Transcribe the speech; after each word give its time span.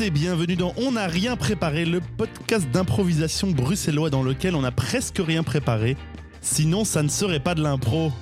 Et 0.00 0.10
bienvenue 0.10 0.56
dans 0.56 0.74
On 0.76 0.92
n'a 0.92 1.06
rien 1.06 1.36
préparé, 1.36 1.84
le 1.84 2.00
podcast 2.00 2.68
d'improvisation 2.72 3.50
bruxellois 3.52 4.10
dans 4.10 4.22
lequel 4.22 4.54
on 4.56 4.62
n'a 4.62 4.72
presque 4.72 5.20
rien 5.24 5.42
préparé. 5.42 5.96
Sinon, 6.40 6.84
ça 6.84 7.02
ne 7.02 7.08
serait 7.08 7.38
pas 7.40 7.54
de 7.54 7.62
l'impro. 7.62 8.12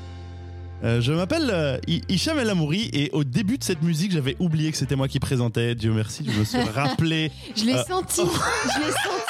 Euh, 0.84 1.00
je 1.00 1.12
m'appelle 1.12 1.48
euh, 1.52 1.78
Hicham 2.08 2.38
El 2.38 2.50
Amouri 2.50 2.90
et 2.92 3.10
au 3.12 3.24
début 3.24 3.56
de 3.58 3.64
cette 3.64 3.82
musique, 3.82 4.12
j'avais 4.12 4.36
oublié 4.38 4.70
que 4.70 4.76
c'était 4.76 4.96
moi 4.96 5.08
qui 5.08 5.18
présentais. 5.20 5.74
Dieu 5.74 5.92
merci, 5.92 6.24
je 6.28 6.38
me 6.40 6.44
suis 6.44 6.58
rappelé. 6.74 7.30
Je 7.56 7.64
l'ai 7.64 7.74
Euh, 7.74 7.84
senti, 7.84 8.20
je 8.20 8.78
l'ai 8.80 8.90
senti. 8.92 9.21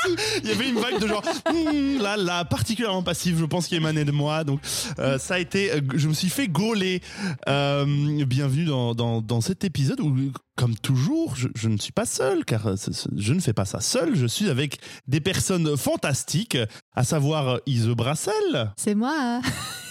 Il 0.43 0.49
y 0.49 0.53
avait 0.53 0.69
une 0.69 0.77
vibe 0.77 1.01
de 1.01 1.07
genre 1.07 1.23
hmm, 1.53 2.03
là 2.03 2.17
là 2.17 2.45
particulièrement 2.45 3.03
passive, 3.03 3.39
je 3.39 3.45
pense 3.45 3.67
qui 3.67 3.77
émanait 3.77 4.05
de 4.05 4.13
moi. 4.13 4.45
Donc 4.45 4.61
euh, 4.99 5.19
ça 5.19 5.35
a 5.35 5.39
été, 5.39 5.73
euh, 5.73 5.81
je 5.95 6.09
me 6.09 6.15
suis 6.15 6.29
fait 6.29 6.49
gauler. 6.49 7.01
Euh, 7.49 8.25
bienvenue 8.25 8.65
dans, 8.65 8.95
dans, 8.95 9.21
dans 9.21 9.41
cet 9.41 9.65
épisode 9.65 10.01
où, 10.01 10.15
comme 10.57 10.77
toujours, 10.77 11.37
je, 11.37 11.49
je 11.55 11.69
ne 11.69 11.77
suis 11.77 11.93
pas 11.93 12.07
seul 12.07 12.45
car 12.45 12.75
je 13.17 13.33
ne 13.33 13.41
fais 13.41 13.53
pas 13.53 13.65
ça 13.65 13.81
seul. 13.81 14.15
Je 14.15 14.27
suis 14.27 14.49
avec 14.49 14.79
des 15.07 15.21
personnes 15.21 15.77
fantastiques, 15.77 16.59
à 16.95 17.05
savoir 17.05 17.61
Ise 17.67 17.89
Brassel 17.89 18.73
C'est 18.77 18.95
moi. 18.95 19.41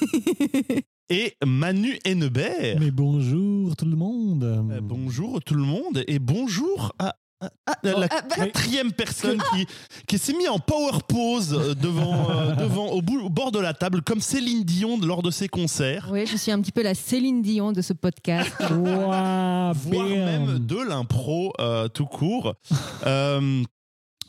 et 1.12 1.36
Manu 1.46 2.00
Hennebert. 2.06 2.80
Mais 2.80 2.90
bonjour 2.90 3.76
tout 3.76 3.86
le 3.86 3.98
monde. 3.98 4.44
Euh, 4.46 4.80
bonjour 4.82 5.42
tout 5.44 5.56
le 5.56 5.64
monde 5.64 6.06
et 6.08 6.20
bonjour 6.20 6.94
à, 7.00 7.16
à 7.42 7.50
la 7.84 8.08
ah, 8.10 8.22
bah- 8.22 8.36
quatrième 8.36 8.92
personne 8.92 9.42
qui, 9.54 9.66
qui 10.08 10.18
s'est 10.18 10.34
mis 10.34 10.48
en 10.48 10.60
power 10.60 11.00
pose 11.08 11.54
euh, 11.54 11.74
devant, 11.74 12.30
euh, 12.30 12.56
devant 12.60 12.88
au, 12.90 13.02
bout- 13.02 13.22
au 13.22 13.30
bord 13.30 13.52
de 13.52 13.60
la 13.60 13.74
table 13.74 14.02
comme 14.02 14.22
Céline 14.22 14.64
Dion 14.64 15.00
lors 15.02 15.22
de 15.24 15.32
ses 15.32 15.48
concerts, 15.48 16.08
Oui, 16.12 16.26
je 16.26 16.38
suis 16.38 16.52
un 16.52 16.62
petit 16.62 16.72
peu 16.72 16.84
la 16.84 16.94
Céline 16.94 17.42
Dion 17.42 17.72
de 17.72 17.82
ce 17.82 17.94
podcast. 17.94 18.52
Ouah, 18.72 19.72
voire 19.76 20.08
bam. 20.08 20.26
même 20.26 20.60
de 20.60 20.78
l'impro 20.82 21.54
euh, 21.60 21.88
tout 21.88 22.06
court. 22.06 22.56
Euh, 23.08 23.64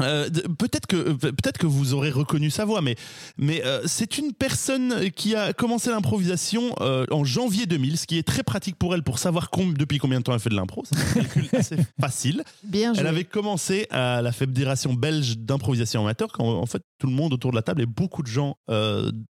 euh, 0.00 0.28
peut-être 0.58 0.86
que 0.86 0.96
euh, 0.96 1.14
peut-être 1.16 1.58
que 1.58 1.66
vous 1.66 1.92
aurez 1.94 2.10
reconnu 2.10 2.50
sa 2.50 2.64
voix, 2.64 2.80
mais 2.80 2.96
mais 3.36 3.62
euh, 3.64 3.82
c'est 3.86 4.16
une 4.18 4.32
personne 4.32 5.10
qui 5.10 5.34
a 5.34 5.52
commencé 5.52 5.90
l'improvisation 5.90 6.74
euh, 6.80 7.04
en 7.10 7.24
janvier 7.24 7.66
2000, 7.66 7.98
ce 7.98 8.06
qui 8.06 8.18
est 8.18 8.22
très 8.26 8.42
pratique 8.42 8.76
pour 8.76 8.94
elle 8.94 9.02
pour 9.02 9.18
savoir 9.18 9.50
com- 9.50 9.74
depuis 9.76 9.98
combien 9.98 10.18
de 10.18 10.24
temps 10.24 10.32
elle 10.34 10.40
fait 10.40 10.50
de 10.50 10.56
l'impro. 10.56 10.82
C'est 10.86 10.96
un 10.98 11.22
calcul 11.22 11.48
assez 11.58 11.76
facile. 12.00 12.42
Bien 12.64 12.92
joué. 12.94 13.00
Elle 13.02 13.06
avait 13.06 13.24
commencé 13.24 13.86
à 13.90 14.22
la 14.22 14.32
Fédération 14.32 14.94
belge 14.94 15.36
d'improvisation 15.38 16.00
amateur, 16.02 16.32
quand 16.32 16.46
en 16.48 16.66
fait 16.66 16.82
tout 16.98 17.06
le 17.06 17.12
monde 17.12 17.32
autour 17.32 17.50
de 17.50 17.56
la 17.56 17.62
table 17.62 17.82
et 17.82 17.86
beaucoup 17.86 18.22
de 18.22 18.28
gens 18.28 18.56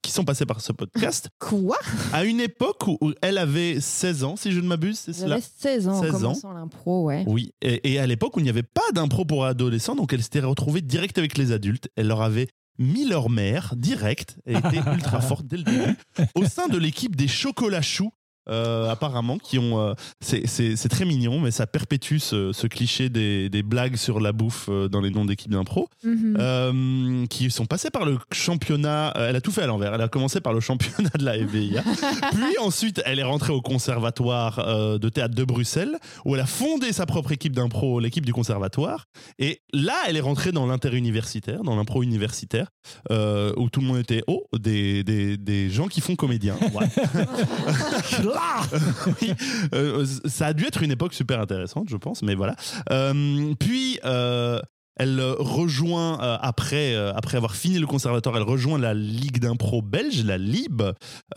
qui 0.05 0.13
sont 0.13 0.25
passés 0.25 0.47
par 0.47 0.61
ce 0.61 0.73
podcast, 0.73 1.31
Quoi? 1.39 1.79
À 2.13 2.25
une 2.25 2.41
époque 2.41 2.87
où, 2.87 2.99
elle 3.23 3.39
avait 3.39 3.81
16 3.81 4.25
ans, 4.25 4.37
si 4.37 4.53
je 4.53 4.61
ne 4.61 4.67
m'abuse, 4.67 4.99
c'est 4.99 5.13
cela 5.13 5.39
J'avais 5.41 5.47
16 5.59 5.89
ans 5.89 6.03
16 6.03 6.25
en 6.25 6.33
ans. 6.33 6.53
l'impro, 6.53 7.05
ouais. 7.05 7.25
Oui, 7.27 7.53
et, 7.63 7.93
et 7.95 7.99
à 7.99 8.07
l'époque 8.07 8.37
où 8.37 8.41
il 8.41 8.45
n'y 8.45 8.51
avait 8.51 8.63
pas 8.63 8.83
d'impro 8.93 9.25
pour 9.25 9.45
adolescents, 9.45 9.97
donc 9.97 10.13
elle 10.13 10.23
s'était 10.23 10.41
retrouvée 10.41 10.83
direct 10.83 11.17
avec 11.19 11.39
les 11.39 11.53
adultes. 11.53 11.89
Elle 11.97 12.09
leur 12.09 12.21
avait 12.23 12.49
mis 12.79 13.07
leur 13.07 13.31
mère 13.31 13.75
direct, 13.77 14.37
elle 14.47 14.59
était 14.59 14.83
ultra 14.95 15.21
forte 15.21 15.47
dès 15.47 15.57
le 15.57 15.63
début, 15.63 15.97
au 16.35 16.45
sein 16.45 16.69
de 16.69 16.77
l'équipe 16.77 17.17
des 17.17 17.29
chocolats 17.29 17.83
choux. 17.83 18.11
Euh, 18.49 18.91
apparemment 18.91 19.39
qui 19.39 19.59
ont 19.59 19.81
euh, 19.81 19.95
c'est- 20.21 20.47
c'est 20.47 20.77
c'est 20.77 20.89
très 20.89 21.05
mignon 21.05 21.41
mais 21.41 21.51
ça 21.51 21.67
perpétue 21.67 22.19
ce, 22.19 22.53
ce 22.53 22.67
cliché 22.67 23.09
des, 23.09 23.49
des 23.49 23.63
blagues 23.63 23.97
sur 23.97 24.21
la 24.21 24.33
bouffe 24.33 24.67
euh, 24.69 24.89
dans 24.89 25.01
les 25.01 25.11
noms 25.11 25.25
d'équipes 25.25 25.51
d'impro 25.53 25.89
Mhm. 26.05 26.37
euh, 26.39 27.27
qui 27.27 27.51
sont 27.51 27.67
passés 27.67 27.91
par 27.91 28.05
le 28.05 28.19
championnat. 28.33 29.13
Elle 29.17 29.37
a 29.37 29.41
tout 29.41 29.51
fait 29.53 29.63
à 29.63 29.67
l'envers. 29.67 29.95
Elle 29.95 30.01
a 30.03 30.09
commencé 30.09 30.41
par 30.41 30.53
le 30.53 30.61
championnat 30.61 31.11
de 31.19 31.25
la 31.25 31.35
FBIA. 31.39 31.83
Puis 32.33 32.59
ensuite, 32.61 33.01
elle 33.07 33.19
est 33.19 33.23
rentrée 33.25 33.53
au 33.53 33.61
conservatoire 33.63 34.59
euh, 34.59 34.99
de 34.99 35.09
théâtre 35.09 35.35
de 35.35 35.45
Bruxelles, 35.45 35.97
où 36.25 36.35
elle 36.35 36.41
a 36.41 36.47
fondé 36.47 36.93
sa 36.93 37.07
propre 37.07 37.33
équipe 37.33 37.55
d'impro, 37.55 38.01
l'équipe 38.01 38.27
du 38.27 38.33
conservatoire. 38.33 39.07
Et 39.39 39.61
là, 39.73 39.95
elle 40.07 40.17
est 40.17 40.21
rentrée 40.21 40.53
dans 40.53 40.67
l'interuniversitaire, 40.67 41.63
dans 41.63 41.77
l'impro 41.77 42.03
universitaire, 42.03 42.69
euh, 43.11 43.53
où 43.57 43.71
tout 43.71 43.81
le 43.81 43.87
monde 43.87 43.99
était 43.99 44.23
oh 44.27 44.45
des, 44.59 45.03
des, 45.05 45.37
des 45.37 45.71
gens 45.71 45.87
qui 45.89 46.01
font 46.01 46.17
comédien. 46.17 46.57
Ouais. 46.75 46.89
Oui, 49.21 49.33
euh, 49.75 50.07
ça 50.27 50.47
a 50.47 50.53
dû 50.53 50.65
être 50.65 50.83
une 50.83 50.91
époque 50.91 51.15
super 51.15 51.41
intéressante, 51.41 51.89
je 51.89 51.97
pense, 51.97 52.23
mais 52.23 52.35
voilà. 52.35 52.57
Euh, 52.91 53.55
puis, 53.59 53.99
euh, 54.05 54.61
elle 54.97 55.19
euh, 55.19 55.35
rejoint, 55.39 56.21
euh, 56.23 56.37
après, 56.41 56.95
euh, 56.95 57.13
après 57.15 57.37
avoir 57.37 57.57
fini 57.57 57.79
le 57.79 57.87
conservatoire, 57.87 58.37
elle 58.37 58.43
rejoint 58.43 58.79
la 58.79 58.95
Ligue 58.95 59.39
d'impro 59.41 59.83
belge, 59.83 60.25
la 60.25 60.39
LIB. 60.39 60.83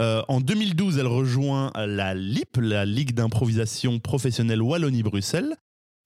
Euh, 0.02 0.22
en 0.28 0.42
2012, 0.42 0.98
elle 0.98 1.08
rejoint 1.08 1.72
la 1.76 2.14
LIP, 2.14 2.58
la 2.62 2.86
Ligue 2.86 3.14
d'improvisation 3.14 4.00
professionnelle 4.00 4.62
Wallonie-Bruxelles, 4.62 5.56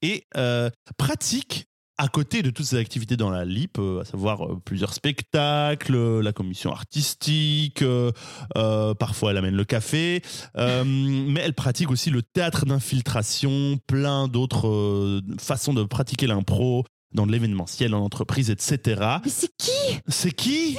et 0.02 0.24
euh, 0.38 0.70
pratique 0.98 1.68
à 2.04 2.08
côté 2.08 2.42
de 2.42 2.50
toutes 2.50 2.66
ses 2.66 2.78
activités 2.78 3.16
dans 3.16 3.30
la 3.30 3.46
LIP, 3.46 3.78
euh, 3.78 4.02
à 4.02 4.06
savoir 4.06 4.44
euh, 4.46 4.60
plusieurs 4.66 4.94
spectacles, 4.94 5.94
euh, 5.96 6.22
la 6.24 6.34
commission 6.34 6.72
artistique, 6.72 7.84
euh, 7.84 8.12
parfois 8.96 9.32
elle 9.32 9.38
amène 9.38 9.56
le 9.56 9.66
café, 9.66 10.22
euh, 10.58 10.84
mais 10.86 11.42
elle 11.42 11.54
pratique 11.54 11.92
aussi 11.92 12.10
le 12.10 12.24
théâtre 12.24 12.66
d'infiltration, 12.66 13.78
plein 13.86 14.28
d'autres 14.28 14.68
euh, 14.68 15.22
façons 15.40 15.74
de 15.74 15.84
pratiquer 15.84 16.26
l'impro 16.28 16.86
dans 17.14 17.28
de 17.28 17.32
l'événementiel, 17.34 17.94
en 17.94 18.00
entreprise, 18.04 18.50
etc. 18.50 19.18
Mais 19.24 19.30
c'est 19.30 19.52
qui? 19.58 20.00
C'est 20.08 20.32
qui? 20.32 20.78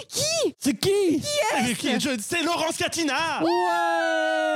C'est 0.58 0.78
qui? 0.78 1.22
C'est 1.66 1.74
qui? 1.76 2.00
Je- 2.00 2.18
C'est 2.20 2.42
Laurence 2.42 2.78
Catina 2.78 3.42
Ouais 3.42 3.48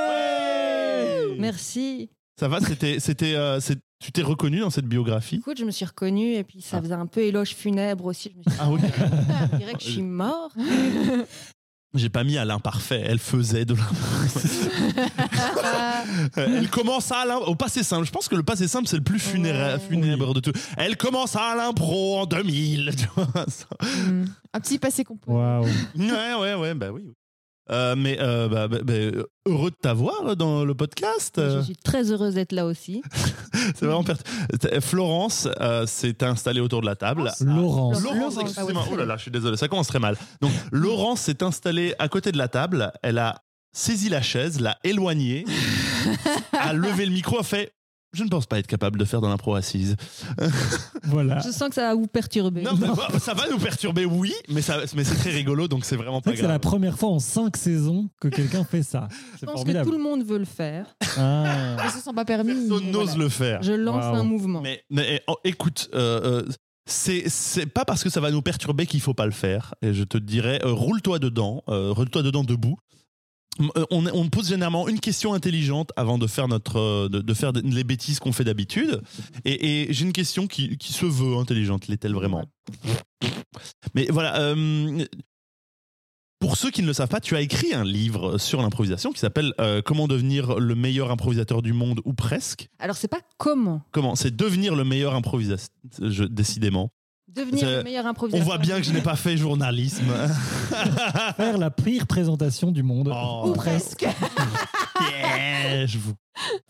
Ouais. 0.09 1.35
Merci. 1.39 2.09
Ça 2.39 2.47
va, 2.47 2.59
c'était, 2.61 2.99
c'était, 2.99 3.35
euh, 3.35 3.59
c'est- 3.59 3.79
tu 3.99 4.11
t'es 4.11 4.21
reconnu 4.21 4.59
dans 4.59 4.69
cette 4.69 4.85
biographie? 4.85 5.37
Écoute, 5.37 5.57
je 5.59 5.65
me 5.65 5.71
suis 5.71 5.85
reconnue 5.85 6.33
et 6.33 6.43
puis 6.43 6.61
ça 6.61 6.77
Ah. 6.77 6.81
faisait 6.81 6.93
un 6.93 7.07
peu 7.07 7.21
éloge 7.21 7.55
funèbre 7.55 8.05
aussi. 8.05 8.31
Je 8.33 8.37
me 8.37 8.43
suis 8.43 8.51
dit, 8.51 8.57
Ah 8.59 8.69
oui. 8.69 8.79
on 9.53 9.57
dirait 9.57 9.73
que 9.73 9.83
je 9.83 9.89
suis 9.89 10.01
mort. 10.03 10.51
J'ai 11.93 12.09
pas 12.09 12.23
mis 12.23 12.37
à 12.37 12.45
l'imparfait, 12.45 13.01
elle 13.07 13.17
faisait 13.17 13.65
de 13.65 13.73
l'imparfait. 13.73 14.49
elle 16.35 16.69
commence 16.69 17.11
à 17.11 17.25
au 17.47 17.55
passé 17.55 17.81
simple. 17.81 18.05
Je 18.05 18.11
pense 18.11 18.27
que 18.27 18.35
le 18.35 18.43
passé 18.43 18.67
simple, 18.67 18.87
c'est 18.87 18.97
le 18.97 19.03
plus 19.03 19.17
funéra- 19.19 19.75
Ouais. 19.75 19.79
funèbre 19.79 20.33
de 20.33 20.39
tout. 20.41 20.51
Elle 20.77 20.97
commence 20.97 21.35
à 21.35 21.55
l'impro 21.55 22.19
en 22.19 22.25
2000. 22.25 22.93
tu 22.97 23.05
vois, 23.15 23.27
ça. 23.47 23.65
Hmm. 24.05 24.25
Un 24.53 24.59
petit 24.59 24.77
passé 24.77 25.03
composé. 25.05 25.35
Waouh. 25.37 25.65
Ouais, 25.95 26.33
ouais, 26.39 26.53
ouais, 26.55 26.73
bah 26.75 26.91
oui. 26.91 27.03
Euh, 27.69 27.95
mais 27.97 28.17
euh, 28.19 28.47
bah, 28.47 28.67
bah, 28.67 28.77
bah, 28.83 28.93
heureux 29.45 29.71
de 29.71 29.75
t'avoir 29.81 30.35
dans 30.35 30.63
le 30.63 30.73
podcast. 30.75 31.39
Je 31.43 31.61
suis 31.61 31.75
très 31.75 32.11
heureuse 32.11 32.35
d'être 32.35 32.51
là 32.53 32.65
aussi. 32.65 33.01
C'est 33.75 33.85
vraiment 33.85 34.03
pert- 34.03 34.17
Florence 34.81 35.47
euh, 35.61 35.85
s'est 35.85 36.23
installée 36.23 36.59
autour 36.61 36.81
de 36.81 36.85
la 36.85 36.95
table. 36.95 37.31
Laurence. 37.41 38.01
Laurence, 38.01 38.03
Laurence, 38.03 38.37
excusez-moi. 38.39 38.83
ah. 38.85 38.89
Oh 38.93 38.95
là 38.95 39.05
là, 39.05 39.17
je 39.17 39.23
suis 39.23 39.31
désolé, 39.31 39.57
ça 39.57 39.67
commence 39.67 39.87
très 39.87 39.99
mal. 39.99 40.15
Donc, 40.41 40.51
Laurence 40.71 41.21
s'est 41.21 41.43
installée 41.43 41.93
à 41.99 42.07
côté 42.07 42.31
de 42.31 42.37
la 42.37 42.47
table. 42.47 42.91
Elle 43.03 43.17
a 43.17 43.41
saisi 43.73 44.09
la 44.09 44.21
chaise, 44.21 44.59
l'a 44.59 44.77
éloignée, 44.83 45.45
a 46.53 46.73
levé 46.73 47.05
le 47.05 47.11
micro, 47.11 47.39
a 47.39 47.43
fait 47.43 47.73
Je 48.17 48.23
ne 48.23 48.29
pense 48.29 48.47
pas 48.47 48.57
être 48.57 48.65
capable 48.65 48.97
de 48.97 49.05
faire 49.05 49.21
de 49.21 49.27
l'impro 49.27 49.53
assise. 49.53 49.95
Voilà. 51.03 51.39
Je 51.39 51.51
sens 51.51 51.69
que 51.69 51.75
ça 51.75 51.83
va 51.83 51.95
vous 51.95 52.07
perturber. 52.07 52.63
Non, 52.63 52.73
bah, 52.73 53.07
ça 53.19 53.33
va 53.33 53.47
nous 53.49 53.59
perturber, 53.59 54.05
oui, 54.05 54.33
mais, 54.49 54.61
ça, 54.61 54.79
mais 54.95 55.03
c'est 55.03 55.15
très 55.15 55.29
rigolo, 55.29 55.67
donc 55.67 55.85
c'est 55.85 55.95
vraiment 55.95 56.19
pas 56.19 56.31
que 56.31 56.37
c'est 56.37 56.41
la 56.43 56.49
grave. 56.49 56.59
première 56.61 56.97
fois 56.97 57.09
en 57.09 57.19
cinq 57.19 57.55
saisons 57.55 58.09
que 58.19 58.27
quelqu'un 58.27 58.63
fait 58.63 58.83
ça. 58.83 59.07
je 59.33 59.39
C'est 59.39 59.45
pense 59.45 59.63
que 59.63 59.83
tout 59.83 59.91
le 59.91 59.99
monde 59.99 60.25
veut 60.25 60.39
le 60.39 60.45
faire. 60.45 60.95
Ah. 61.17 61.77
Ils 61.85 61.91
se 61.91 61.99
sont 61.99 62.13
pas 62.13 62.25
permis. 62.25 62.53
Personne 62.53 62.91
n'ose 62.91 63.09
voilà. 63.09 63.23
le 63.23 63.29
faire. 63.29 63.61
Je 63.61 63.73
lance 63.73 64.03
un 64.03 64.23
mouvement. 64.23 64.61
Mais, 64.61 64.83
mais, 64.89 65.21
oh, 65.27 65.37
écoute, 65.43 65.89
euh, 65.93 66.41
euh, 66.43 66.51
c'est 66.87 67.29
c'est 67.29 67.67
pas 67.67 67.85
parce 67.85 68.03
que 68.03 68.09
ça 68.09 68.19
va 68.19 68.31
nous 68.31 68.41
perturber 68.41 68.85
qu'il 68.85 69.01
faut 69.01 69.13
pas 69.13 69.25
le 69.25 69.31
faire. 69.31 69.75
Et 69.81 69.93
je 69.93 70.03
te 70.03 70.17
dirais, 70.17 70.59
euh, 70.65 70.73
roule-toi 70.73 71.19
dedans, 71.19 71.63
euh, 71.69 71.91
roule-toi 71.91 72.23
dedans 72.23 72.43
debout. 72.43 72.77
Euh, 73.59 73.85
On, 73.91 74.05
on 74.07 74.29
pose 74.29 74.49
généralement 74.49 74.87
une 74.87 74.99
question 74.99 75.33
intelligente 75.33 75.91
avant 75.95 76.17
de 76.17 76.27
faire 76.27 76.47
notre 76.47 76.77
euh, 76.77 77.09
de, 77.09 77.21
de 77.21 77.33
faire 77.33 77.51
les 77.53 77.83
bêtises 77.83 78.19
qu'on 78.19 78.31
fait 78.33 78.43
d'habitude. 78.43 79.01
Et, 79.45 79.83
et 79.83 79.93
j'ai 79.93 80.05
une 80.05 80.13
question 80.13 80.47
qui, 80.47 80.77
qui 80.77 80.93
se 80.93 81.05
veut 81.05 81.35
intelligente, 81.37 81.87
l'est-elle 81.87 82.13
vraiment? 82.13 82.45
Mais 83.95 84.07
voilà. 84.09 84.39
euh, 84.39 85.05
pour 86.39 86.55
ceux 86.55 86.69
qui 86.69 86.83
ne 86.83 86.87
le 86.87 86.93
savent 86.93 87.09
pas, 87.09 87.19
tu 87.19 87.35
as 87.35 87.41
écrit 87.41 87.73
un 87.73 87.83
livre 87.83 88.37
sur 88.37 88.61
l'improvisation 88.61 89.11
qui 89.11 89.19
s'appelle 89.19 89.53
euh, 89.59 89.81
Comment 89.83 90.07
devenir 90.07 90.59
le 90.59 90.75
meilleur 90.75 91.09
improvisateur 91.09 91.63
du 91.63 91.73
monde 91.73 91.99
ou 92.05 92.13
presque. 92.13 92.67
Alors, 92.77 92.95
c'est 92.95 93.07
pas 93.07 93.21
comment 93.37 93.81
Comment? 93.91 94.15
C'est 94.15 94.35
devenir 94.35 94.75
le 94.75 94.83
meilleur 94.83 95.15
improvisateur, 95.15 95.67
je- 95.99 96.25
décidément. 96.25 96.91
Devenir 97.27 97.69
le 97.69 97.83
meilleur 97.83 98.05
On 98.05 98.09
improvisateur. 98.09 98.45
voit 98.45 98.57
bien 98.57 98.77
que 98.77 98.83
je 98.83 98.91
n'ai 98.91 99.01
pas 99.01 99.15
fait 99.15 99.37
journalisme. 99.37 100.05
Faire 101.37 101.57
la 101.57 101.69
pire 101.71 102.07
présentation 102.07 102.71
du 102.71 102.83
monde. 102.83 103.11
Oh. 103.13 103.49
Ou 103.49 103.53
presque. 103.53 104.05
Yeah, 104.99 105.85
je 105.85 105.97
vous... 105.99 106.13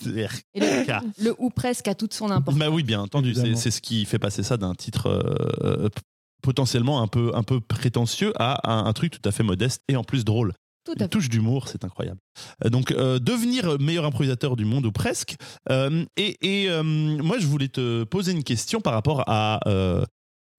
Et 0.06 0.28
le, 0.60 1.24
le 1.24 1.36
ou 1.40 1.50
presque 1.50 1.88
a 1.88 1.96
toute 1.96 2.14
son 2.14 2.30
importance. 2.32 2.60
Bah 2.60 2.70
oui, 2.70 2.84
bien 2.84 3.00
entendu. 3.02 3.34
C'est 3.56 3.72
ce 3.72 3.82
qui 3.82 4.06
fait 4.06 4.20
passer 4.20 4.44
ça 4.44 4.58
d'un 4.58 4.76
titre 4.76 5.08
euh, 5.08 5.90
p- 5.90 6.02
potentiellement 6.42 7.02
un 7.02 7.08
peu, 7.08 7.32
un 7.36 7.44
peu 7.44 7.60
prétentieux 7.62 8.34
à 8.38 8.70
un, 8.70 8.86
un 8.86 8.94
truc 8.94 9.12
tout 9.20 9.28
à 9.28 9.32
fait 9.32 9.44
modeste 9.44 9.82
et 9.88 9.96
en 9.96 10.04
plus 10.04 10.26
drôle. 10.26 10.54
Tout 10.86 10.94
Une 11.00 11.08
touche 11.10 11.30
d'humour, 11.30 11.68
c'est 11.68 11.84
incroyable. 11.84 12.20
Euh, 12.66 12.70
donc, 12.70 12.92
euh, 12.92 13.20
devenir 13.20 13.78
meilleur 13.80 14.06
improvisateur 14.06 14.56
du 14.56 14.64
monde, 14.66 14.86
ou 14.86 14.92
presque. 14.92 15.36
Euh, 15.70 16.06
et 16.16 16.38
et, 16.42 16.70
euh, 16.70 16.82
moi, 16.84 17.38
je 17.40 17.48
voulais 17.48 17.68
te 17.68 18.04
poser 18.06 18.32
une 18.32 18.44
question 18.44 18.80
par 18.82 18.94
rapport 18.94 19.24
à, 19.28 19.60
euh, 19.68 20.04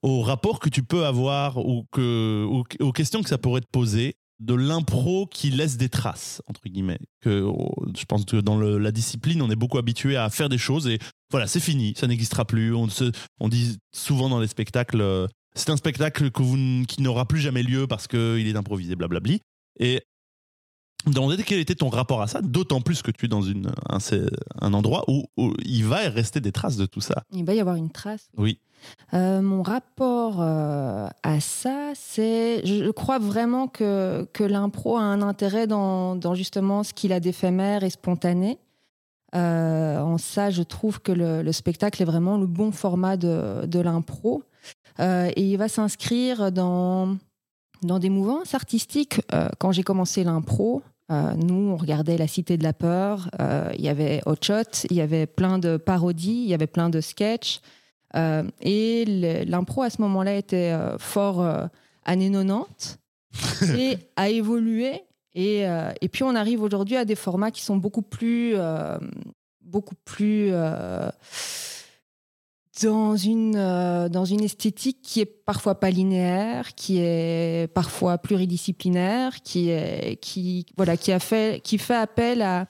au 0.02 0.22
rapport 0.22 0.60
que 0.60 0.68
tu 0.68 0.82
peux 0.82 1.04
avoir 1.06 1.58
ou 1.58 1.84
que, 1.92 2.44
ou- 2.48 2.64
aux 2.80 2.92
questions 2.92 3.22
que 3.22 3.28
ça 3.28 3.38
pourrait 3.38 3.60
te 3.60 3.70
poser 3.70 4.14
de 4.40 4.54
l'impro 4.54 5.26
qui 5.26 5.50
laisse 5.50 5.76
des 5.76 5.88
traces, 5.88 6.40
entre 6.46 6.60
guillemets. 6.66 7.00
Que, 7.20 7.44
je 7.96 8.04
pense 8.04 8.24
que 8.24 8.36
dans 8.36 8.58
la 8.60 8.92
discipline, 8.92 9.42
on 9.42 9.50
est 9.50 9.56
beaucoup 9.56 9.78
habitué 9.78 10.16
à 10.16 10.30
faire 10.30 10.48
des 10.48 10.58
choses 10.58 10.86
et 10.86 10.98
voilà, 11.30 11.46
c'est 11.48 11.58
fini, 11.60 11.94
ça 11.96 12.06
n'existera 12.06 12.44
plus. 12.44 12.72
On, 12.74 12.88
se, 12.88 13.10
on 13.40 13.48
dit 13.48 13.78
souvent 13.92 14.28
dans 14.28 14.38
les 14.38 14.46
spectacles, 14.46 15.00
euh, 15.00 15.26
c'est 15.56 15.70
un 15.70 15.76
spectacle 15.76 16.30
que 16.30 16.42
vous, 16.42 16.84
qui 16.86 17.02
n'aura 17.02 17.26
plus 17.26 17.40
jamais 17.40 17.64
lieu 17.64 17.88
parce 17.88 18.06
qu'il 18.06 18.46
est 18.46 18.56
improvisé, 18.56 18.94
blablabli. 18.94 19.40
Et 19.80 20.02
me 21.06 21.42
quel 21.42 21.58
était 21.58 21.74
ton 21.74 21.88
rapport 21.88 22.22
à 22.22 22.26
ça, 22.26 22.40
d'autant 22.42 22.80
plus 22.80 23.02
que 23.02 23.10
tu 23.10 23.26
es 23.26 23.28
dans 23.28 23.42
une, 23.42 23.70
un, 23.88 23.98
un 24.60 24.74
endroit 24.74 25.04
où, 25.08 25.24
où 25.36 25.54
il 25.64 25.84
va 25.84 26.08
rester 26.08 26.40
des 26.40 26.52
traces 26.52 26.76
de 26.76 26.86
tout 26.86 27.00
ça. 27.00 27.22
Il 27.32 27.44
va 27.44 27.54
y 27.54 27.60
avoir 27.60 27.76
une 27.76 27.90
trace. 27.90 28.28
Oui. 28.36 28.58
Euh, 29.14 29.42
mon 29.42 29.62
rapport 29.62 30.36
euh, 30.40 31.08
à 31.22 31.40
ça, 31.40 31.92
c'est, 31.94 32.64
je 32.64 32.90
crois 32.90 33.18
vraiment 33.18 33.66
que, 33.68 34.28
que 34.32 34.44
l'impro 34.44 34.96
a 34.96 35.02
un 35.02 35.22
intérêt 35.22 35.66
dans, 35.66 36.14
dans 36.16 36.34
justement 36.34 36.84
ce 36.84 36.92
qu'il 36.92 37.12
a 37.12 37.20
d'éphémère 37.20 37.84
et 37.84 37.90
spontané. 37.90 38.58
Euh, 39.34 40.00
en 40.00 40.16
ça, 40.16 40.50
je 40.50 40.62
trouve 40.62 41.00
que 41.00 41.12
le, 41.12 41.42
le 41.42 41.52
spectacle 41.52 42.00
est 42.02 42.06
vraiment 42.06 42.38
le 42.38 42.46
bon 42.46 42.72
format 42.72 43.16
de, 43.16 43.66
de 43.66 43.80
l'impro. 43.80 44.42
Et 45.00 45.42
il 45.52 45.56
va 45.56 45.68
s'inscrire 45.68 46.50
dans, 46.50 47.18
dans 47.82 47.98
des 47.98 48.10
mouvances 48.10 48.54
artistiques. 48.54 49.20
Euh, 49.32 49.48
quand 49.58 49.72
j'ai 49.72 49.82
commencé 49.82 50.24
l'impro, 50.24 50.82
euh, 51.10 51.34
nous, 51.34 51.70
on 51.70 51.76
regardait 51.76 52.18
La 52.18 52.26
Cité 52.26 52.56
de 52.56 52.62
la 52.62 52.72
Peur, 52.72 53.30
euh, 53.40 53.70
il 53.76 53.84
y 53.84 53.88
avait 53.88 54.20
Hot 54.26 54.36
Shot, 54.42 54.86
il 54.90 54.96
y 54.96 55.00
avait 55.00 55.26
plein 55.26 55.58
de 55.58 55.76
parodies, 55.76 56.42
il 56.44 56.48
y 56.48 56.54
avait 56.54 56.66
plein 56.66 56.90
de 56.90 57.00
sketchs. 57.00 57.60
Et 58.62 59.04
l'impro 59.46 59.82
à 59.82 59.90
ce 59.90 60.00
moment-là 60.00 60.34
était 60.34 60.74
fort 60.98 61.46
années 62.06 62.30
90 62.30 62.98
et 63.78 63.98
a 64.16 64.30
évolué. 64.30 65.02
Et, 65.34 65.64
et 66.00 66.08
puis 66.08 66.22
on 66.24 66.34
arrive 66.34 66.62
aujourd'hui 66.62 66.96
à 66.96 67.04
des 67.04 67.14
formats 67.14 67.50
qui 67.50 67.62
sont 67.62 67.76
beaucoup 67.76 68.00
plus, 68.00 68.56
beaucoup 69.60 69.94
plus 70.06 70.52
dans 72.82 73.16
une 73.16 73.56
euh, 73.56 74.08
dans 74.08 74.24
une 74.24 74.42
esthétique 74.42 74.98
qui 75.02 75.20
est 75.20 75.26
parfois 75.26 75.74
pas 75.74 75.90
linéaire, 75.90 76.74
qui 76.74 76.98
est 76.98 77.72
parfois 77.72 78.18
pluridisciplinaire, 78.18 79.40
qui 79.42 79.70
est 79.70 80.18
qui 80.20 80.66
voilà 80.76 80.96
qui 80.96 81.12
a 81.12 81.18
fait 81.18 81.62
qui 81.62 81.78
fait 81.78 81.96
appel 81.96 82.42
à 82.42 82.66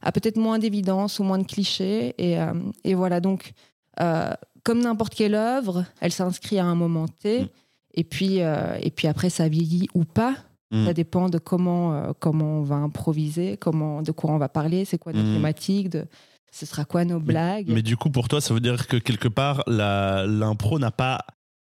à 0.00 0.12
peut-être 0.12 0.36
moins 0.36 0.58
d'évidence 0.58 1.18
ou 1.18 1.24
moins 1.24 1.38
de 1.38 1.46
clichés 1.46 2.14
et 2.18 2.40
euh, 2.40 2.54
et 2.84 2.94
voilà 2.94 3.20
donc 3.20 3.52
euh, 4.00 4.32
comme 4.64 4.80
n'importe 4.80 5.14
quelle 5.14 5.34
œuvre, 5.34 5.84
elle 6.00 6.12
s'inscrit 6.12 6.58
à 6.58 6.64
un 6.64 6.74
moment 6.74 7.08
T. 7.08 7.42
Mm. 7.42 7.48
Et 7.94 8.04
puis, 8.04 8.38
et 8.38 8.90
puis 8.90 9.06
après, 9.06 9.28
ça 9.28 9.48
vieillit 9.48 9.86
ou 9.92 10.04
pas. 10.04 10.36
Mm. 10.70 10.86
Ça 10.86 10.94
dépend 10.94 11.28
de 11.28 11.36
comment, 11.36 12.14
comment 12.20 12.60
on 12.60 12.62
va 12.62 12.76
improviser, 12.76 13.58
comment, 13.58 14.00
de 14.00 14.12
quoi 14.12 14.30
on 14.30 14.38
va 14.38 14.48
parler, 14.48 14.86
c'est 14.86 14.96
quoi 14.96 15.12
nos 15.12 15.22
Mm. 15.22 15.34
thématiques, 15.34 15.88
de, 15.90 16.06
ce 16.54 16.66
sera 16.66 16.84
quoi 16.84 17.04
nos 17.04 17.18
blagues? 17.18 17.68
Mais 17.68 17.82
du 17.82 17.96
coup, 17.96 18.10
pour 18.10 18.28
toi, 18.28 18.40
ça 18.40 18.52
veut 18.54 18.60
dire 18.60 18.86
que 18.86 18.96
quelque 18.98 19.28
part, 19.28 19.62
l'impro 19.66 20.78
n'a 20.78 20.90
pas, 20.90 21.24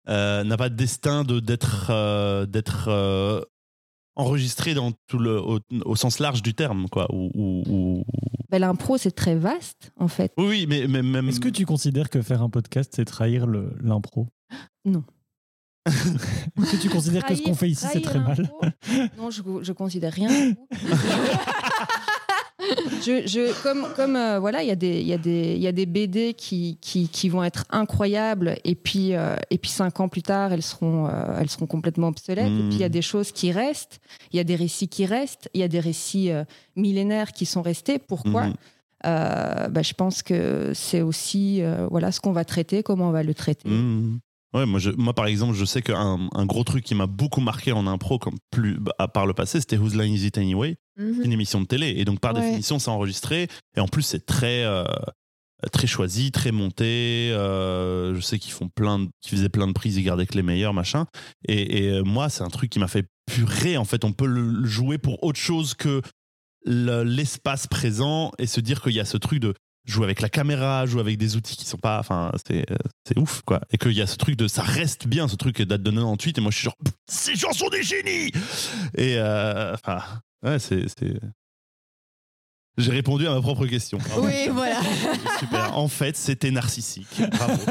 euh, 0.10 0.44
n'a 0.44 0.58
pas 0.58 0.70
de 0.70 0.76
destin 0.76 1.24
de, 1.24 1.40
d'être, 1.40 1.88
euh, 1.90 2.46
d'être 2.46 2.90
euh, 2.90 3.42
enregistré 4.16 4.74
dans 4.74 4.92
tout 5.08 5.18
le, 5.18 5.40
au, 5.42 5.60
au 5.86 5.96
sens 5.96 6.20
large 6.20 6.44
du 6.44 6.54
terme. 6.54 6.88
Quoi, 6.90 7.08
ou, 7.14 7.32
ou- 7.34 7.64
ou- 7.68 8.04
Ben, 8.52 8.60
L'impro, 8.60 8.98
c'est 8.98 9.12
très 9.12 9.36
vaste, 9.36 9.92
en 9.98 10.08
fait. 10.08 10.32
Oui, 10.38 10.66
mais, 10.68 10.88
mais 10.88 11.02
même. 11.02 11.30
Est-ce 11.30 11.40
que 11.40 11.50
tu 11.50 11.66
considères 11.66 12.10
que 12.10 12.22
faire 12.22 12.42
un 12.42 12.50
podcast, 12.50 12.94
c'est 12.96 13.06
trahir 13.06 13.48
le- 13.48 13.76
l'impro? 13.82 14.28
Non. 14.86 15.04
Est-ce 15.88 16.72
que 16.78 16.82
tu 16.82 16.90
considères 16.90 17.26
que 17.26 17.34
ce 17.36 17.42
qu'on 17.44 17.54
fait 17.56 17.70
ici, 17.70 17.86
c'est 17.92 18.02
très 18.02 18.20
mal? 18.20 18.52
Non, 19.18 19.30
je, 19.32 19.42
je 19.62 19.72
considère 19.72 20.14
rien. 20.14 20.30
je, 23.06 23.28
je, 23.28 23.64
comme 23.64 23.88
comme 23.96 24.16
euh, 24.16 24.40
voilà, 24.40 24.64
il 24.64 24.68
y 24.68 24.72
a 24.72 24.76
des 24.76 25.00
il 25.00 25.08
y 25.08 25.14
a 25.14 25.18
des 25.18 25.54
il 25.56 25.62
y 25.62 25.68
a 25.68 25.72
des 25.72 25.86
BD 25.86 26.34
qui, 26.34 26.78
qui, 26.82 27.08
qui 27.08 27.30
vont 27.30 27.44
être 27.44 27.66
incroyables 27.70 28.58
et 28.64 28.76
puis 28.76 29.14
euh, 29.14 29.36
et 29.50 29.58
puis 29.58 29.70
cinq 29.70 30.00
ans 30.00 30.10
plus 30.10 30.24
tard 30.24 30.52
elles 30.54 30.64
seront 30.64 31.08
euh, 31.08 31.38
elles 31.40 31.50
seront 31.50 31.68
complètement 31.68 32.08
obsolètes. 32.08 32.48
Et 32.48 32.64
puis 32.68 32.76
il 32.76 32.80
y 32.80 32.84
a 32.84 32.90
des 32.90 33.02
choses 33.02 33.32
qui 33.32 33.52
restent, 33.52 34.00
il 34.32 34.38
y 34.38 34.40
a 34.40 34.44
des 34.44 34.56
récits 34.56 34.88
qui 34.88 35.06
restent, 35.06 35.50
il 35.54 35.62
y 35.62 35.64
a 35.64 35.68
des 35.68 35.80
récits 35.80 36.32
millénaires 36.76 37.32
qui 37.32 37.46
sont 37.46 37.62
restés. 37.62 38.00
Pourquoi. 38.00 38.48
Euh, 39.06 39.68
bah, 39.68 39.84
je 39.84 39.94
pense 39.94 40.24
que 40.24 40.72
c'est 40.74 41.02
aussi 41.02 41.62
voilà 41.92 42.12
ce 42.12 42.20
qu'on 42.20 42.32
va 42.32 42.46
traiter, 42.46 42.82
comment 42.82 43.10
on 43.10 43.12
va 43.12 43.24
le 43.24 43.34
traiter. 43.34 43.70
Mmh. 43.70 44.20
Ouais, 44.56 44.66
moi, 44.66 44.80
je, 44.80 44.90
moi, 44.92 45.14
par 45.14 45.26
exemple, 45.28 45.54
je 45.54 45.66
sais 45.66 45.82
qu'un 45.82 46.30
un 46.34 46.46
gros 46.46 46.64
truc 46.64 46.84
qui 46.86 46.96
m'a 46.96 47.08
beaucoup 47.08 47.42
marqué 47.42 47.72
en 47.74 47.88
impro, 47.88 48.18
comme 48.20 48.38
plus, 48.52 48.80
à 49.00 49.08
part 49.08 49.26
le 49.26 49.34
passé, 49.34 49.60
c'était 49.60 49.78
Whose 49.78 49.96
Line 49.96 50.14
Is 50.14 50.26
It 50.28 50.38
Anyway, 50.38 50.78
Mhm. 50.98 51.22
une 51.26 51.32
émission 51.34 51.60
de 51.62 51.66
télé. 51.66 51.94
Et 51.98 52.06
donc, 52.06 52.20
par 52.22 52.34
Ouais. 52.34 52.42
définition, 52.42 52.80
c'est 52.80 52.90
enregistré. 52.90 53.48
Et 53.76 53.80
en 53.82 53.88
plus, 53.88 54.04
c'est 54.04 54.26
très, 54.26 54.64
euh, 54.64 54.86
très 55.74 55.88
choisi, 55.88 56.32
très 56.32 56.52
monté. 56.52 57.32
Euh, 57.34 58.16
je 58.16 58.22
sais 58.22 58.40
qu'ils 58.40 58.54
font 58.54 58.70
plein 58.70 59.00
de, 59.00 59.10
qu'ils 59.22 59.38
faisaient 59.38 59.50
plein 59.50 59.68
de 59.68 59.74
prises, 59.74 59.98
ils 59.98 60.04
gardaient 60.04 60.26
que 60.26 60.36
les 60.36 60.44
meilleurs, 60.44 60.74
machin. 60.74 61.06
Et, 61.48 61.84
et, 61.86 61.90
euh, 61.90 62.04
moi, 62.04 62.30
c'est 62.30 62.44
un 62.44 62.50
truc 62.50 62.70
qui 62.70 62.80
m'a 62.80 62.88
fait 62.88 63.06
purée. 63.26 63.76
En 63.78 63.86
fait, 63.86 64.06
on 64.06 64.14
peut 64.14 64.28
le 64.28 64.64
jouer 64.66 64.98
pour 64.98 65.22
autre 65.24 65.40
chose 65.40 65.74
que 65.74 66.02
le- 66.66 67.04
l'espace 67.04 67.68
présent 67.68 68.32
et 68.40 68.48
se 68.48 68.60
dire 68.62 68.82
qu'il 68.82 68.94
y 68.94 69.00
a 69.00 69.06
ce 69.06 69.18
truc 69.18 69.40
de 69.40 69.54
jouer 69.86 70.06
avec 70.06 70.22
la 70.22 70.30
caméra, 70.30 70.86
jouer 70.86 71.02
avec 71.02 71.18
des 71.18 71.36
outils 71.36 71.56
qui 71.56 71.66
sont 71.66 71.78
pas. 71.78 72.00
Enfin, 72.00 72.32
c'est 72.48 72.70
euh, 72.72 72.76
c'est 73.08 73.18
ouf, 73.18 73.42
quoi. 73.44 73.62
Et 73.72 73.78
qu'il 73.78 73.94
y 73.94 74.02
a 74.02 74.08
ce 74.08 74.18
truc 74.18 74.36
de. 74.36 74.48
Ça 74.48 74.64
reste 74.64 75.08
bien, 75.08 75.28
ce 75.28 75.36
truc 75.36 75.62
date 75.62 75.82
de 75.84 75.92
98. 75.92 76.38
Et 76.38 76.42
moi, 76.42 76.52
je 76.52 76.58
suis 76.58 76.66
genre. 76.66 76.76
Ces 77.10 77.36
gens 77.36 77.52
sont 77.54 77.70
des 77.70 77.84
génies 77.84 78.32
Et. 78.98 79.18
euh, 79.18 79.74
Enfin. 79.76 80.02
ouais, 80.44 80.60
c'est- 80.60 80.88
J'ai 82.78 82.92
répondu 82.92 83.26
à 83.26 83.34
ma 83.34 83.42
propre 83.42 83.66
question. 83.68 83.98
Bravo. 84.00 84.26
Oui, 84.28 84.50
voilà. 84.52 84.80
Super. 85.40 85.78
En 85.78 85.88
fait, 85.88 86.18
c'était 86.18 86.52
narcissique. 86.52 87.22
Bravo. 87.32 87.62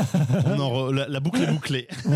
On 0.47 0.59
en 0.61 0.71
re- 0.71 0.93
la, 0.95 1.09
la 1.09 1.21
boucle 1.21 1.43
est 1.43 1.53
bouclée. 1.53 1.89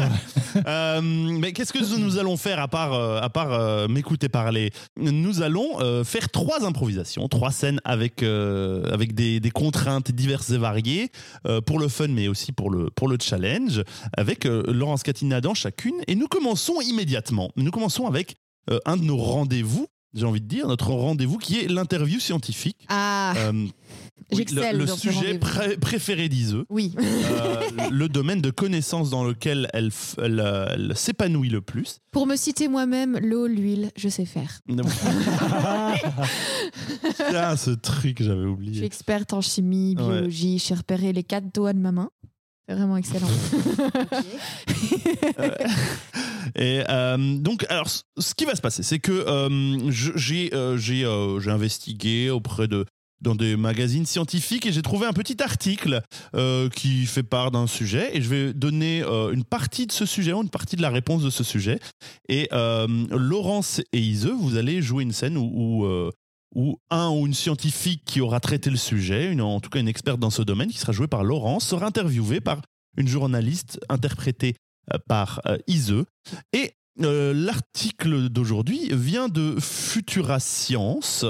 Euh, 0.67 1.01
mais 1.03 1.53
qu'est-ce 1.53 1.73
que 1.75 1.99
nous 1.99 2.19
allons 2.19 2.37
faire 2.39 2.59
à 2.59 2.69
part, 2.69 2.95
euh, 2.95 3.21
à 3.21 3.29
part 3.29 3.53
euh, 3.53 3.87
m'écouter 3.87 4.29
parler? 4.31 4.71
Nous 4.97 5.43
allons 5.43 5.79
faire 6.05 6.31
trois 6.31 6.65
improvisations, 6.65 7.29
trois 7.29 7.53
scènes 7.53 7.81
avec, 7.85 8.23
avec 8.23 9.15
des, 9.15 9.41
des 9.41 9.51
contraintes 9.51 10.11
diverses 10.11 10.51
et 10.51 10.59
variées 10.59 11.11
pour 11.67 11.79
le 11.79 11.89
fun, 11.89 12.09
mais 12.09 12.29
aussi 12.29 12.53
pour 12.53 12.71
le, 12.71 12.89
pour 12.91 13.09
le 13.09 13.19
challenge, 13.21 13.83
avec 14.17 14.45
Laurence 14.45 15.03
Catina 15.03 15.41
dans 15.43 15.55
chacune. 15.55 15.97
Et 16.09 16.15
nous 16.15 16.27
commençons 16.29 16.81
immédiatement. 16.81 17.51
Nous 17.57 17.71
commençons 17.71 18.07
avec 18.07 18.37
un 18.87 18.97
de 18.97 19.03
nos 19.05 19.19
rendez-vous. 19.19 19.87
J'ai 20.15 20.25
envie 20.25 20.41
de 20.41 20.47
dire, 20.47 20.67
notre 20.69 20.91
rendez-vous 20.91 21.37
qui 21.39 21.59
est 21.61 21.69
l'interview 21.69 22.19
scientifique. 22.19 22.79
Ah, 22.89 23.35
Euh, 23.37 23.53
oui, 24.33 24.39
J'excelle 24.39 24.79
le, 24.79 24.85
le 24.87 24.91
sujet 24.91 25.39
pré- 25.39 25.77
préféré 25.77 26.29
d'Iseux, 26.29 26.65
oui. 26.71 26.95
euh, 26.99 27.61
le 27.91 28.09
domaine 28.09 28.41
de 28.41 28.51
connaissance 28.51 29.11
dans 29.11 29.25
lequel 29.25 29.69
elle, 29.75 29.91
elle, 30.23 30.41
elle 30.75 30.93
s'épanouit 30.97 31.51
le 31.51 31.61
plus. 31.61 31.99
Pour 32.11 32.27
me 32.27 32.37
citer 32.37 32.69
moi-même, 32.69 33.19
l'eau, 33.23 33.47
l'huile, 33.47 33.91
je 33.97 34.09
sais 34.09 34.25
faire. 34.25 34.61
ah, 37.35 37.57
ce 37.57 37.71
truc, 37.71 38.23
j'avais 38.23 38.37
Je 38.41 38.45
suis 38.45 38.51
oublié. 38.53 38.85
experte 38.85 39.33
en 39.33 39.41
chimie, 39.41 39.95
Ouais. 39.99 40.03
biologie. 40.05 40.59
J'ai 40.59 40.75
repéré 40.75 41.13
les 41.13 41.25
quatre 41.25 41.53
doigts 41.55 41.73
de 41.73 41.79
ma 41.79 41.93
main. 41.93 42.11
Vraiment 42.69 42.97
excellent. 42.99 43.29
Et 46.55 46.83
euh, 46.89 47.39
donc, 47.39 47.65
alors, 47.69 47.89
ce 47.89 48.35
qui 48.35 48.45
va 48.45 48.55
se 48.55 48.61
passer, 48.61 48.83
c'est 48.83 48.99
que 48.99 49.13
euh, 49.13 49.91
j'ai 49.91 50.55
euh, 50.55 50.77
j'ai 50.77 51.05
euh, 51.05 51.41
investigué 51.47 52.31
auprès 52.31 52.69
de 52.69 52.85
dans 53.21 53.35
des 53.35 53.57
magazines 53.57 54.07
scientifiques 54.07 54.67
et 54.67 54.73
j'ai 54.73 54.83
trouvé 54.83 55.07
un 55.07 55.13
petit 55.13 55.43
article 55.43 56.03
euh, 56.35 56.69
qui 56.69 57.07
fait 57.07 57.23
part 57.23 57.51
d'un 57.51 57.67
sujet 57.67 58.17
et 58.17 58.23
je 58.23 58.29
vais 58.29 58.53
donner 58.53 59.03
euh, 59.03 59.33
une 59.33 59.45
partie 59.45 59.87
de 59.87 59.93
ce 59.93 60.07
sujet, 60.07 60.33
une 60.33 60.51
partie 60.51 60.77
de 60.77 60.83
la 60.83 60.91
réponse 60.91 61.23
de 61.23 61.31
ce 61.31 61.43
sujet. 61.43 61.81
Et 62.29 62.49
euh, 62.53 62.87
Laurence 63.11 63.81
et 63.93 63.99
Ise, 63.99 64.27
vous 64.27 64.57
allez 64.57 64.83
jouer 64.83 65.03
une 65.03 65.13
scène 65.13 65.37
où, 65.37 65.51
où, 65.53 65.85
euh, 65.87 66.11
où 66.55 66.79
un 66.91 67.11
ou 67.11 67.27
une 67.27 67.35
scientifique 67.35 68.03
qui 68.05 68.21
aura 68.21 68.41
traité 68.41 68.71
le 68.71 68.77
sujet, 68.77 69.39
en 69.41 69.61
tout 69.61 69.71
cas 69.71 69.81
une 69.81 69.89
experte 69.89 70.19
dans 70.21 70.31
ce 70.31 70.43
domaine, 70.43 70.71
qui 70.71 70.79
sera 70.79 70.93
jouée 70.93 71.07
par 71.09 71.25
Laurence, 71.25 71.67
sera 71.67 71.87
interviewée 71.87 72.41
par 72.41 72.61
une 72.97 73.09
journaliste 73.09 73.79
interprétée 73.89 74.57
euh, 74.93 74.99
par 75.07 75.41
euh, 75.47 75.59
Ise. 75.67 76.05
Et 76.53 76.73
euh, 77.01 77.33
l'article 77.35 78.29
d'aujourd'hui 78.29 78.89
vient 78.93 79.29
de 79.29 79.57
Futura 79.61 80.41
Science. 80.41 81.25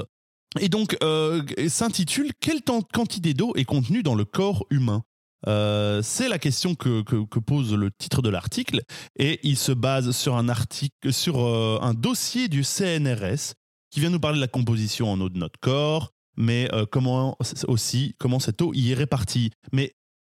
Et 0.59 0.69
donc, 0.69 0.97
euh, 1.03 1.43
s'intitule 1.67 2.31
Quelle 2.39 2.61
quantité 2.63 3.33
d'eau 3.33 3.53
est 3.55 3.65
contenue 3.65 4.01
dans 4.01 4.15
le 4.15 4.25
corps 4.25 4.65
humain? 4.71 5.03
C'est 5.45 6.27
la 6.27 6.37
question 6.37 6.75
que, 6.75 7.01
que- 7.01 7.39
pose 7.39 7.73
le 7.73 7.91
titre 7.91 8.21
de 8.21 8.29
l'article. 8.29 8.81
Et 9.17 9.39
il 9.43 9.57
se 9.57 9.71
base 9.71 10.11
sur 10.11 10.35
un 10.35 10.49
article, 10.49 11.13
sur 11.13 11.39
un 11.39 11.93
dossier 11.93 12.49
du 12.49 12.63
CNRS 12.63 13.53
qui 13.91 13.99
vient 13.99 14.09
nous 14.09 14.19
parler 14.19 14.37
de 14.37 14.41
la 14.41 14.47
composition 14.47 15.11
en 15.11 15.19
eau 15.21 15.29
de 15.29 15.37
notre 15.37 15.59
corps, 15.59 16.11
mais 16.37 16.69
euh, 16.73 16.85
comment 16.85 17.37
aussi 17.67 18.15
comment 18.19 18.39
cette 18.39 18.61
eau 18.61 18.73
y 18.73 18.91
est 18.91 18.95
répartie. 18.95 19.51
Mais 19.71 19.93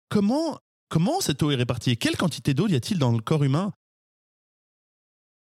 comment 0.08 0.58
comment 0.88 1.20
cette 1.20 1.42
eau 1.42 1.50
est 1.50 1.56
répartie 1.56 1.90
et 1.90 1.96
quelle 1.96 2.16
quantité 2.16 2.54
d'eau 2.54 2.68
y 2.68 2.75
a-t-il 2.75 2.99
dans 2.99 3.12
le 3.12 3.20
corps 3.20 3.44
humain? 3.44 3.73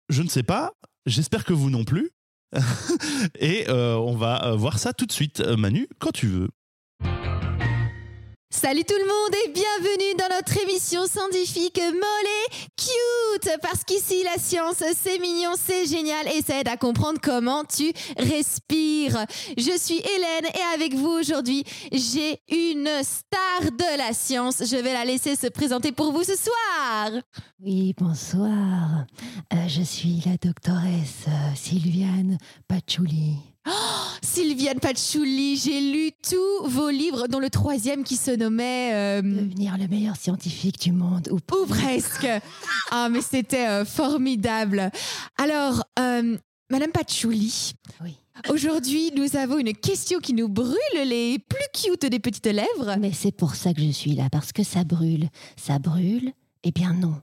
Je 0.10 0.24
ne 0.24 0.30
sais 0.30 0.44
pas. 0.44 0.74
J'espère 1.06 1.44
que 1.44 1.54
vous 1.54 1.70
non 1.70 1.84
plus. 1.84 2.12
et 3.40 3.66
euh, 3.68 3.96
on 3.96 4.16
va 4.16 4.46
euh, 4.46 4.56
voir 4.56 4.80
ça 4.80 4.94
tout 4.94 5.06
de 5.06 5.12
suite, 5.12 5.42
Manu, 5.42 5.88
quand 6.00 6.12
tu 6.12 6.28
veux. 6.28 6.50
Salut 8.50 8.86
tout 8.86 8.96
le 8.98 9.06
monde 9.06 9.36
et 9.46 9.52
bienvenue 9.52 10.16
dans 10.18 10.34
notre 10.34 10.58
émission 10.64 11.06
scientifique 11.06 11.82
mollet 11.82 12.66
cute 12.78 13.52
parce 13.62 13.84
qu'ici 13.84 14.24
la 14.24 14.42
science 14.42 14.82
c'est 14.96 15.20
mignon, 15.20 15.52
c'est 15.58 15.86
génial 15.86 16.26
et 16.30 16.42
ça 16.42 16.62
aide 16.62 16.70
à 16.70 16.78
comprendre 16.78 17.20
comment 17.22 17.66
tu 17.66 17.92
respires. 18.18 19.26
Je 19.58 19.78
suis 19.78 19.98
Hélène 20.00 20.50
et 20.56 20.76
avec 20.76 20.94
vous 20.96 21.10
aujourd'hui 21.10 21.66
j'ai 21.92 22.40
une 22.50 22.90
star 23.04 23.70
de 23.70 23.98
la 23.98 24.14
science. 24.14 24.64
Je 24.66 24.78
vais 24.78 24.94
la 24.94 25.04
laisser 25.04 25.36
se 25.36 25.48
présenter 25.48 25.92
pour 25.92 26.14
vous 26.14 26.24
ce 26.24 26.38
soir. 26.38 27.22
Oui, 27.60 27.94
bonsoir. 27.98 29.06
Euh, 29.54 29.68
je 29.68 29.82
suis 29.82 30.24
la 30.26 30.38
doctoresse 30.38 31.26
euh, 31.28 31.56
Sylviane 31.56 32.38
Patchouli. 33.68 34.20
Sylviane 34.22 34.80
Patchouli, 34.80 35.58
j'ai 35.58 35.82
lu 35.82 36.12
tous 36.28 36.68
vos 36.70 36.90
livres 36.90 37.28
dont 37.28 37.40
le 37.40 37.50
troisième 37.50 38.04
qui 38.04 38.16
se 38.16 38.32
nommait... 38.32 38.92
euh, 38.94 39.22
Devenir 39.22 39.78
le 39.78 39.88
meilleur 39.88 40.16
scientifique 40.16 40.80
du 40.82 40.92
monde 40.92 41.30
ou 41.32 41.36
Ou 41.56 41.66
presque. 41.66 42.28
Ah, 42.92 43.10
mais 43.10 43.22
c'était 43.22 43.68
euh, 43.68 43.86
formidable. 43.86 44.92
Alors, 45.38 45.84
euh, 46.00 46.38
Madame 46.70 46.92
Patchouli, 46.92 47.74
Oui. 48.04 48.16
aujourd'hui, 48.50 49.12
nous 49.16 49.36
avons 49.36 49.58
une 49.58 49.74
question 49.74 50.20
qui 50.20 50.34
nous 50.34 50.50
brûle 50.50 50.76
les 51.06 51.40
plus 51.40 51.68
cute 51.74 52.06
des 52.06 52.20
petites 52.20 52.46
lèvres. 52.48 52.96
Mais 53.00 53.12
c'est 53.14 53.32
pour 53.32 53.56
ça 53.56 53.74
que 53.74 53.82
je 53.82 53.92
suis 53.92 54.12
là, 54.16 54.30
parce 54.32 54.52
que 54.52 54.64
ça 54.64 54.84
brûle. 54.84 55.30
Ça 55.56 55.80
brûle? 55.80 56.32
Eh 56.64 56.72
bien 56.72 56.94
non. 56.94 57.16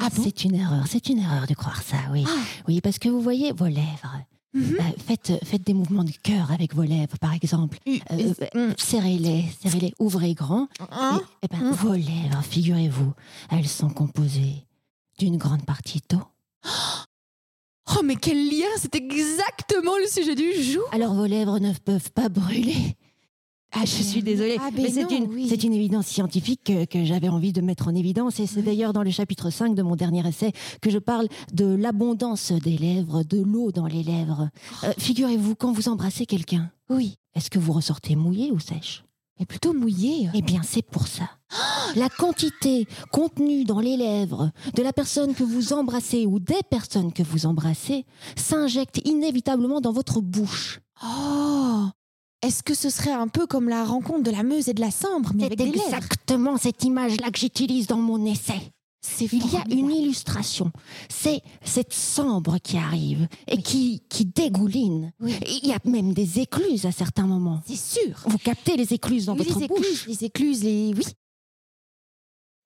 Ah 0.00 0.08
bon? 0.14 0.22
c'est 0.24 0.44
une 0.44 0.54
erreur. 0.54 0.84
C'est 0.88 1.08
une 1.10 1.18
erreur 1.18 1.46
de 1.46 1.54
croire 1.54 1.82
ça, 1.82 1.96
oui. 2.12 2.24
Ah. 2.26 2.30
Oui, 2.66 2.80
parce 2.80 2.98
que 2.98 3.08
vous 3.10 3.20
voyez 3.20 3.52
vos 3.52 3.66
lèvres. 3.66 4.20
Mhm. 4.54 4.76
Euh, 4.80 4.82
faites, 5.06 5.32
faites 5.44 5.62
des 5.66 5.72
mouvements 5.74 6.04
de 6.04 6.12
cœur 6.22 6.50
avec 6.50 6.74
vos 6.74 6.82
lèvres, 6.82 7.16
par 7.18 7.32
exemple. 7.32 7.78
Euh, 7.88 8.34
Mm. 8.54 8.74
serrez-les, 8.76 9.44
serrez-les, 9.62 9.94
ouvrez 9.98 10.34
grand. 10.34 10.68
Hein? 10.90 11.20
Et, 11.42 11.46
eh 11.46 11.48
ben, 11.48 11.70
Mm. 11.70 11.72
vos 11.72 11.92
lèvres, 11.94 12.42
figurez-vous, 12.42 13.12
elles 13.50 13.66
sont 13.68 13.88
composées 13.88 14.66
d'une 15.18 15.38
grande 15.38 15.64
partie 15.64 16.02
d'eau. 16.10 16.20
Oh, 17.96 18.00
mais 18.04 18.16
quel 18.16 18.36
lien 18.48 18.66
C'est 18.78 18.94
exactement 18.94 19.96
le 19.98 20.06
sujet 20.06 20.34
du 20.34 20.52
jour. 20.62 20.84
Alors 20.92 21.14
vos 21.14 21.26
lèvres 21.26 21.58
ne 21.58 21.72
peuvent 21.72 22.10
pas 22.12 22.28
brûler. 22.28 22.96
Ah, 23.74 23.84
je 23.86 24.02
suis 24.02 24.22
désolée, 24.22 24.56
Ah, 24.60 24.70
ben 24.70 24.82
mais 24.82 24.90
c'est 24.90 25.02
non, 25.04 25.08
une, 25.10 25.26
oui. 25.32 25.46
c'est 25.48 25.64
une 25.64 25.72
évidence 25.72 26.06
scientifique 26.06 26.60
que, 26.64 26.84
que 26.84 27.04
j'avais 27.04 27.28
envie 27.30 27.52
de 27.52 27.60
mettre 27.62 27.88
en 27.88 27.94
évidence. 27.94 28.38
Et 28.38 28.46
c'est 28.46 28.62
d'ailleurs 28.62 28.92
dans 28.92 29.02
le 29.02 29.10
chapitre 29.10 29.50
5 29.50 29.74
de 29.74 29.82
mon 29.82 29.96
dernier 29.96 30.26
essai 30.28 30.52
que 30.82 30.90
je 30.90 30.98
parle 30.98 31.26
de 31.52 31.64
l'abondance 31.64 32.52
des 32.52 32.76
lèvres, 32.76 33.22
de 33.24 33.40
l'eau 33.40 33.72
dans 33.72 33.86
les 33.86 34.02
lèvres. 34.02 34.50
Euh, 34.84 34.92
Figurez-vous, 34.98 35.54
quand 35.54 35.72
vous 35.72 35.88
embrassez 35.88 36.26
quelqu'un, 36.26 36.70
Oui, 36.90 37.16
est-ce 37.34 37.48
que 37.50 37.58
vous 37.58 37.72
ressortez 37.72 38.14
mouillé 38.14 38.50
ou 38.52 38.58
sèche? 38.60 39.04
Mais 39.40 39.46
plutôt 39.46 39.72
mouillé. 39.72 40.28
Eh 40.34 40.42
bien, 40.42 40.60
c'est 40.62 40.82
pour 40.86 41.06
ça. 41.06 41.30
La 41.96 42.10
quantité 42.10 42.86
contenue 43.10 43.64
dans 43.64 43.80
les 43.80 43.96
lèvres 43.96 44.50
de 44.76 44.82
la 44.82 44.92
personne 44.92 45.34
que 45.34 45.42
vous 45.42 45.72
embrassez 45.72 46.26
ou 46.26 46.38
des 46.38 46.60
personnes 46.70 47.12
que 47.12 47.22
vous 47.22 47.46
embrassez 47.46 48.04
s'injecte 48.36 49.00
inévitablement 49.06 49.80
dans 49.80 49.92
votre 49.92 50.20
bouche. 50.20 50.80
Oh 51.02 51.86
Est-ce 52.42 52.62
que 52.62 52.74
ce 52.74 52.90
serait 52.90 53.12
un 53.12 53.28
peu 53.28 53.46
comme 53.46 53.68
la 53.68 53.84
rencontre 53.84 54.22
de 54.24 54.30
la 54.30 54.42
Meuse 54.42 54.68
et 54.68 54.74
de 54.74 54.80
la 54.80 54.90
Sambre, 54.90 55.30
mais 55.34 55.42
C'est 55.42 55.46
avec 55.46 55.58
des 55.58 55.64
lèvres 55.66 55.84
exactement 55.86 56.56
cette 56.56 56.82
image-là 56.84 57.30
que 57.30 57.38
j'utilise 57.38 57.86
dans 57.86 57.98
mon 57.98 58.24
essai. 58.26 58.60
C'est 59.04 59.24
Il 59.32 59.52
y 59.52 59.56
a 59.56 59.64
une 59.70 59.90
illustration. 59.90 60.70
C'est 61.08 61.40
cette 61.64 61.92
sambre 61.92 62.58
qui 62.62 62.76
arrive 62.76 63.26
et 63.48 63.60
qui, 63.60 64.02
qui 64.08 64.24
dégouline. 64.24 65.12
Oui. 65.20 65.34
Il 65.62 65.68
y 65.68 65.72
a 65.72 65.78
même 65.84 66.14
des 66.14 66.38
écluses 66.38 66.86
à 66.86 66.92
certains 66.92 67.26
moments. 67.26 67.60
C'est 67.66 67.74
sûr. 67.76 68.20
Vous 68.26 68.38
captez 68.38 68.76
les 68.76 68.92
écluses 68.92 69.26
dans 69.26 69.36
Oui, 69.36 69.44
votre 69.44 69.58
les 69.58 69.66
bouche. 69.66 69.78
écluses, 69.78 70.06
les 70.06 70.24
écluses, 70.24 70.62
les... 70.64 70.94
Oui. 70.96 71.04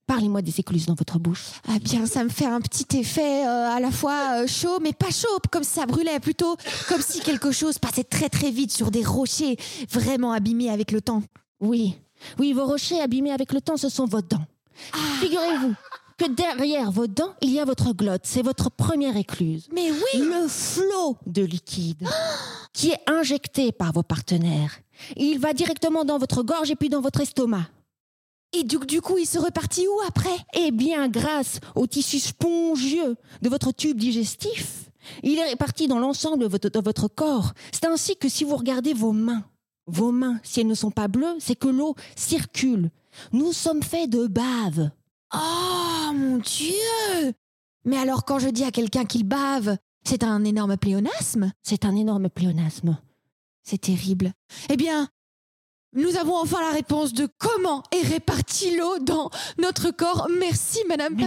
Parlez-moi 0.07 0.41
des 0.41 0.61
écluses 0.61 0.87
dans 0.87 0.95
votre 0.95 1.19
bouche. 1.19 1.45
Ah 1.69 1.79
bien, 1.81 2.07
ça 2.07 2.23
me 2.23 2.29
fait 2.29 2.47
un 2.47 2.61
petit 2.61 2.99
effet 2.99 3.45
euh, 3.45 3.71
à 3.71 3.81
la 3.81 3.91
fois 3.91 4.43
euh, 4.43 4.47
chaud, 4.47 4.79
mais 4.81 4.93
pas 4.93 5.11
chaud, 5.11 5.39
comme 5.51 5.65
si 5.65 5.73
ça 5.73 5.87
brûlait, 5.87 6.21
plutôt 6.21 6.57
comme 6.89 7.01
si 7.01 7.21
quelque 7.21 7.51
chose 7.51 7.79
passait 7.79 8.05
très 8.05 8.29
très 8.29 8.51
vite 8.51 8.71
sur 8.71 8.91
des 8.93 9.05
rochers 9.05 9.57
vraiment 9.91 10.33
abîmés 10.33 10.71
avec 10.71 10.93
le 10.93 11.01
temps. 11.01 11.23
Oui, 11.61 11.97
oui, 12.39 12.53
vos 12.53 12.67
rochers 12.67 13.01
abîmés 13.01 13.33
avec 13.33 13.53
le 13.53 13.61
temps, 13.61 13.77
ce 13.77 13.89
sont 13.89 14.07
vos 14.07 14.23
dents. 14.23 14.45
Ah. 14.93 14.99
Figurez-vous 15.21 15.75
que 16.19 16.31
derrière 16.31 16.91
vos 16.91 17.07
dents, 17.07 17.35
il 17.43 17.51
y 17.51 17.61
a 17.61 17.65
votre 17.65 17.93
glotte. 17.93 18.23
C'est 18.25 18.43
votre 18.43 18.71
première 18.71 19.17
écluse. 19.17 19.69
Mais 19.75 19.91
oui 19.91 20.21
Le 20.21 20.49
flot 20.49 21.17
de 21.27 21.43
liquide 21.43 22.07
qui 22.73 22.91
est 22.91 23.01
injecté 23.07 23.73
par 23.73 23.93
vos 23.93 24.03
partenaires. 24.03 24.79
Il 25.17 25.39
va 25.39 25.53
directement 25.53 26.05
dans 26.05 26.19
votre 26.19 26.43
gorge 26.43 26.71
et 26.71 26.77
puis 26.77 26.89
dans 26.89 27.01
votre 27.01 27.21
estomac. 27.21 27.69
Et 28.53 28.65
du, 28.65 28.79
du 28.79 29.00
coup, 29.00 29.19
il 29.19 29.26
se 29.26 29.38
repartit 29.38 29.87
où 29.87 30.00
après? 30.07 30.37
Eh 30.55 30.71
bien, 30.71 31.09
grâce 31.09 31.61
au 31.75 31.87
tissu 31.87 32.19
spongieux 32.19 33.17
de 33.43 33.49
votre 33.49 33.73
tube 33.73 33.99
digestif, 33.99 34.91
il 35.23 35.38
est 35.38 35.49
réparti 35.49 35.88
dans 35.88 35.99
l'ensemble 35.99 36.43
de 36.43 36.49
votre, 36.49 36.69
de 36.69 36.81
votre 36.81 37.09
corps. 37.09 37.53
C'est 37.73 37.87
ainsi 37.87 38.17
que 38.17 38.29
si 38.29 38.45
vous 38.45 38.57
regardez 38.57 38.95
vos 38.95 39.12
mains, 39.12 39.45
vos 39.87 40.12
mains, 40.12 40.41
si 40.43 40.61
elles 40.61 40.67
ne 40.67 40.75
sont 40.75 40.91
pas 40.91 41.09
bleues, 41.09 41.37
c'est 41.38 41.57
que 41.57 41.69
l'eau 41.69 41.95
circule. 42.17 42.91
Nous 43.33 43.53
sommes 43.53 43.83
faits 43.83 44.11
de 44.11 44.26
bave. 44.26 44.91
Oh 45.35 46.12
mon 46.12 46.38
Dieu 46.38 47.33
Mais 47.85 47.99
alors, 47.99 48.25
quand 48.25 48.38
je 48.38 48.49
dis 48.49 48.65
à 48.65 48.71
quelqu'un 48.71 49.05
qu'il 49.05 49.25
bave, 49.25 49.76
c'est 50.05 50.23
un 50.23 50.45
énorme 50.45 50.76
pléonasme? 50.76 51.53
C'est 51.62 51.85
un 51.85 51.97
énorme 51.97 52.29
pléonasme. 52.29 52.99
C'est 53.62 53.81
terrible. 53.81 54.33
Eh 54.71 54.76
bien, 54.76 55.09
nous 55.95 56.16
avons 56.16 56.37
enfin 56.37 56.61
la 56.61 56.71
réponse 56.73 57.12
de 57.14 57.26
comment 57.38 57.83
est 57.93 58.07
répartie 58.07 58.76
l'eau 58.76 58.99
dans 58.99 59.31
notre 59.59 59.90
corps. 59.90 60.28
Merci, 60.38 60.78
Madame 60.88 61.14
Mais 61.14 61.26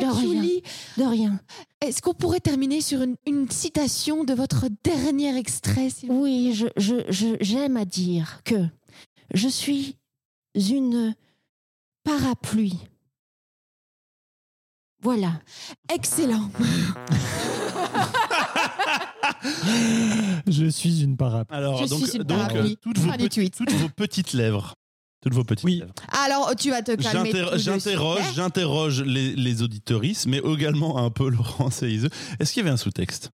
de 0.98 1.04
rien. 1.04 1.40
Est-ce 1.82 2.02
qu'on 2.02 2.14
pourrait 2.14 2.40
terminer 2.40 2.82
sur 2.82 3.02
une, 3.02 3.16
une 3.26 3.50
citation 3.50 4.24
de 4.24 4.34
votre 4.34 4.66
dernier 4.84 5.36
extrait 5.38 5.90
vous 5.90 6.08
Oui, 6.10 6.54
je, 6.54 6.68
je, 6.78 6.96
je- 7.10 7.38
j'aime 7.42 7.78
à 7.78 7.86
dire 7.86 8.42
que 8.46 8.66
je 9.34 9.48
suis 9.48 9.96
une 10.56 11.16
parapluie. 12.04 12.78
Voilà. 15.02 15.32
Excellent. 15.94 16.50
Je 20.48 20.66
suis 20.70 21.02
une 21.04 21.18
parapluie. 21.18 21.58
Alors, 21.58 21.78
Je 21.84 21.90
donc, 21.90 22.06
suis 22.08 22.18
une 22.18 22.24
donc 22.24 22.38
parapluie. 22.38 22.72
euh, 22.74 22.76
toutes, 22.82 22.98
vos 23.00 23.12
pe- 23.12 23.28
toutes 23.66 23.92
petites 23.94 24.34
lèvres. 24.34 24.74
Toutes 25.22 25.34
vos 25.34 25.44
petites 25.44 25.66
Oui. 25.66 25.80
lèvres. 25.80 25.94
Alors, 26.26 26.56
tu 26.56 26.70
vas 26.70 26.82
te 26.82 26.94
calmer. 26.96 27.32
J'inter- 27.32 27.46
tout 27.46 27.52
de 27.54 27.58
J'interroge, 27.58 28.22
suite. 28.24 28.36
j'interroge 28.36 29.02
les, 29.04 29.36
les 29.36 29.62
auditoristes, 29.62 30.28
mais 30.28 30.38
également 30.40 30.98
un 30.98 31.10
peu 31.10 31.30
Laurence 31.30 31.84
et 31.84 31.90
Iseux. 31.90 32.10
Est-ce 32.40 32.54
qu'il 32.54 32.62
y 32.62 32.66
avait 32.66 32.74
un 32.74 32.78
sous-texte? 32.78 33.30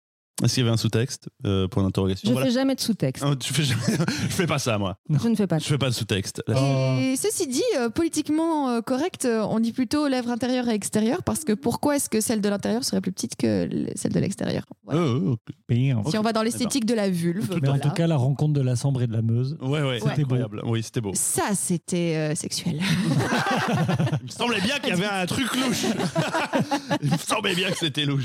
Est-ce 0.43 0.55
qu'il 0.55 0.63
y 0.63 0.67
avait 0.67 0.73
un 0.75 0.77
sous-texte 0.79 1.29
euh, 1.45 1.69
Point 1.69 1.83
d'interrogation. 1.83 2.29
Je 2.29 2.33
Voilà. 2.33 2.47
fais 2.49 2.53
jamais 2.53 2.75
de 2.75 2.81
sous-texte. 2.81 3.23
Ah, 3.27 3.35
tu 3.39 3.53
fais 3.53 3.63
jamais- 3.65 3.83
je 4.29 4.35
fais 4.35 4.47
pas 4.47 4.59
ça, 4.59 4.79
moi. 4.79 4.97
Je 5.09 5.29
ne 5.29 5.35
fais 5.35 5.47
pas 5.47 5.57
de 5.59 5.63
Je 5.63 5.69
fais 5.69 5.79
pas 5.79 5.89
de 5.89 5.95
sous-texte. 5.95 6.43
Oh. 6.49 6.97
Et 7.01 7.17
ceci 7.17 7.47
dit, 7.47 7.63
euh, 7.79 7.91
politiquement 7.91 8.71
euh, 8.71 8.81
correct, 8.81 9.27
on 9.31 9.61
dit 9.61 9.73
plutôt 9.73 10.09
lèvres 10.09 10.31
intérieures 10.31 10.69
et 10.69 10.75
extérieures 10.75 11.23
parce 11.23 11.45
que 11.45 11.53
pourquoi 11.53 11.97
est-ce 11.97 12.09
que 12.09 12.21
celle 12.21 12.41
de 12.41 12.49
l'intérieur 12.49 12.85
serait 12.85 13.01
plus 13.01 13.13
petite 13.13 13.37
que 13.37 13.69
celle 13.97 14.13
de 14.13 14.21
l'extérieur? 14.21 14.65
Voilà. 14.85 15.03
Ok. 15.07 15.39
Bam. 15.69 16.03
Si 16.11 16.19
on 16.19 16.23
va 16.23 16.33
dans 16.33 16.43
l'esthétique 16.43 16.85
de 16.87 16.95
la 16.95 17.11
vulve, 17.11 17.59
Mais 17.63 17.69
en 17.69 17.79
tout 17.79 17.91
cas, 17.91 18.07
la 18.07 18.17
rencontre 18.17 18.55
de 18.55 18.61
la 18.63 18.77
Sambre 18.77 19.03
et 19.03 19.07
de 19.07 19.13
la 19.13 19.23
Meuse. 19.23 19.57
ouais, 19.61 19.83
ouais, 19.83 20.01
C'était 20.01 20.25
beau. 20.25 20.37
Oui, 20.65 20.83
c'était 20.83 21.01
beau. 21.01 21.13
ça 21.15 21.55
c'était 21.55 22.17
euh, 22.17 22.35
sexuel. 22.35 22.81
Il 24.21 24.27
me 24.27 24.31
semblait 24.31 24.61
bien 24.61 24.79
qu'il 24.79 24.89
y 24.91 24.93
avait 24.93 25.07
un 25.07 25.27
truc 25.27 25.47
louche. 25.55 25.85
Il 27.03 27.11
me 27.11 27.17
semblait 27.19 27.55
bien 27.55 27.71
que 27.71 27.79
c'était 27.79 28.05
louche. 28.05 28.25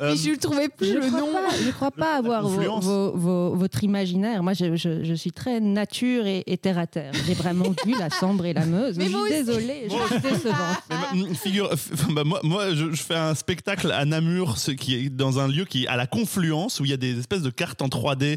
Euh, 0.00 0.14
je 0.14 0.30
ne 0.30 0.36
trouvais 0.36 0.68
plus 0.68 0.97
le 0.98 1.06
crois 1.08 1.20
nom. 1.20 1.32
pas, 1.32 1.56
je 1.64 1.70
crois 1.70 1.90
pas 1.90 2.16
avoir 2.16 2.42
vos- 2.42 2.48
confluence. 2.48 2.84
vos- 2.84 3.12
vos- 3.16 3.54
votre 3.54 3.84
imaginaire. 3.84 4.42
Moi, 4.42 4.52
je, 4.52 4.76
je- 4.76 5.02
je 5.04 5.14
suis 5.14 5.32
très 5.32 5.60
nature 5.60 6.26
et, 6.26 6.42
et 6.46 6.58
terre 6.58 6.78
à 6.78 6.86
terre. 6.86 7.12
J'ai 7.26 7.34
vraiment 7.34 7.74
vu 7.84 7.94
la 7.98 8.10
Sambre 8.10 8.46
et 8.46 8.52
la 8.52 8.66
Meuse. 8.66 8.96
Mais 8.98 9.06
je 9.08 9.16
suis 9.16 9.30
désolée, 9.30 9.88
je 9.88 9.90
suis 10.14 10.20
décevante. 10.20 10.56
Bah, 10.88 10.96
figure, 11.34 11.70
bah, 12.10 12.24
moi, 12.24 12.40
moi 12.42 12.74
je, 12.74 12.90
je 12.92 13.02
fais 13.02 13.16
un 13.16 13.34
spectacle 13.34 13.90
à 13.92 14.04
Namur, 14.04 14.58
ce 14.58 14.70
qui 14.70 14.94
est 14.94 15.08
dans 15.10 15.38
un 15.38 15.48
lieu 15.48 15.64
qui 15.64 15.84
est 15.84 15.88
à 15.88 15.96
la 15.96 16.06
confluence 16.06 16.80
où 16.80 16.84
il 16.84 16.90
y 16.90 16.94
a 16.94 16.96
des 16.98 17.18
espèces 17.18 17.42
de 17.42 17.50
cartes 17.50 17.82
en 17.82 17.88
3D. 17.88 18.36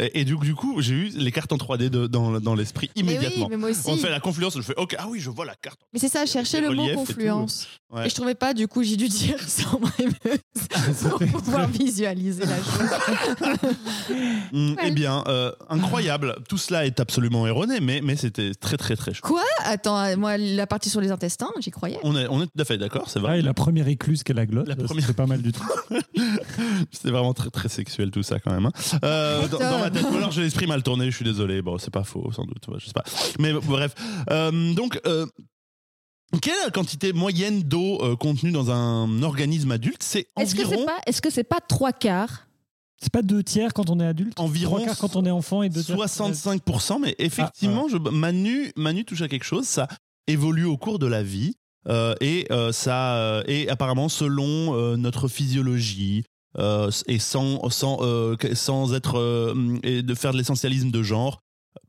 Et, 0.00 0.24
du, 0.24 0.36
du 0.38 0.54
coup, 0.54 0.80
j'ai 0.80 0.94
eu 0.94 1.08
les 1.16 1.30
cartes 1.30 1.52
en 1.52 1.58
3D 1.58 1.90
de- 1.90 2.06
dans, 2.06 2.40
dans 2.40 2.54
l'esprit 2.54 2.88
Mais 2.96 3.02
oui, 3.02 3.10
immédiatement. 3.10 3.48
mais 3.50 3.58
moi 3.58 3.68
aussi. 3.68 3.82
On 3.84 3.96
fait 3.98 4.08
la 4.08 4.20
confluence, 4.20 4.56
je 4.56 4.62
fais 4.62 4.74
OK, 4.78 4.96
ah 4.98 5.04
oui, 5.10 5.20
je 5.20 5.28
vois 5.28 5.44
la 5.44 5.54
carte. 5.54 5.78
Mais 5.92 5.98
c'est 5.98 6.08
ça, 6.08 6.24
chercher 6.24 6.62
le 6.62 6.70
mot 6.70 6.88
confluence. 6.94 7.68
Ouais. 7.92 8.06
Et 8.06 8.08
je 8.08 8.14
trouvais 8.14 8.34
pas, 8.34 8.54
du 8.54 8.68
coup, 8.68 8.82
j'ai 8.82 8.96
dû 8.96 9.06
dire 9.08 9.36
chambre 9.38 9.90
émeuse 9.98 10.38
pour 11.30 11.42
pouvoir 11.42 11.68
visualiser 11.68 12.44
la 12.46 12.56
chose. 12.56 13.68
Mm, 14.52 14.72
Ouais. 14.72 14.76
Eh 14.88 14.90
bien, 14.90 15.24
euh, 15.28 15.50
incroyable. 15.70 16.36
Tout 16.48 16.58
cela 16.58 16.84
est 16.84 17.00
absolument 17.00 17.46
erroné, 17.46 17.80
mais, 17.80 18.00
mais 18.02 18.16
c'était 18.16 18.52
très 18.54 18.76
très 18.76 18.96
très 18.96 19.12
chouette. 19.14 19.22
Quoi? 19.22 19.42
Attends, 19.64 19.98
euh, 19.98 20.16
moi, 20.16 20.36
la 20.36 20.66
partie 20.66 20.90
sur 20.90 21.00
les 21.00 21.10
intestins, 21.10 21.48
j'y 21.60 21.70
croyais? 21.70 21.98
On 22.02 22.14
est, 22.16 22.26
on 22.28 22.42
est 22.42 22.46
tout 22.46 22.60
à 22.60 22.64
fait 22.66 22.76
d'accord, 22.76 23.08
c'est 23.08 23.18
Ah, 23.20 23.22
vrai. 23.22 23.38
et 23.38 23.42
la 23.42 23.54
première 23.54 23.88
écluse 23.88 24.22
qu'elle 24.22 24.38
a 24.38 24.44
glotte, 24.46 24.68
La 24.68 24.74
c'est 24.76 24.84
première- 24.84 25.14
pas 25.14 25.26
mal 25.26 25.40
du 25.40 25.52
tout. 25.52 25.62
C'est 26.90 27.10
vraiment 27.10 27.32
très 27.32 27.48
très 27.50 27.68
sexuel 27.70 28.10
tout 28.10 28.22
ça 28.22 28.38
quand 28.40 28.52
même. 28.52 28.66
hein. 28.66 28.72
Euh, 29.04 29.48
dans, 29.48 29.58
dans 29.58 29.78
ma 29.78 29.90
tête, 29.90 30.04
ou 30.12 30.16
alors 30.16 30.30
j'ai 30.32 30.42
l'esprit 30.42 30.66
mal 30.66 30.82
tourné, 30.82 31.10
je 31.10 31.16
suis 31.16 31.24
désolé. 31.24 31.62
Bon, 31.62 31.78
c'est 31.78 31.90
pas 31.92 32.04
faux, 32.04 32.30
sans 32.32 32.44
doute. 32.44 32.64
Je 32.78 32.86
sais 32.86 32.92
pas. 32.92 33.04
Mais 33.38 33.52
bref. 33.54 33.94
Euh, 34.30 34.74
donc, 34.74 35.00
euh, 35.06 35.24
quelle 36.40 36.54
est 36.54 36.64
la 36.64 36.70
quantité 36.70 37.12
moyenne 37.12 37.62
d'eau 37.62 37.98
euh, 38.02 38.16
contenue 38.16 38.52
dans 38.52 38.70
un 38.70 39.22
organisme 39.22 39.70
adulte? 39.72 40.02
C'est 40.02 40.26
Est-ce 40.38 40.54
que 40.54 40.62
environ. 40.64 40.80
c'est 40.80 40.86
pas, 40.86 40.98
est-ce 41.06 41.22
que 41.22 41.30
c'est 41.30 41.44
pas 41.44 41.60
trois 41.60 41.92
quarts? 41.92 42.46
C'est 43.00 43.12
pas 43.12 43.22
deux 43.22 43.42
tiers 43.42 43.74
quand 43.74 43.90
on 43.90 43.98
est 44.00 44.06
adulte? 44.06 44.38
Environ 44.38 44.76
Trois 44.76 44.86
quarts 44.86 44.98
quand 44.98 45.16
on 45.16 45.24
est 45.26 45.30
enfant 45.30 45.62
et 45.62 45.68
deux 45.68 45.82
tiers. 45.82 45.96
65%, 45.96 47.00
mais 47.00 47.14
effectivement, 47.18 47.88
je, 47.88 47.96
Manu, 47.96 48.72
Manu 48.76 49.04
touche 49.04 49.22
à 49.22 49.28
quelque 49.28 49.44
chose. 49.44 49.66
Ça 49.66 49.88
évolue 50.28 50.64
au 50.66 50.76
cours 50.76 50.98
de 51.00 51.06
la 51.06 51.22
vie 51.22 51.54
euh, 51.88 52.14
et 52.20 52.46
euh, 52.52 52.70
ça 52.70 53.16
euh, 53.16 53.42
et 53.48 53.68
apparemment 53.68 54.08
selon 54.08 54.76
euh, 54.76 54.96
notre 54.96 55.26
physiologie 55.26 56.22
euh, 56.58 56.90
et 57.08 57.18
sans 57.18 57.68
sans 57.70 57.98
euh, 58.02 58.36
que- 58.36 58.54
sans 58.54 58.94
être 58.94 59.18
euh, 59.18 59.78
et 59.82 60.02
de 60.02 60.14
faire 60.14 60.32
de 60.32 60.38
l'essentialisme 60.38 60.92
de 60.92 61.02
genre. 61.02 61.40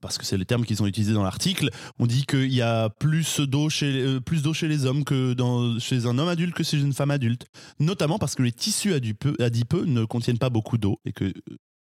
Parce 0.02 0.18
que 0.18 0.26
c'est 0.26 0.38
les 0.38 0.46
termes 0.46 0.66
qui 0.66 0.76
sont 0.76 0.86
utilisés 0.86 1.14
dans 1.14 1.24
l'article. 1.24 1.70
On 2.00 2.06
dit 2.06 2.26
qu'il 2.26 2.54
y 2.54 2.62
a 2.62 2.90
plus 2.90 3.40
d'eau 3.40 3.70
chez 3.70 4.02
euh, 4.02 4.20
plus 4.20 4.42
d'eau 4.42 4.54
chez 4.54 4.68
les 4.68 4.86
hommes 4.86 5.04
que 5.04 5.34
dans, 5.34 5.78
chez 5.80 6.06
un 6.06 6.18
homme 6.18 6.28
adulte 6.28 6.54
que 6.56 6.64
chez 6.64 6.80
une 6.80 6.94
femme 6.94 7.12
adulte. 7.12 7.46
Notamment 7.80 8.18
parce 8.20 8.36
que 8.36 8.44
les 8.44 8.52
tissus 8.52 8.94
adipeux, 8.94 9.36
adipeux 9.40 9.86
ne 9.86 10.06
contiennent 10.06 10.38
pas 10.40 10.50
beaucoup 10.50 10.78
d'eau 10.78 11.00
et 11.06 11.12
que 11.14 11.26
euh, 11.26 11.32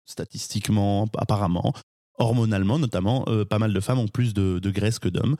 statistiquement, 0.06 1.06
apparemment, 1.18 1.72
hormonalement 2.18 2.78
notamment, 2.78 3.24
euh, 3.28 3.44
pas 3.44 3.58
mal 3.58 3.72
de 3.72 3.80
femmes 3.80 3.98
ont 3.98 4.08
plus 4.08 4.34
de, 4.34 4.58
de 4.58 4.70
graisse 4.70 4.98
que 4.98 5.08
d'hommes, 5.08 5.36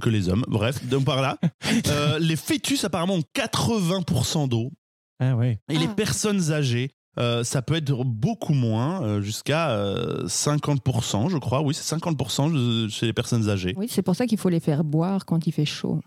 que 0.00 0.10
les 0.10 0.28
hommes. 0.28 0.44
Bref, 0.48 0.84
donc 0.86 1.04
par 1.04 1.22
là, 1.22 1.38
euh, 1.88 2.18
les 2.18 2.36
fœtus 2.36 2.84
apparemment 2.84 3.14
ont 3.14 3.22
80% 3.34 4.48
d'eau 4.48 4.72
Ah 5.20 5.36
ouais. 5.36 5.58
et 5.70 5.78
les 5.78 5.86
Ah. 5.86 5.94
personnes 5.94 6.50
âgées, 6.52 6.90
euh, 7.18 7.44
ça 7.44 7.62
peut 7.62 7.74
être 7.74 7.92
beaucoup 8.04 8.52
moins, 8.54 9.02
euh, 9.02 9.20
jusqu'à 9.22 9.70
euh, 9.70 10.26
50%, 10.26 11.28
je 11.30 11.38
crois. 11.38 11.62
Oui, 11.62 11.74
c'est 11.74 11.96
50% 11.96 12.52
de- 12.52 12.88
chez 12.88 13.06
les 13.06 13.12
personnes 13.12 13.48
âgées. 13.48 13.74
Oui, 13.76 13.86
c'est 13.88 14.02
pour 14.02 14.14
ça 14.16 14.26
qu'il 14.26 14.38
faut 14.38 14.48
les 14.50 14.60
faire 14.60 14.84
boire 14.84 15.24
quand 15.26 15.46
il 15.46 15.52
fait 15.52 15.64
chaud. 15.64 16.00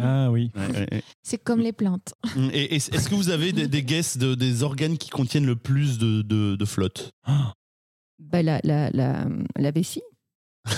Ah 0.00 0.30
oui. 0.30 0.50
C'est 1.22 1.38
comme 1.42 1.58
les 1.60 1.72
plantes. 1.72 2.14
Et, 2.52 2.74
et 2.74 2.74
est-ce 2.76 3.08
que 3.08 3.14
vous 3.16 3.30
avez 3.30 3.52
des, 3.52 3.66
des 3.66 3.82
guesses 3.82 4.16
de, 4.16 4.34
des 4.36 4.62
organes 4.62 4.96
qui 4.96 5.08
contiennent 5.10 5.46
le 5.46 5.56
plus 5.56 5.98
de, 5.98 6.22
de, 6.22 6.54
de 6.56 6.64
flotte? 6.64 7.10
Bah, 8.20 8.42
la, 8.42 8.60
la, 8.62 8.90
la, 8.90 9.26
la 9.56 9.70
vessie. 9.72 10.02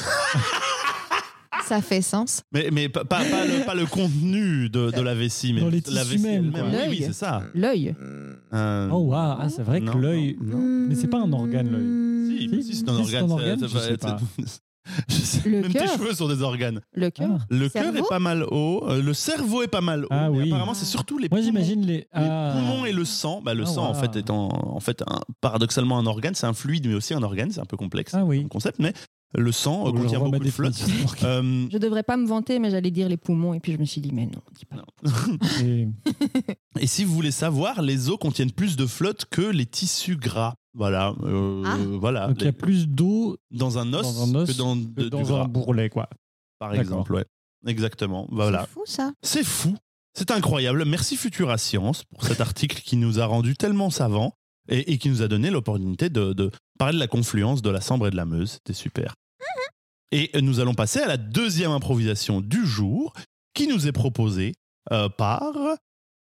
Ça 1.67 1.81
fait 1.81 2.03
sens. 2.03 2.43
Mais, 2.53 2.69
mais 2.73 2.89
pas, 2.89 3.05
pas, 3.05 3.25
pas 3.25 3.45
le, 3.47 3.65
pas 3.65 3.75
le 3.75 3.87
contenu 3.87 4.69
de, 4.69 4.91
de 4.91 5.01
la 5.01 5.15
vessie, 5.15 5.53
mais 5.53 5.63
les 5.71 5.83
la 5.91 6.05
vessie 6.05 6.19
même, 6.23 6.53
elle-même. 6.55 6.91
Oui, 6.91 7.03
c'est 7.07 7.13
ça. 7.13 7.43
L'œil. 7.55 7.95
Euh, 8.53 8.89
Oh 8.93 8.99
waouh, 8.99 9.37
ah, 9.41 9.49
c'est 9.49 9.63
vrai 9.63 9.81
que 9.81 9.97
l'œil. 9.97 10.37
Mais 10.43 10.95
c'est 10.95 11.09
pas 11.09 11.21
un 11.21 11.33
organe, 11.33 11.71
l'œil. 11.71 12.39
Si, 12.39 12.49
Si, 12.49 12.63
si, 12.65 12.77
c'est 12.81 12.89
un 12.91 13.03
si, 13.03 13.11
c'est 13.11 13.17
organe. 13.21 13.25
un 13.25 13.29
ça- 13.29 13.35
organe, 13.35 13.59
ça 13.61 13.67
je 13.67 13.79
sais 13.79 13.97
sais- 15.09 15.49
Le 15.49 15.63
Même 15.63 15.73
tes 15.73 15.79
cœur. 15.79 15.95
cheveux 15.95 16.13
sont 16.13 16.29
des 16.29 16.43
organes. 16.43 16.81
Le 16.95 17.09
cœur. 17.09 17.31
Ah. 17.41 17.47
Le 17.49 17.69
cœur 17.71 17.97
est 17.97 18.07
pas 18.09 18.19
mal 18.19 18.45
haut. 18.51 18.85
euh, 18.87 19.01
Le 19.03 19.15
cerveau 19.15 19.63
est 19.63 19.69
pas 19.69 19.81
mal 19.81 20.05
haut. 20.05 20.09
Ah 20.11 20.31
oui. 20.31 20.49
Apparemment, 20.51 20.75
c'est 20.75 20.85
surtout 20.85 21.17
les 21.17 21.29
Moi 21.31 21.39
poumons. 21.39 21.43
j'imagine 21.51 21.87
les. 21.87 21.97
Les 21.97 22.07
Ah. 22.13 22.53
poumons 22.55 22.85
et 22.85 22.93
le 22.93 23.07
sang. 23.07 23.41
Bah, 23.43 23.55
le 23.55 23.63
Ah, 23.63 23.67
sang, 23.67 23.85
en 23.87 23.93
waouh. 23.93 24.01
fait, 24.01 24.17
étant 24.17 24.49
en 24.53 24.81
fait 24.81 25.01
un- 25.07 25.21
paradoxalement 25.41 25.99
un 25.99 26.05
organe, 26.07 26.35
c'est 26.35 26.47
un 26.47 26.53
fluide, 26.53 26.87
mais 26.87 26.95
aussi 26.95 27.15
un 27.15 27.23
organe. 27.23 27.51
C'est 27.51 27.61
un 27.61 27.65
peu 27.65 27.79
complexe 27.79 28.13
Ah 28.15 28.25
oui. 28.27 28.41
comme 28.41 28.49
concept, 28.51 28.79
mais 28.79 28.93
le 29.37 29.53
sang 29.53 29.87
euh, 29.87 29.93
Je 29.97 30.03
contient 30.03 30.21
beaucoup 30.21 30.39
de 30.45 30.51
flotte. 30.51 30.75
Euh, 31.23 31.67
Je 31.73 31.79
devrais 31.79 32.03
pas 32.03 32.17
me 32.17 32.27
vanter, 32.27 32.59
mais 32.59 32.71
j'allais 32.71 32.91
dire 32.91 33.09
les 33.09 33.17
poumons. 33.17 33.55
Et 33.55 33.61
puis 33.61 33.73
je 33.73 33.79
me 33.79 33.85
suis 33.85 34.01
dit, 34.01 34.11
mais 34.13 34.27
non, 34.27 34.43
dis 34.57 34.65
pas. 34.65 34.85
Et- 35.63 35.89
Et 36.81 36.87
si 36.87 37.05
vous 37.05 37.15
voulez 37.15 37.31
savoir, 37.31 37.83
les 37.83 38.09
os 38.11 38.19
contiennent 38.19 38.51
plus 38.53 38.77
de 38.77 38.87
flotte 38.87 39.27
que 39.31 39.43
les 39.43 39.67
tissus 39.67 40.17
gras. 40.17 40.55
Voilà, 40.77 41.15
euh, 41.23 41.63
Ah. 41.65 41.77
voilà. 42.01 42.27
Donc 42.29 42.37
il 42.41 42.45
y 42.47 42.49
a 42.49 42.53
plus 42.53 42.89
d'eau 42.89 43.37
dans 43.53 43.79
un 43.79 43.93
os, 43.93 44.03
dans 44.03 44.25
un 44.25 44.35
os 44.43 44.51
que 44.53 44.59
dans, 44.59 44.75
que 44.77 44.81
de- 44.81 45.03
du 45.05 45.11
dans 45.11 45.23
gras, 45.23 45.43
un 45.45 45.49
bourrelet, 45.49 45.89
quoi. 45.89 46.09
par 46.59 46.75
exemple. 46.75 47.13
Ouais. 47.15 47.25
Exactement. 47.67 48.27
Voilà. 48.31 48.63
C'est 48.67 48.73
fou 48.75 48.83
ça. 48.87 49.13
C'est 49.23 49.45
fou. 49.45 49.77
C'est 50.15 50.31
incroyable. 50.31 50.85
Merci 50.85 51.17
Futura 51.17 51.59
Science 51.59 52.05
pour 52.05 52.25
cet 52.25 52.41
article 52.41 52.83
qui 52.83 52.97
nous 52.97 53.21
a 53.21 53.27
rendu 53.27 53.57
tellement 53.57 53.91
savants 53.91 54.33
et, 54.69 54.93
et 54.93 54.99
qui 54.99 55.09
nous 55.09 55.23
a 55.23 55.29
donné 55.29 55.51
l'opportunité 55.51 56.09
de, 56.09 56.33
de 56.33 56.51
parler 56.79 56.95
de 56.95 57.01
la 57.01 57.07
confluence 57.09 57.63
de 57.63 57.71
la 57.71 57.81
Sambre 57.81 58.07
et 58.09 58.11
de 58.11 58.17
la 58.17 58.25
Meuse. 58.25 58.53
C'était 58.53 58.73
super. 58.75 59.15
Et 60.13 60.31
nous 60.41 60.61
allons 60.61 60.75
passer 60.75 61.01
à 61.01 61.07
la 61.09 61.17
deuxième 61.17 61.71
improvisation 61.73 62.41
du 62.41 62.65
jour 62.65 63.13
qui 63.53 63.67
nous 63.67 63.87
est 63.89 63.93
proposée 63.93 64.53
euh, 64.93 65.09
par 65.09 65.53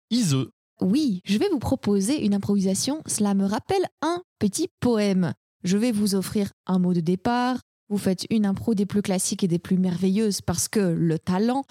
Ise. 0.09 0.37
Oui, 0.81 1.21
je 1.25 1.37
vais 1.37 1.49
vous 1.49 1.59
proposer 1.59 2.23
une 2.25 2.33
improvisation. 2.33 3.01
Cela 3.07 3.33
me 3.33 3.45
rappelle 3.45 3.85
un 4.01 4.21
petit 4.39 4.69
poème. 4.79 5.33
Je 5.63 5.77
vais 5.77 5.91
vous 5.91 6.15
offrir 6.15 6.49
un 6.65 6.79
mot 6.79 6.93
de 6.93 6.99
départ. 6.99 7.57
Vous 7.89 7.97
faites 7.97 8.25
une 8.29 8.45
impro 8.45 8.73
des 8.73 8.85
plus 8.85 9.01
classiques 9.01 9.43
et 9.43 9.47
des 9.47 9.59
plus 9.59 9.77
merveilleuses 9.77 10.41
parce 10.41 10.67
que 10.67 10.79
le 10.79 11.19
talent. 11.19 11.63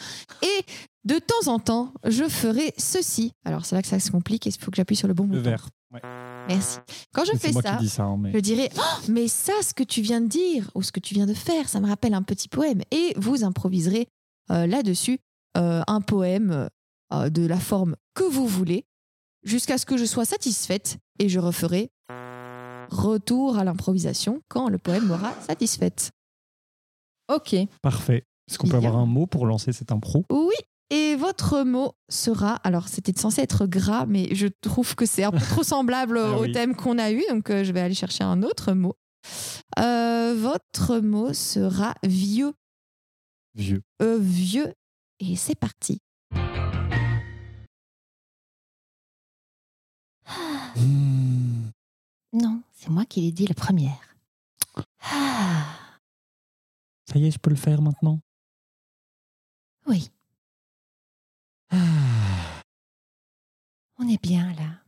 Et 0.43 0.65
de 1.05 1.19
temps 1.19 1.51
en 1.51 1.59
temps, 1.59 1.93
je 2.07 2.25
ferai 2.29 2.73
ceci. 2.79 3.33
Alors 3.45 3.65
c'est 3.65 3.75
là 3.75 3.83
que 3.83 3.89
ça 3.89 3.99
se 4.01 4.11
complique 4.11 4.47
et 4.47 4.51
il 4.51 4.59
faut 4.63 4.71
que 4.71 4.77
j'appuie 4.77 4.97
sur 4.97 5.09
le 5.09 5.15
bon 5.15 5.25
Le 5.25 5.31
bouton. 5.39 5.43
verre. 5.43 5.69
Ouais. 5.93 6.01
Merci. 6.49 6.79
Quand 7.13 7.25
je 7.25 7.37
fais 7.37 7.53
moi 7.53 7.63
ça, 7.63 7.77
qui 7.77 7.85
dis 7.85 7.89
ça. 7.89 8.05
hein, 8.05 8.17
mais... 8.19 8.33
je 8.33 8.39
dirais 8.39 8.71
Oh, 8.77 9.05
mais 9.09 9.29
ça, 9.29 9.53
ce 9.63 9.75
que 9.75 9.83
tu 9.85 10.01
viens 10.01 10.21
de 10.21 10.27
dire 10.27 10.71
ou 10.75 10.83
ce 10.83 10.91
que 10.91 11.01
tu 11.01 11.15
viens 11.15 11.27
de 11.27 11.35
faire, 11.35 11.69
ça 11.69 11.81
me 11.81 11.87
rappelle 11.87 12.15
un 12.15 12.23
petit 12.23 12.49
poème. 12.49 12.81
Et 12.91 13.13
vous 13.17 13.45
improviserez 13.45 14.09
euh, 14.51 14.67
là-dessus 14.67 15.19
euh, 15.57 15.83
un 15.87 16.01
poème 16.01 16.69
euh, 17.13 17.29
de 17.29 17.47
la 17.47 17.61
forme 17.61 17.97
que 18.15 18.25
vous 18.25 18.47
voulez, 18.47 18.87
jusqu'à 19.45 19.77
ce 19.77 19.85
que 19.87 19.97
je 19.97 20.05
sois 20.05 20.25
satisfaite 20.25 20.99
et 21.19 21.29
je 21.29 21.39
referai 21.39 21.91
retour 22.91 23.59
à 23.59 23.65
l'improvisation 23.65 24.43
quand 24.49 24.69
le 24.69 24.79
poème 24.79 25.07
m'aura 25.07 25.33
satisfaite. 25.41 26.11
Ok. 27.33 27.55
Parfait. 27.83 28.25
Est-ce 28.49 28.59
qu'on 28.59 28.69
peut 28.69 28.77
avoir 28.77 28.97
un 28.97 29.07
mot 29.07 29.27
pour 29.27 29.47
lancer 29.47 29.73
cette 29.73 29.93
impro? 29.93 30.25
Oui. 30.31 30.55
Et 30.95 31.17
votre 31.17 31.63
mot 31.63 31.95
sera, 32.11 32.57
alors 32.57 32.87
c'était 32.87 33.19
censé 33.19 33.41
être 33.41 33.65
gras, 33.67 34.05
mais 34.05 34.35
je 34.35 34.47
trouve 34.47 34.95
que 34.95 35.07
c'est 35.07 35.25
un 35.25 35.31
peu 35.31 35.39
trop 35.41 35.63
semblable 35.63 36.19
Ah 36.19 36.37
au 36.37 36.43
oui. 36.43 36.53
thème 36.53 36.77
qu'on 36.77 36.99
a 36.99 37.11
eu, 37.11 37.23
donc 37.31 37.49
euh, 37.49 37.65
je 37.65 37.73
vais 37.73 37.81
aller 37.81 37.95
chercher 37.95 38.25
un 38.25 38.43
autre 38.43 38.75
mot. 38.75 38.95
Euh, 39.79 40.35
votre 40.37 40.99
mot 40.99 41.33
sera 41.33 41.95
vieux. 42.03 42.53
Vieux. 43.55 43.81
Euh, 44.03 44.19
vieux. 44.21 44.75
Et 45.19 45.35
c'est 45.37 45.55
parti. 45.55 45.99
Mmh. 50.77 51.71
Non, 52.35 52.63
c'est 52.73 52.89
moi 52.89 53.05
qui 53.05 53.21
l'ai 53.21 53.31
dit 53.33 53.47
la 53.47 53.55
première. 53.55 54.17
Ah, 55.11 55.65
Ça 57.07 57.19
y 57.19 57.27
est, 57.27 57.31
je 57.31 57.39
peux 57.39 57.51
le 57.51 57.57
faire 57.57 57.83
maintenant? 57.83 58.21
Oui, 59.87 60.11
on 63.99 64.09
est 64.09 64.23
bien 64.23 64.53
là. 64.55 64.83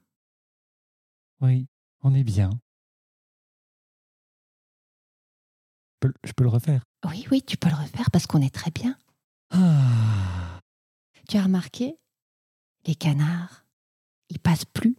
Oui, 1.40 1.66
on 2.02 2.14
est 2.14 2.24
bien. 2.24 2.50
Je 6.22 6.32
peux, 6.32 6.44
le 6.44 6.50
refaire 6.50 6.84
Oui, 7.08 7.26
oui, 7.30 7.42
tu 7.42 7.56
peux 7.56 7.70
le 7.70 7.74
refaire 7.74 8.10
parce 8.10 8.26
qu'on 8.26 8.42
est 8.42 8.54
très 8.54 8.70
bien. 8.70 8.98
Ah. 9.50 10.60
Tu 11.28 11.38
as 11.38 11.44
remarqué? 11.44 11.96
Les 12.86 12.94
canards, 12.94 13.64
ils 14.28 14.38
passent 14.38 14.66
plus. 14.66 14.94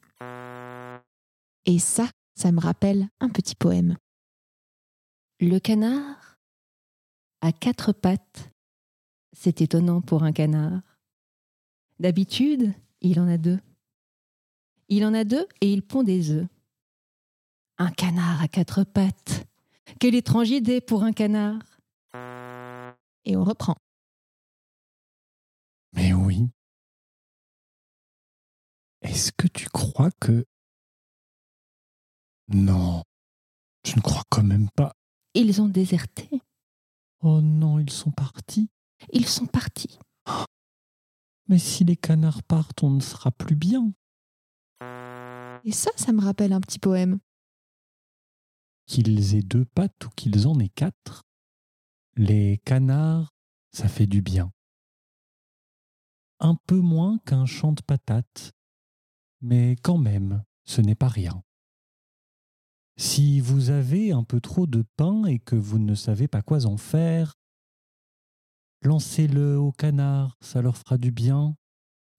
Et 1.65 1.77
ça, 1.77 2.09
ça 2.33 2.51
me 2.51 2.59
rappelle 2.59 3.07
un 3.19 3.29
petit 3.29 3.53
poème. 3.53 3.95
Le 5.39 5.59
canard 5.59 6.37
a 7.41 7.51
quatre 7.51 7.91
pattes. 7.93 8.49
C'est 9.37 9.61
étonnant 9.61 10.01
pour 10.01 10.23
un 10.23 10.31
canard. 10.31 10.81
D'habitude, 11.99 12.73
il 13.01 13.19
en 13.19 13.27
a 13.27 13.37
deux. 13.37 13.59
Il 14.89 15.05
en 15.05 15.13
a 15.13 15.23
deux 15.23 15.47
et 15.61 15.71
il 15.71 15.81
pond 15.81 16.03
des 16.03 16.31
œufs. 16.31 16.47
Un 17.77 17.91
canard 17.91 18.41
à 18.41 18.47
quatre 18.47 18.83
pattes. 18.83 19.47
Quelle 19.99 20.15
étrange 20.15 20.49
idée 20.49 20.81
pour 20.81 21.03
un 21.03 21.13
canard. 21.13 21.61
Et 23.25 23.35
on 23.35 23.43
reprend. 23.43 23.75
Mais 25.93 26.13
oui. 26.13 26.47
Est-ce 29.01 29.31
que 29.31 29.47
tu 29.47 29.69
crois 29.69 30.11
que... 30.19 30.45
Non, 32.49 33.03
je 33.85 33.95
ne 33.95 34.01
crois 34.01 34.23
quand 34.29 34.43
même 34.43 34.69
pas. 34.75 34.93
Ils 35.33 35.61
ont 35.61 35.67
déserté. 35.67 36.29
Oh 37.21 37.41
non, 37.41 37.79
ils 37.79 37.89
sont 37.89 38.11
partis. 38.11 38.69
Ils 39.11 39.27
sont 39.27 39.47
partis. 39.47 39.97
Mais 41.47 41.59
si 41.59 41.83
les 41.83 41.95
canards 41.95 42.43
partent, 42.43 42.83
on 42.83 42.89
ne 42.89 43.01
sera 43.01 43.31
plus 43.31 43.55
bien. 43.55 43.93
Et 45.63 45.71
ça, 45.71 45.91
ça 45.95 46.11
me 46.11 46.21
rappelle 46.21 46.53
un 46.53 46.61
petit 46.61 46.79
poème. 46.79 47.19
Qu'ils 48.87 49.35
aient 49.35 49.43
deux 49.43 49.65
pattes 49.65 50.05
ou 50.05 50.09
qu'ils 50.15 50.47
en 50.47 50.59
aient 50.59 50.69
quatre, 50.69 51.23
les 52.15 52.59
canards, 52.65 53.33
ça 53.71 53.87
fait 53.87 54.07
du 54.07 54.21
bien. 54.21 54.51
Un 56.39 56.55
peu 56.67 56.79
moins 56.79 57.17
qu'un 57.25 57.45
champ 57.45 57.71
de 57.71 57.81
patates, 57.81 58.53
mais 59.41 59.75
quand 59.81 59.97
même, 59.97 60.43
ce 60.65 60.81
n'est 60.81 60.95
pas 60.95 61.07
rien. 61.07 61.43
Si 62.97 63.39
vous 63.39 63.71
avez 63.71 64.11
un 64.11 64.23
peu 64.23 64.39
trop 64.39 64.67
de 64.67 64.83
pain 64.95 65.25
et 65.25 65.39
que 65.39 65.55
vous 65.55 65.79
ne 65.79 65.95
savez 65.95 66.27
pas 66.27 66.41
quoi 66.41 66.65
en 66.65 66.77
faire, 66.77 67.35
lancez-le 68.85 69.57
au 69.57 69.71
canard, 69.71 70.37
ça 70.41 70.61
leur 70.61 70.77
fera 70.77 70.97
du 70.97 71.11
bien, 71.11 71.55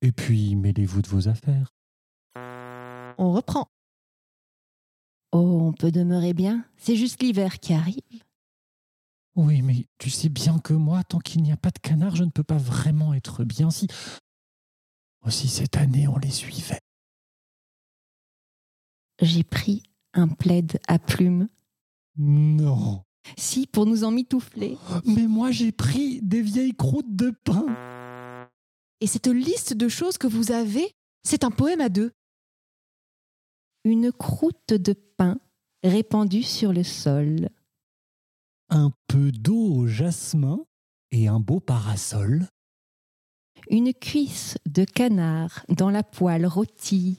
et 0.03 0.13
puis 0.13 0.57
mêlez-vous 0.57 1.03
de 1.03 1.09
vos 1.09 1.29
affaires. 1.29 1.73
On 3.19 3.33
reprend. 3.33 3.69
Oh, 5.33 5.61
on 5.63 5.73
peut 5.73 5.91
demeurer 5.91 6.35
bien. 6.35 6.65
C'est 6.77 6.97
juste 6.97 7.23
l'hiver 7.23 7.61
qui 7.61 7.73
arrive. 7.73 8.25
Oui, 9.35 9.63
mais 9.63 9.87
tu 9.99 10.11
sais 10.11 10.29
bien 10.29 10.59
que 10.59 10.73
moi, 10.73 11.05
tant 11.05 11.19
qu'il 11.19 11.43
n'y 11.43 11.53
a 11.53 11.57
pas 11.57 11.71
de 11.71 11.79
canard, 11.79 12.17
je 12.17 12.25
ne 12.25 12.31
peux 12.31 12.43
pas 12.43 12.57
vraiment 12.57 13.15
être 13.15 13.45
bien 13.45 13.71
si. 13.71 13.87
Aussi 15.23 15.49
cette 15.49 15.77
année, 15.77 16.09
on 16.09 16.17
les 16.19 16.31
suivait. 16.31 16.81
J'ai 19.21 19.45
pris 19.45 19.83
un 20.15 20.29
plaid 20.29 20.79
à 20.89 20.99
plumes. 20.99 21.49
Non. 22.17 23.06
Si, 23.37 23.67
pour 23.67 23.87
nous 23.87 24.05
en 24.05 24.11
mitoufler. 24.11 24.79
Mais 25.05 25.27
moi, 25.27 25.51
j'ai 25.51 25.73
pris 25.73 26.21
des 26.23 26.43
vieilles 26.43 26.77
croûtes 26.77 27.17
de 27.17 27.31
pain. 27.45 27.67
Et 29.01 29.07
cette 29.07 29.27
liste 29.27 29.75
de 29.75 29.89
choses 29.89 30.19
que 30.19 30.27
vous 30.27 30.53
avez, 30.53 30.95
c'est 31.23 31.45
un 31.45 31.51
poème 31.51 31.81
à 31.81 31.89
deux. 31.89 32.13
Une 33.85 34.13
croûte 34.13 34.73
de 34.73 34.93
pain 34.93 35.39
répandue 35.83 36.43
sur 36.43 36.73
le 36.73 36.83
sol. 36.83 37.51
Un 38.69 38.93
peu 39.07 39.31
d'eau 39.33 39.75
au 39.75 39.87
jasmin 39.87 40.65
et 41.11 41.29
un 41.29 41.41
beau 41.41 41.61
parasol. 41.61 42.49
Une 43.71 43.93
cuisse 43.93 44.59
de 44.67 44.85
canard 44.85 45.65
dans 45.69 45.91
la 45.91 46.03
poêle 46.03 46.47
rôtie. 46.47 47.19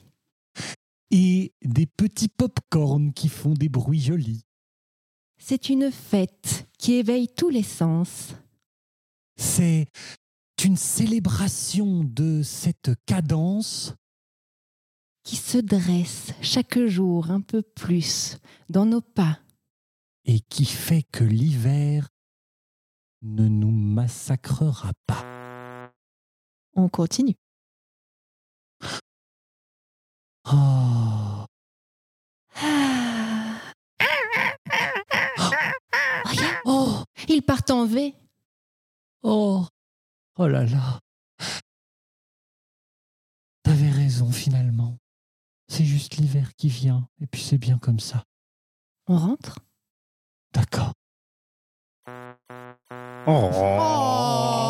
Et 1.10 1.54
des 1.62 1.86
petits 1.86 2.28
pop-corn 2.28 3.12
qui 3.12 3.28
font 3.28 3.54
des 3.54 3.68
bruits 3.68 4.00
jolis. 4.00 4.44
C'est 5.38 5.68
une 5.68 5.90
fête 5.90 6.68
qui 6.78 6.94
éveille 6.94 7.28
tous 7.28 7.48
les 7.48 7.62
sens. 7.62 8.34
C'est 9.36 9.86
une 10.64 10.76
célébration 10.76 12.02
de 12.04 12.42
cette 12.42 12.90
cadence 13.06 13.94
qui 15.22 15.36
se 15.36 15.58
dresse 15.58 16.32
chaque 16.42 16.78
jour 16.86 17.30
un 17.30 17.40
peu 17.40 17.62
plus 17.62 18.38
dans 18.68 18.86
nos 18.86 19.00
pas. 19.00 19.38
et 20.24 20.40
qui 20.40 20.66
fait 20.66 21.04
que 21.04 21.24
l'hiver 21.24 22.08
ne 23.22 23.48
nous 23.48 23.70
massacrera 23.70 24.92
pas. 25.06 25.90
On 26.74 26.88
continue. 26.90 27.36
Oh, 30.52 31.46
Ah. 32.54 33.72
Regarde. 36.24 36.62
Oh, 36.66 37.04
ils 37.28 37.42
partent 37.42 37.70
en 37.70 37.86
V. 37.86 38.14
oh, 39.22 39.66
oh 40.36 40.46
là 40.46 40.64
là. 40.64 41.00
T'avais 43.62 43.90
raison 43.90 44.30
finalement. 44.30 44.96
C'est 45.68 45.84
juste 45.84 46.16
l'hiver 46.16 46.54
qui 46.56 46.68
vient, 46.68 47.08
et 47.20 47.26
puis 47.26 47.42
c'est 47.42 47.58
bien 47.58 47.78
comme 47.78 48.00
ça. 48.00 48.24
On 49.06 49.16
rentre? 49.18 49.58
D'accord. 50.52 50.94
Oh 53.26 53.50
là 53.52 54.67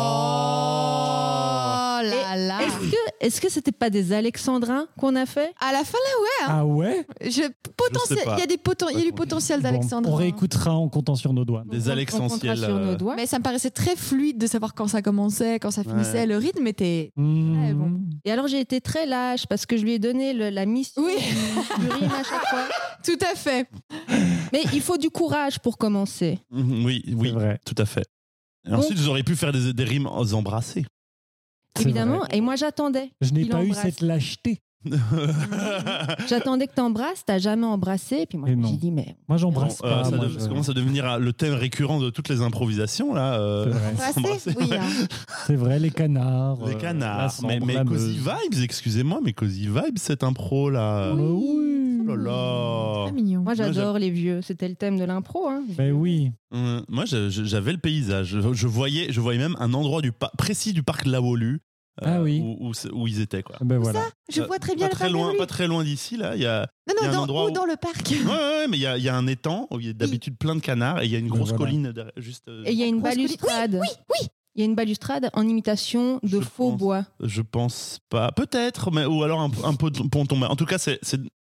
Est-ce 3.29 3.41
que 3.41 3.49
c'était 3.51 3.71
pas 3.71 3.91
des 3.91 4.11
alexandrins 4.11 4.87
qu'on 4.97 5.15
a 5.15 5.27
fait 5.27 5.53
À 5.59 5.71
la 5.71 5.83
fin 5.83 5.99
là, 6.39 6.45
Ah 6.47 6.65
ouais 6.65 7.05
je, 7.21 7.43
potentiel, 7.77 8.17
sais 8.17 8.25
pas. 8.25 8.35
il 8.37 8.39
y 8.39 8.43
a, 8.43 8.47
des 8.47 8.57
poten- 8.57 8.87
il 8.91 8.97
y 8.97 9.01
a 9.03 9.05
du 9.05 9.11
potentiel 9.13 9.59
Bon, 9.59 9.63
d'Alexandre. 9.69 10.09
On 10.09 10.15
réécoutera 10.15 10.73
en 10.73 10.89
comptant 10.89 11.13
sur 11.13 11.31
nos 11.31 11.45
doigts. 11.45 11.63
Des 11.69 11.85
On- 11.85 11.89
on 11.89 11.91
alexentiels, 11.91 12.57
sur 12.57 12.69
euh, 12.75 12.85
nos 12.85 12.95
doigts. 12.95 13.15
Mais 13.15 13.27
ça 13.27 13.37
me 13.37 13.43
paraissait 13.43 13.69
très 13.69 13.95
fluide 13.95 14.39
de 14.39 14.47
savoir 14.47 14.73
quand 14.73 14.87
ça 14.87 15.03
commençait, 15.03 15.59
quand 15.59 15.69
ça 15.69 15.83
finissait. 15.83 16.21
Ouais. 16.21 16.25
Le 16.25 16.37
rythme 16.37 16.65
était. 16.65 17.11
Mmh. 17.17 17.73
bon. 17.73 17.99
Et 18.25 18.31
alors 18.31 18.47
j'ai 18.47 18.59
été 18.59 18.81
très 18.81 19.05
lâche 19.05 19.45
parce 19.45 19.67
que 19.67 19.77
je 19.77 19.83
lui 19.83 19.93
ai 19.93 19.99
donné 19.99 20.33
le- 20.33 20.49
la 20.49 20.65
mission 20.65 21.03
Oui. 21.03 21.13
du, 21.79 21.87
rime 21.87 22.09
à 22.11 22.23
chaque 22.23 22.47
fois. 22.49 22.63
Tout 23.03 23.19
à 23.31 23.35
fait. 23.35 23.69
Mais 24.51 24.63
il 24.73 24.81
faut 24.81 24.97
du 24.97 25.11
courage 25.11 25.59
pour 25.59 25.77
commencer. 25.77 26.39
Mhm, 26.49 26.83
Oui, 26.83 27.03
oui, 27.15 27.29
vrai. 27.31 27.59
tout 27.63 27.75
à 27.77 27.85
fait. 27.85 28.05
Et 28.67 28.73
ensuite, 28.73 28.97
vous 28.97 29.07
auriez 29.07 29.23
pu 29.23 29.35
faire 29.35 29.51
des, 29.53 29.71
des 29.71 29.83
rimes 29.83 30.07
embrassées. 30.07 30.83
C'est 30.83 30.98
Évidemment. 31.81 32.19
vrai. 32.19 32.27
Et 32.33 32.41
moi 32.41 32.55
j'attendais. 32.55 33.11
Je 33.21 33.31
n'ai 33.33 33.45
pas 33.45 33.63
eu 33.63 33.73
cette 33.73 34.01
lâcheté. 34.01 34.59
J'attendais 36.29 36.67
que 36.67 36.73
t'embrasses, 36.73 37.23
t'as 37.25 37.37
jamais 37.37 37.65
embrassé. 37.65 38.25
Puis 38.27 38.37
moi 38.37 38.47
j'ai 38.49 38.77
dit 38.77 38.91
mais 38.91 39.17
Moi, 39.27 39.37
j'embrasse 39.37 39.79
Bon, 39.81 39.87
euh, 39.87 40.03
pas. 40.03 40.03
ça, 40.09 40.17
je- 40.39 40.47
commence 40.47 40.69
à 40.69 40.73
devenir 40.73 41.05
euh, 41.09 41.17
le 41.19 41.33
thème 41.33 41.53
récurrent 41.53 41.99
de 41.99 42.09
toutes 42.09 42.29
les 42.29 42.41
improvisations 42.41 43.13
là. 43.13 43.39
euh, 43.39 43.73
C'est 44.13 44.19
vrai. 44.21 44.37
Oui. 44.59 44.69
hein. 44.77 45.05
C'est 45.47 45.55
vrai, 45.55 45.79
les 45.79 45.91
canards. 45.91 46.65
Les 46.65 46.75
euh, 46.75 46.77
canards. 46.77 47.33
mais 47.45 47.59
mais 47.59 47.83
Cozy. 47.83 48.17
Vibes, 48.19 48.63
excusez-moi, 48.63 49.19
mais 49.23 49.33
Cozy 49.33 49.67
Vibes, 49.67 49.97
cette 49.97 50.23
impro 50.23 50.69
là. 50.69 51.13
Oui. 51.13 51.97
Oh 52.01 52.15
là 52.15 52.15
là. 52.15 53.03
Très 53.07 53.11
mignon. 53.11 53.41
moi 53.41 53.53
j'adore 53.53 53.99
les 53.99 54.09
vieux. 54.09 54.41
C'était 54.41 54.67
le 54.69 54.75
thème 54.75 54.97
de 54.97 55.03
l'impro. 55.03 55.47
Hein. 55.47 55.63
Ben 55.77 55.91
oui. 55.91 56.31
Hum, 56.51 56.83
Moi, 56.89 57.03
j'avais 57.05 57.71
le 57.73 57.77
paysage. 57.77 58.27
Je, 58.41 58.53
je 58.53 58.67
voyais, 58.67 59.11
je 59.11 59.21
voyais 59.21 59.39
même 59.39 59.55
un 59.59 59.73
endroit 59.73 60.01
du 60.01 60.11
précis 60.37 60.73
du 60.73 60.81
parc 60.83 61.05
Lawolu. 61.05 61.59
Ah 62.01 62.21
oui. 62.21 62.39
Où, 62.41 62.67
où, 62.69 62.73
c'est- 62.73 62.91
où 62.91 63.07
ils 63.07 63.19
étaient 63.21 63.43
quoi. 63.43 63.55
Ben 63.61 63.77
voilà. 63.77 64.01
Je 64.31 64.41
Euh, 64.41 64.45
vois 64.45 64.59
très 64.59 64.75
bien 64.75 64.87
Pas 64.87 64.93
le 64.93 64.97
très 64.97 65.09
loin, 65.09 65.33
pas 65.37 65.45
très 65.45 65.67
loin 65.67 65.83
d'ici 65.83 66.17
là. 66.17 66.35
Il 66.35 66.41
y 66.41 66.45
a 66.45 66.67
Non, 66.87 66.93
il 66.99 67.03
y 67.03 67.07
a 67.07 67.07
non, 67.07 67.13
un 67.13 67.17
dans, 67.17 67.23
endroit 67.23 67.45
ou 67.45 67.49
où- 67.49 67.51
dans 67.51 67.65
le 67.65 67.75
parc. 67.75 68.09
Ouais, 68.11 68.17
ouais, 68.25 68.31
ouais, 68.31 68.67
mais 68.69 68.77
il 68.77 68.81
y 68.81 68.85
a, 68.85 68.97
il 68.97 69.03
y 69.03 69.09
a 69.09 69.15
un 69.15 69.27
étang 69.27 69.67
où 69.71 69.79
il 69.79 69.87
y 69.87 69.89
a 69.89 69.93
d'habitude 69.93 70.37
plein 70.37 70.55
de 70.55 70.61
canards 70.61 71.01
et 71.01 71.05
il 71.05 71.11
y 71.11 71.15
a 71.15 71.19
une 71.19 71.27
Ben 71.29 71.35
grosse 71.35 71.49
voilà. 71.49 71.65
colline 71.65 71.91
derrière- 71.91 72.13
juste. 72.17 72.47
euh, 72.47 72.63
Et 72.65 72.71
il 72.71 72.77
y 72.77 72.83
a 72.83 72.87
une 72.87 73.01
balustrade. 73.01 73.79
Oui, 73.81 73.87
oui. 74.09 74.27
Il 74.55 74.59
y 74.59 74.63
a 74.63 74.65
une 74.65 74.75
balustrade 74.75 75.29
en 75.33 75.47
imitation 75.47 76.19
de 76.23 76.27
Je 76.29 76.39
faux 76.41 76.71
pense. 76.71 76.79
bois. 76.79 77.05
Je 77.21 77.41
pense 77.41 77.99
pas. 78.09 78.31
Peut-être, 78.31 78.91
mais 78.91 79.05
ou 79.05 79.23
alors 79.23 79.39
un, 79.41 79.51
un 79.63 79.75
peu 79.75 79.89
de 79.91 80.01
ponton. 80.03 80.37
Mais 80.37 80.47
en 80.47 80.55
tout 80.55 80.65
cas, 80.65 80.77
c'est, 80.79 80.99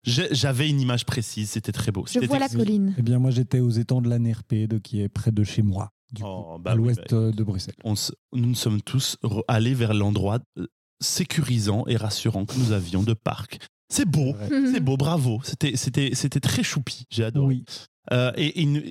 j'avais 0.04 0.70
une 0.70 0.82
image 0.82 1.06
précise. 1.06 1.52
C'était 1.52 1.72
très 1.72 1.92
beau. 1.92 2.04
Je 2.08 2.14
C'était 2.14 2.28
vois 2.28 2.40
la 2.40 2.50
colline. 2.50 2.96
Eh 2.98 3.02
bien, 3.02 3.20
moi, 3.20 3.32
j'étais 3.32 3.60
aux 3.60 3.70
étangs 3.70 4.02
de 4.02 4.10
la 4.10 4.18
NRP, 4.20 4.68
de, 4.68 4.78
qui 4.80 5.02
est 5.02 5.10
près 5.10 5.32
de 5.32 5.44
chez 5.44 5.62
moi, 5.62 5.92
du 6.12 6.22
coup, 6.24 6.28
Oh, 6.30 6.58
bah 6.60 6.72
à 6.72 6.76
oui, 6.76 6.82
l'ouest 6.84 7.02
bah, 7.10 7.18
euh, 7.18 7.32
de 7.32 7.44
Bruxelles. 7.44 7.76
on 7.84 7.94
nous 8.34 8.56
sommes 8.56 8.82
tous 8.82 9.18
allés 9.48 9.74
vers 9.74 9.94
l'endroit 9.94 10.40
euh, 10.58 10.68
sécurisant 11.02 11.86
et 11.88 11.96
rassurant 11.98 12.46
que 12.46 12.58
nous 12.58 12.72
avions 12.72 13.04
de 13.04 13.14
parc. 13.14 13.60
C'est 13.92 14.06
beau. 14.08 14.36
C'est 14.50 14.80
beau, 14.82 14.98
bravo. 14.98 15.40
C'était, 15.44 15.76
c'était, 15.76 16.12
c'était 16.14 16.40
très 16.40 16.62
choupi. 16.64 17.06
J'ai 17.10 17.24
adoré. 17.24 17.48
Oui. 17.56 17.66
Euh, 18.12 18.32
et 18.36 18.48
et 18.48 18.62
il, 18.62 18.72
ne- 18.72 18.82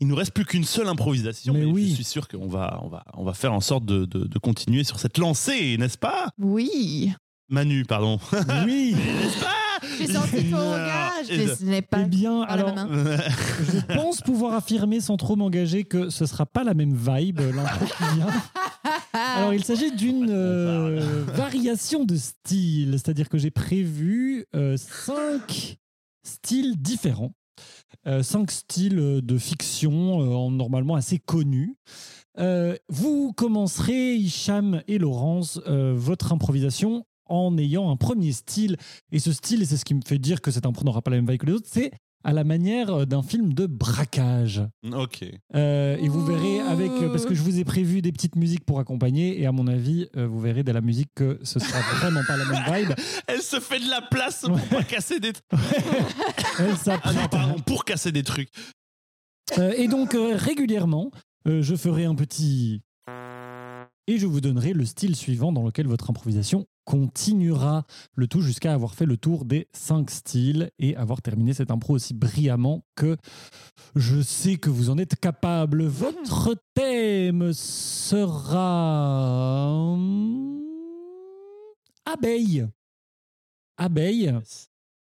il 0.00 0.06
nous 0.08 0.14
reste 0.16 0.32
plus 0.32 0.44
qu'une 0.44 0.64
seule 0.64 0.88
improvisation. 0.88 1.52
Mais 1.52 1.60
Mais 1.60 1.66
oui. 1.72 1.88
Je 1.90 1.94
suis 1.96 2.04
sûr 2.04 2.26
qu'on 2.26 2.48
va, 2.48 2.80
on 2.82 2.88
va, 2.88 3.04
on 3.14 3.22
va 3.24 3.34
faire 3.34 3.52
en 3.52 3.60
sorte 3.60 3.84
de, 3.84 4.06
de- 4.06 4.24
de 4.26 4.38
continuer 4.38 4.82
sur 4.82 4.98
cette 4.98 5.18
lancée, 5.18 5.76
n'est-ce 5.78 5.98
pas? 5.98 6.30
Oui. 6.38 7.12
Manu, 7.48 7.84
pardon. 7.84 8.18
Oui. 8.66 8.94
n'est-ce 9.22 9.40
pas? 9.40 9.54
J'ai 10.06 10.12
senti 10.12 10.50
ton 10.50 10.56
regard. 10.72 11.12
Je- 11.28 11.54
Ce 11.54 11.64
n'est 11.64 11.82
pas. 11.82 12.00
Eh 12.02 12.04
bien, 12.06 12.40
la 12.40 12.44
alors, 12.46 12.74
main. 12.74 12.88
je 13.72 13.94
pense 13.94 14.20
pouvoir 14.20 14.54
affirmer 14.54 15.00
sans 15.00 15.16
trop 15.16 15.36
m'engager 15.36 15.84
que 15.84 16.08
ce 16.10 16.26
sera 16.26 16.46
pas 16.46 16.64
la 16.64 16.74
même 16.74 16.94
vibe, 16.94 17.40
euh, 17.40 17.52
l'intro 17.52 17.84
qui 17.86 18.16
vient. 18.16 18.26
Alors, 19.12 19.52
il 19.54 19.64
s'agit 19.64 19.92
d'une 19.92 20.28
euh, 20.30 21.24
variation 21.34 22.04
de 22.04 22.16
style, 22.16 22.92
c'est-à-dire 22.92 23.28
que 23.28 23.38
j'ai 23.38 23.50
prévu 23.50 24.46
euh, 24.54 24.76
cinq 24.76 25.78
styles 26.24 26.80
différents, 26.80 27.32
Euh, 28.06 28.22
cinq 28.22 28.50
styles 28.50 29.20
de 29.22 29.36
fiction 29.38 30.22
euh, 30.22 30.34
en- 30.34 30.50
normalement 30.50 30.94
assez 30.94 31.18
connus. 31.18 31.76
Euh, 32.38 32.74
vous 32.88 33.32
commencerez, 33.34 34.14
Hicham 34.14 34.80
et 34.88 34.96
Laurence, 34.98 35.60
euh, 35.66 35.92
votre 35.94 36.32
improvisation 36.32 37.04
en 37.30 37.56
ayant 37.58 37.90
un 37.90 37.96
premier 37.96 38.32
style. 38.32 38.76
Et 39.12 39.18
ce 39.18 39.32
style, 39.32 39.62
et 39.62 39.64
c'est 39.64 39.76
ce 39.76 39.84
qui 39.84 39.94
me 39.94 40.02
fait 40.06 40.18
dire 40.18 40.40
que 40.40 40.50
cette 40.50 40.66
impro 40.66 40.84
n'aura 40.84 41.02
pas 41.02 41.10
la 41.10 41.16
même 41.16 41.28
vibe 41.28 41.40
que 41.40 41.46
les 41.46 41.52
autres, 41.52 41.68
c'est 41.70 41.90
à 42.22 42.32
la 42.32 42.44
manière 42.44 42.90
euh, 42.90 43.04
d'un 43.06 43.22
film 43.22 43.54
de 43.54 43.66
braquage. 43.66 44.62
ok. 44.92 45.24
Euh, 45.54 45.96
et 45.96 46.08
vous 46.08 46.24
verrez 46.24 46.60
avec, 46.60 46.90
euh, 46.90 47.08
parce 47.08 47.24
que 47.24 47.34
je 47.34 47.42
vous 47.42 47.58
ai 47.58 47.64
prévu 47.64 48.02
des 48.02 48.12
petites 48.12 48.36
musiques 48.36 48.64
pour 48.64 48.78
accompagner, 48.78 49.40
et 49.40 49.46
à 49.46 49.52
mon 49.52 49.66
avis, 49.66 50.08
vous 50.14 50.40
verrez 50.40 50.62
de 50.62 50.72
la 50.72 50.82
musique 50.82 51.08
que 51.14 51.38
ce 51.42 51.58
sera 51.58 51.80
vraiment 51.96 52.20
pas 52.26 52.36
la 52.36 52.44
même 52.44 52.62
vibe. 52.74 52.94
Elle 53.26 53.40
se 53.40 53.58
fait 53.58 53.78
de 53.78 53.88
la 53.88 54.02
place 54.02 54.42
pour 54.42 54.60
pas 54.68 54.82
casser 54.82 55.18
des. 55.18 55.32
Elle 56.58 56.74
Ah 57.02 57.12
non, 57.14 57.28
pardon, 57.28 57.58
pour 57.60 57.84
casser 57.84 58.12
des 58.12 58.22
trucs. 58.22 58.50
Euh, 59.58 59.72
et 59.76 59.88
donc, 59.88 60.14
euh, 60.14 60.36
régulièrement, 60.36 61.10
je 61.46 61.74
ferai 61.74 62.04
un 62.04 62.14
petit 62.14 62.82
et 64.06 64.18
je 64.18 64.26
vous 64.26 64.40
donnerai 64.40 64.72
le 64.72 64.84
style 64.84 65.14
suivant 65.14 65.52
dans 65.52 65.62
lequel 65.62 65.86
votre 65.86 66.10
improvisation 66.10 66.66
continuera 66.90 67.84
le 68.16 68.26
tout 68.26 68.40
jusqu'à 68.40 68.72
avoir 68.72 68.96
fait 68.96 69.06
le 69.06 69.16
tour 69.16 69.44
des 69.44 69.68
cinq 69.72 70.10
styles 70.10 70.72
et 70.80 70.96
avoir 70.96 71.22
terminé 71.22 71.54
cette 71.54 71.70
impro 71.70 71.94
aussi 71.94 72.14
brillamment 72.14 72.84
que 72.96 73.16
je 73.94 74.20
sais 74.20 74.56
que 74.56 74.70
vous 74.70 74.90
en 74.90 74.98
êtes 74.98 75.14
capable. 75.14 75.84
Votre 75.84 76.56
thème 76.74 77.52
sera 77.52 78.72
hum, 79.72 80.58
abeille. 82.04 82.66
Abeille. 83.76 84.34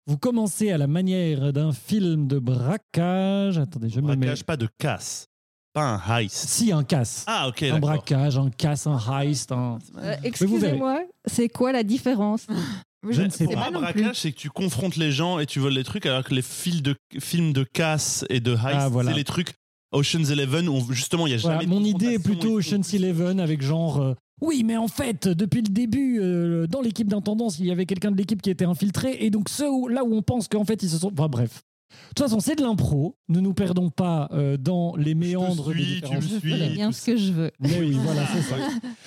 Vous 0.07 0.17
commencez 0.17 0.71
à 0.71 0.77
la 0.77 0.87
manière 0.87 1.53
d'un 1.53 1.71
film 1.71 2.27
de 2.27 2.37
braquage. 2.37 3.59
Attendez, 3.59 3.87
je 3.87 4.01
me 4.01 4.09
mets. 4.09 4.25
Braquage, 4.25 4.43
pas 4.43 4.57
de 4.57 4.67
casse. 4.77 5.29
Pas 5.77 6.01
un 6.07 6.17
heist. 6.19 6.35
Si, 6.49 6.71
un 6.71 6.83
casse. 6.83 7.23
Ah, 7.27 7.47
ok, 7.49 7.61
un 7.63 7.65
d'accord. 7.67 7.79
braquage, 7.81 8.37
un 8.37 8.49
casse, 8.49 8.87
un 8.87 8.97
heist. 9.21 9.51
Un... 9.51 9.77
Euh, 9.99 10.15
Excusez-moi, 10.23 11.01
c'est 11.25 11.49
quoi 11.49 11.71
la 11.71 11.83
différence 11.83 12.47
Je 13.09 13.21
ne 13.21 13.29
sais 13.29 13.45
Pour 13.45 13.53
pas 13.53 13.65
plus. 13.69 13.73
braquage, 13.79 14.15
c'est 14.19 14.31
que 14.31 14.37
tu 14.37 14.49
confrontes 14.49 14.95
les 14.95 15.11
gens 15.11 15.37
et 15.39 15.45
tu 15.45 15.59
voles 15.59 15.73
les 15.73 15.83
trucs, 15.83 16.05
alors 16.07 16.23
que 16.23 16.33
les 16.33 16.41
fils 16.41 16.81
de, 16.81 16.95
films 17.19 17.53
de 17.53 17.63
casse 17.63 18.25
et 18.29 18.39
de 18.39 18.53
heist, 18.53 18.63
Ah, 18.73 18.89
voilà. 18.89 19.11
c'est 19.11 19.17
les 19.17 19.23
trucs 19.23 19.53
Ocean's 19.93 20.29
Eleven 20.31 20.67
où 20.67 20.83
justement 20.91 21.27
il 21.27 21.31
y 21.31 21.35
a 21.35 21.37
Voilà, 21.37 21.59
jamais 21.59 21.71
de 21.71 21.79
mon 21.79 21.85
idée 21.85 22.13
est 22.15 22.19
plutôt. 22.19 22.57
Ocean's 22.59 22.93
Eleven 22.93 23.39
avec 23.39 23.61
genre. 23.61 24.01
euh, 24.01 24.13
oui, 24.41 24.63
mais 24.65 24.77
en 24.77 24.87
fait, 24.87 25.27
depuis 25.27 25.61
le 25.61 25.69
début, 25.69 26.19
euh, 26.21 26.67
dans 26.67 26.81
l'équipe 26.81 27.07
d'intendance, 27.07 27.59
il 27.59 27.65
y 27.67 27.71
avait 27.71 27.85
quelqu'un 27.85 28.11
de 28.11 28.17
l'équipe 28.17 28.41
qui 28.41 28.49
était 28.49 28.65
infiltré, 28.65 29.15
et 29.21 29.29
donc 29.29 29.47
ceux 29.49 29.69
où- 29.69 29.87
là 29.87 30.03
où 30.03 30.13
on 30.15 30.21
pense 30.23 30.47
qu'en 30.47 30.65
fait 30.65 30.81
ils 30.83 30.89
se 30.89 30.97
sont. 30.97 31.11
Enfin 31.13 31.27
bref. 31.27 31.61
De 31.89 32.07
toute 32.15 32.27
façon, 32.27 32.39
c'est 32.39 32.55
de 32.55 32.61
l'impro. 32.61 33.15
Ne 33.29 33.39
nous 33.39 33.53
perdons 33.53 33.89
pas 33.89 34.27
euh, 34.31 34.57
dans 34.57 34.95
les 34.95 35.15
méandres 35.15 35.71
suis, 35.71 35.79
des 35.79 35.85
tu 35.85 35.93
différents 35.95 36.15
me 36.15 36.21
suis. 36.21 36.69
Bien 36.73 36.91
ce 36.91 37.05
que 37.05 37.17
je 37.17 37.31
veux. 37.31 37.51
Mais 37.59 37.79
oui, 37.79 37.91
voilà, 38.01 38.23
c'est 38.33 38.41
ça. 38.41 38.55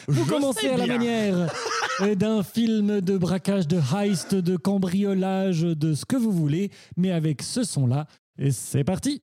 Vous 0.09 0.25
Je 0.25 0.31
commencez 0.31 0.69
à 0.69 0.77
la 0.77 0.85
bien. 0.85 0.99
manière 0.99 1.53
euh, 2.03 2.15
d'un 2.15 2.43
film 2.43 3.01
de 3.01 3.19
braquage, 3.19 3.67
de 3.69 3.81
heist, 3.95 4.35
de 4.35 4.57
cambriolage, 4.57 5.63
de 5.63 5.95
ce 5.95 6.05
que 6.05 6.17
vous 6.17 6.33
voulez, 6.33 6.71
mais 6.97 7.11
avec 7.13 7.43
ce 7.43 7.65
son-là. 7.65 8.07
Et 8.39 8.51
c'est 8.51 8.85
parti 8.85 9.23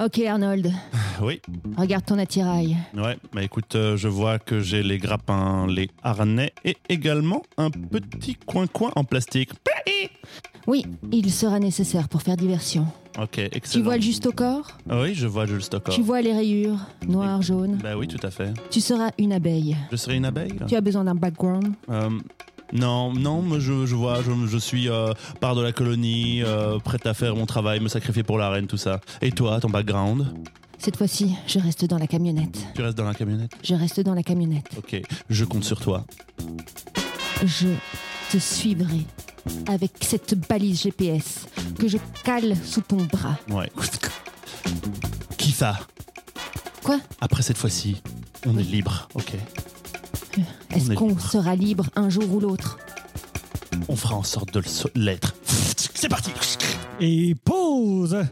Ok 0.00 0.18
Arnold, 0.20 0.72
Oui, 1.22 1.40
regarde 1.76 2.04
ton 2.04 2.18
attirail. 2.18 2.76
ouais. 2.96 3.16
Bah 3.32 3.42
écoute, 3.44 3.76
euh, 3.76 3.96
je 3.96 4.08
vois 4.08 4.40
que 4.40 4.58
j'ai 4.60 4.82
les 4.82 4.98
grappins, 4.98 5.66
les 5.68 5.88
harnais 6.02 6.52
et 6.64 6.76
également 6.88 7.42
un 7.58 7.70
petit 7.70 8.34
coin-coin 8.34 8.90
en 8.96 9.04
plastique. 9.04 9.50
Oui, 10.66 10.84
il 11.12 11.30
sera 11.30 11.60
nécessaire 11.60 12.08
pour 12.08 12.22
faire 12.22 12.36
diversion. 12.36 12.86
Ok, 13.20 13.32
Tu 13.32 13.40
excellent. 13.52 13.84
vois 13.84 13.96
le 13.96 14.02
juste 14.02 14.26
au 14.26 14.32
corps? 14.32 14.66
Ah 14.88 15.02
Oui, 15.02 15.14
je 15.14 15.26
vois 15.28 15.46
Jules 15.46 15.62
Stockor. 15.62 15.94
Tu 15.94 16.02
vois 16.02 16.20
les 16.22 16.32
rayures, 16.32 16.78
noires, 17.06 17.42
jaunes 17.42 17.78
Bah 17.82 17.96
oui, 17.96 18.08
tout 18.08 18.24
à 18.26 18.30
fait. 18.30 18.52
Tu 18.70 18.80
seras 18.80 19.10
une 19.18 19.32
abeille. 19.32 19.76
Je 19.92 19.96
serai 19.96 20.16
une 20.16 20.24
abeille 20.24 20.54
Tu 20.66 20.74
as 20.74 20.80
besoin 20.80 21.04
d'un 21.04 21.14
background? 21.14 21.74
Euh, 21.90 22.10
non, 22.74 23.12
non, 23.12 23.40
moi 23.40 23.60
je, 23.60 23.86
je 23.86 23.94
vois, 23.94 24.20
je, 24.22 24.46
je 24.46 24.58
suis 24.58 24.88
euh, 24.88 25.12
part 25.40 25.54
de 25.54 25.62
la 25.62 25.72
colonie, 25.72 26.42
euh, 26.42 26.78
prête 26.80 27.06
à 27.06 27.14
faire 27.14 27.36
mon 27.36 27.46
travail, 27.46 27.78
me 27.80 27.88
sacrifier 27.88 28.24
pour 28.24 28.36
la 28.36 28.50
reine, 28.50 28.66
tout 28.66 28.76
ça. 28.76 29.00
Et 29.22 29.30
toi, 29.30 29.60
ton 29.60 29.70
background? 29.70 30.26
Cette 30.78 30.96
fois-ci, 30.96 31.34
je 31.46 31.60
reste 31.60 31.84
dans 31.84 31.98
la 31.98 32.08
camionnette. 32.08 32.58
Tu 32.74 32.82
restes 32.82 32.98
dans 32.98 33.04
la 33.04 33.14
camionnette? 33.14 33.52
Je 33.62 33.74
reste 33.74 34.00
dans 34.00 34.14
la 34.14 34.22
camionnette. 34.24 34.66
Ok, 34.76 35.00
je 35.30 35.44
compte 35.44 35.64
sur 35.64 35.80
toi. 35.80 36.04
Je 37.44 37.68
te 38.30 38.38
suivrai 38.38 39.06
avec 39.68 39.92
cette 40.00 40.34
balise 40.48 40.82
GPS 40.82 41.46
que 41.78 41.86
je 41.86 41.98
cale 42.24 42.56
sous 42.64 42.80
ton 42.80 42.96
bras. 42.96 43.38
Ouais. 43.50 43.70
Qui 45.38 45.52
ça? 45.52 45.78
Quoi? 46.82 46.98
Après 47.20 47.42
cette 47.42 47.56
fois-ci, 47.56 48.02
on 48.46 48.58
est 48.58 48.62
libre, 48.62 49.08
ok 49.14 49.32
Est-ce 50.70 50.88
On 50.88 50.92
est 50.92 50.94
qu'on 50.94 51.08
libre. 51.08 51.20
sera 51.30 51.54
libre 51.56 51.86
un 51.96 52.08
jour 52.08 52.32
ou 52.32 52.40
l'autre 52.40 52.78
On 53.88 53.96
fera 53.96 54.16
en 54.16 54.22
sorte 54.22 54.52
de 54.52 54.62
l'être. 54.94 55.34
C'est 55.46 56.08
parti 56.08 56.30
Et 57.00 57.34
pause 57.34 58.24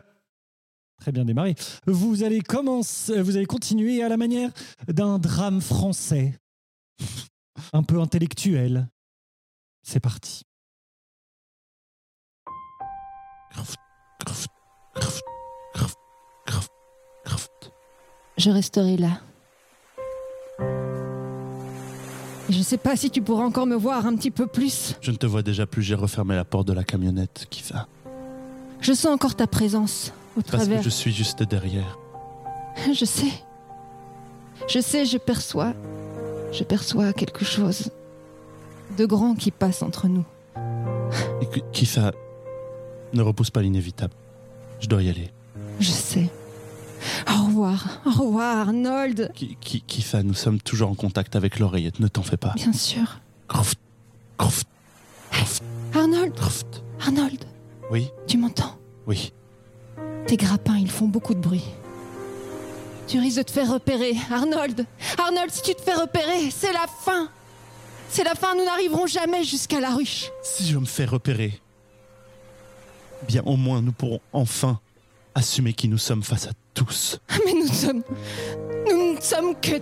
Très 1.00 1.10
bien 1.10 1.24
démarré. 1.24 1.56
Vous 1.86 2.22
allez 2.22 2.40
commencer, 2.42 3.20
vous 3.22 3.36
allez 3.36 3.46
continuer 3.46 4.02
à 4.04 4.08
la 4.08 4.16
manière 4.16 4.50
d'un 4.86 5.18
drame 5.18 5.60
français, 5.60 6.38
un 7.72 7.82
peu 7.82 8.00
intellectuel. 8.00 8.88
C'est 9.82 9.98
parti. 9.98 10.42
Je 18.36 18.50
resterai 18.50 18.96
là. 18.96 19.20
Je 22.52 22.60
sais 22.60 22.76
pas 22.76 22.96
si 22.96 23.10
tu 23.10 23.22
pourras 23.22 23.44
encore 23.44 23.66
me 23.66 23.74
voir 23.76 24.06
un 24.06 24.14
petit 24.14 24.30
peu 24.30 24.46
plus. 24.46 24.94
Je 25.00 25.10
ne 25.10 25.16
te 25.16 25.24
vois 25.24 25.42
déjà 25.42 25.64
plus, 25.66 25.82
j'ai 25.82 25.94
refermé 25.94 26.34
la 26.34 26.44
porte 26.44 26.68
de 26.68 26.74
la 26.74 26.84
camionnette. 26.84 27.46
Qui 27.48 27.64
Je 28.80 28.92
sens 28.92 29.06
encore 29.10 29.34
ta 29.34 29.46
présence 29.46 30.12
au 30.36 30.42
Parce 30.42 30.68
que 30.68 30.82
je 30.82 30.90
suis 30.90 31.12
juste 31.12 31.42
derrière. 31.42 31.98
Je 32.92 33.04
sais. 33.04 33.32
Je 34.68 34.80
sais, 34.80 35.04
je 35.04 35.18
perçois. 35.18 35.72
Je 36.52 36.62
perçois 36.64 37.12
quelque 37.12 37.44
chose 37.44 37.90
de 38.98 39.06
grand 39.06 39.34
qui 39.34 39.50
passe 39.50 39.82
entre 39.82 40.08
nous. 40.08 40.24
Et 41.40 41.46
que- 41.46 41.60
qui 41.72 41.84
ça 41.86 42.12
Ne 43.14 43.22
repousse 43.22 43.50
pas 43.50 43.60
l'inévitable. 43.62 44.12
Je 44.80 44.88
dois 44.88 45.02
y 45.02 45.08
aller. 45.10 45.30
Je 45.80 45.90
sais. 45.90 46.30
Au 47.28 47.46
revoir. 47.46 48.00
Au 48.06 48.10
revoir, 48.10 48.58
Arnold. 48.68 49.30
Qui, 49.34 49.56
qui, 49.60 49.80
qui 49.82 50.02
ça 50.02 50.22
Nous 50.22 50.34
sommes 50.34 50.60
toujours 50.60 50.90
en 50.90 50.94
contact 50.94 51.36
avec 51.36 51.58
l'oreillette, 51.58 52.00
ne 52.00 52.08
t'en 52.08 52.22
fais 52.22 52.36
pas. 52.36 52.52
Bien 52.56 52.72
sûr. 52.72 53.20
Croft, 53.48 53.78
croft, 54.38 54.66
croft, 55.30 55.62
Arnold. 55.94 56.34
croft. 56.34 56.82
Arnold. 57.04 57.44
Oui, 57.90 58.08
Tu 58.26 58.38
m'entends? 58.38 58.76
Oui. 59.06 59.32
Tes 60.26 60.36
grappins, 60.36 60.76
ils 60.76 60.90
font 60.90 61.08
beaucoup 61.08 61.34
de 61.34 61.40
bruit. 61.40 61.64
Tu 63.08 63.18
risques 63.18 63.38
de 63.38 63.42
te 63.42 63.50
faire 63.50 63.70
repérer, 63.72 64.14
Arnold. 64.30 64.86
Arnold, 65.18 65.50
si 65.50 65.62
tu 65.62 65.74
te 65.74 65.82
fais 65.82 65.94
repérer, 65.94 66.50
c'est 66.50 66.72
la 66.72 66.86
fin. 66.86 67.28
C'est 68.08 68.24
la 68.24 68.34
fin, 68.34 68.54
nous 68.54 68.64
n'arriverons 68.64 69.06
jamais 69.06 69.42
jusqu'à 69.42 69.80
la 69.80 69.90
ruche. 69.90 70.30
Si 70.42 70.66
je 70.66 70.78
me 70.78 70.84
fais 70.84 71.04
repérer, 71.04 71.60
bien 73.26 73.42
au 73.44 73.56
moins 73.56 73.82
nous 73.82 73.92
pourrons 73.92 74.20
enfin 74.32 74.78
assumer 75.34 75.72
qui 75.72 75.88
nous 75.88 75.98
sommes 75.98 76.22
face 76.22 76.46
à 76.46 76.50
tous. 76.74 77.20
Mais 77.44 77.52
nous 77.54 77.68
sommes... 77.68 78.02
Nous 78.90 79.14
ne 79.14 79.20
sommes 79.20 79.54
que... 79.60 79.78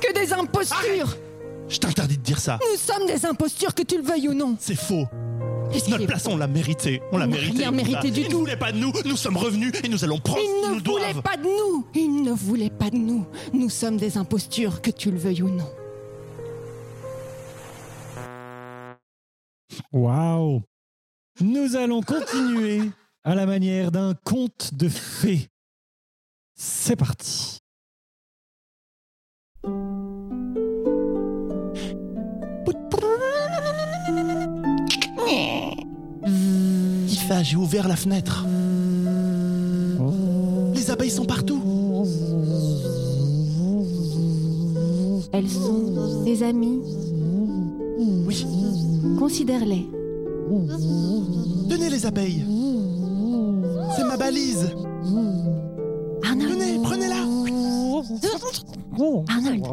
que 0.00 0.12
des 0.14 0.32
impostures. 0.32 1.16
Je 1.68 1.78
t'interdis 1.78 2.16
de 2.16 2.22
dire 2.22 2.38
ça. 2.40 2.58
Nous 2.72 2.78
sommes 2.78 3.06
des 3.06 3.26
impostures, 3.26 3.74
que 3.74 3.82
tu 3.82 3.96
le 3.98 4.02
veuilles 4.02 4.28
ou 4.28 4.34
non. 4.34 4.56
C'est 4.58 4.74
faux. 4.78 5.06
Notre 5.90 6.06
place, 6.06 6.26
on 6.26 6.38
l'a 6.38 6.46
mérité. 6.46 7.02
On 7.12 7.18
l'a 7.18 7.26
mérité. 7.26 7.58
rien 7.58 7.70
mérité 7.70 8.10
du 8.10 8.20
Ils 8.20 8.28
tout. 8.28 8.36
ne 8.38 8.40
voulaient 8.40 8.56
pas 8.56 8.72
de 8.72 8.78
nous. 8.78 8.90
Nous 9.04 9.16
sommes 9.18 9.36
revenus 9.36 9.72
et 9.84 9.88
nous 9.88 10.02
allons 10.02 10.18
prendre 10.18 10.40
ce 10.40 10.44
Ils 10.44 10.60
qu'ils 10.62 10.70
ne 10.70 10.74
nous 10.78 10.92
voulaient 10.92 11.12
doivent. 11.12 11.22
pas 11.22 11.36
de 11.36 11.42
nous. 11.42 11.86
Ils 11.94 12.22
ne 12.22 12.32
voulaient 12.32 12.70
pas 12.70 12.88
de 12.88 12.96
nous. 12.96 13.26
Nous 13.52 13.68
sommes 13.68 13.98
des 13.98 14.16
impostures, 14.16 14.80
que 14.80 14.90
tu 14.90 15.10
le 15.10 15.18
veuilles 15.18 15.42
ou 15.42 15.50
non. 15.50 15.68
Waouh 19.92 20.62
Nous 21.40 21.76
allons 21.76 22.00
continuer 22.02 22.90
à 23.28 23.34
la 23.34 23.44
manière 23.44 23.92
d'un 23.92 24.14
conte 24.24 24.70
de 24.72 24.88
fées. 24.88 25.50
C'est 26.54 26.96
parti. 26.96 27.58
Tifa, 37.06 37.42
j'ai 37.42 37.56
ouvert 37.56 37.86
la 37.86 37.96
fenêtre. 37.96 38.46
Les 40.72 40.90
abeilles 40.90 41.10
sont 41.10 41.26
partout. 41.26 41.60
Elles 45.34 45.50
sont 45.50 46.24
des 46.24 46.42
amies. 46.42 46.80
Oui. 48.26 48.46
Considère-les. 49.18 49.86
Tenez 51.68 51.90
les 51.90 52.06
abeilles. 52.06 52.57
C'est 53.96 54.04
ma 54.04 54.16
balise. 54.16 54.74
Arnold. 56.24 56.58
Tenez, 56.58 56.78
prenez-la. 56.82 57.22
Arnold. 59.28 59.64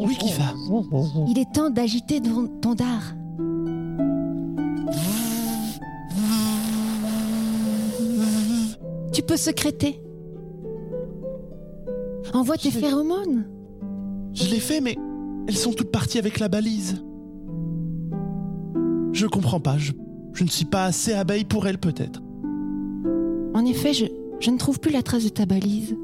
Oui, 0.00 0.16
Kifa. 0.16 0.54
Il 1.28 1.38
est 1.38 1.52
temps 1.52 1.70
d'agiter 1.70 2.20
ton, 2.20 2.46
ton 2.60 2.74
dard. 2.74 3.14
Tu 9.12 9.22
peux 9.22 9.36
secréter. 9.36 10.00
Envoie 12.32 12.56
tes 12.56 12.70
phéromones. 12.70 13.46
Je 14.32 14.44
l'ai 14.48 14.60
fait, 14.60 14.80
mais 14.80 14.96
elles 15.48 15.56
sont 15.56 15.72
toutes 15.72 15.90
parties 15.90 16.18
avec 16.18 16.38
la 16.38 16.48
balise. 16.48 17.02
Je 19.12 19.26
comprends 19.26 19.58
pas. 19.60 19.76
Je, 19.78 19.92
je 20.32 20.44
ne 20.44 20.48
suis 20.48 20.64
pas 20.64 20.84
assez 20.84 21.12
abeille 21.12 21.44
pour 21.44 21.66
elles, 21.66 21.78
peut-être. 21.78 22.22
En 23.70 23.72
effet, 23.72 23.94
je, 23.94 24.06
je 24.40 24.50
ne 24.50 24.58
trouve 24.58 24.80
plus 24.80 24.90
la 24.90 25.00
trace 25.00 25.22
de 25.22 25.28
ta 25.28 25.46
balise. 25.46 25.94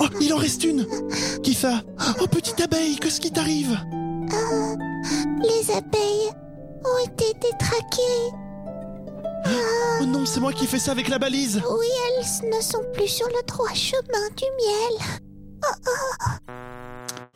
Oh, 0.00 0.06
il 0.20 0.30
en 0.34 0.36
reste 0.36 0.64
une 0.64 0.86
Kifa 1.42 1.80
Oh, 2.20 2.26
petite 2.26 2.60
abeille, 2.60 2.96
qu'est-ce 2.96 3.18
qui 3.18 3.30
t'arrive? 3.30 3.70
Les 5.42 5.70
abeilles 5.70 6.28
ont 6.84 7.06
été 7.06 7.24
détraquées. 7.40 8.36
Oh 10.02 10.04
non, 10.04 10.26
c'est 10.26 10.40
moi 10.40 10.52
qui 10.52 10.66
fais 10.66 10.78
ça 10.78 10.92
avec 10.92 11.08
la 11.08 11.18
balise 11.18 11.62
Oui, 11.70 11.86
elles 12.18 12.50
ne 12.54 12.60
sont 12.60 12.82
plus 12.92 13.08
sur 13.08 13.28
le 13.28 13.42
droit 13.46 13.72
chemin 13.72 14.28
du 14.36 14.44
miel. 14.60 15.00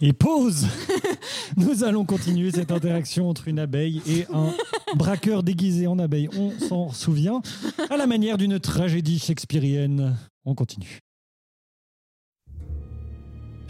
Et 0.00 0.12
pause 0.12 0.66
Nous 1.56 1.82
allons 1.82 2.04
continuer 2.04 2.50
cette 2.50 2.70
interaction 2.70 3.30
entre 3.30 3.48
une 3.48 3.58
abeille 3.58 4.02
et 4.06 4.26
un 4.32 4.52
braqueur 4.94 5.42
déguisé 5.42 5.86
en 5.86 5.98
abeille. 5.98 6.28
On 6.36 6.52
s'en 6.58 6.92
souvient, 6.92 7.40
à 7.88 7.96
la 7.96 8.06
manière 8.06 8.36
d'une 8.36 8.60
tragédie 8.60 9.18
shakespearienne. 9.18 10.16
On 10.44 10.54
continue. 10.54 11.00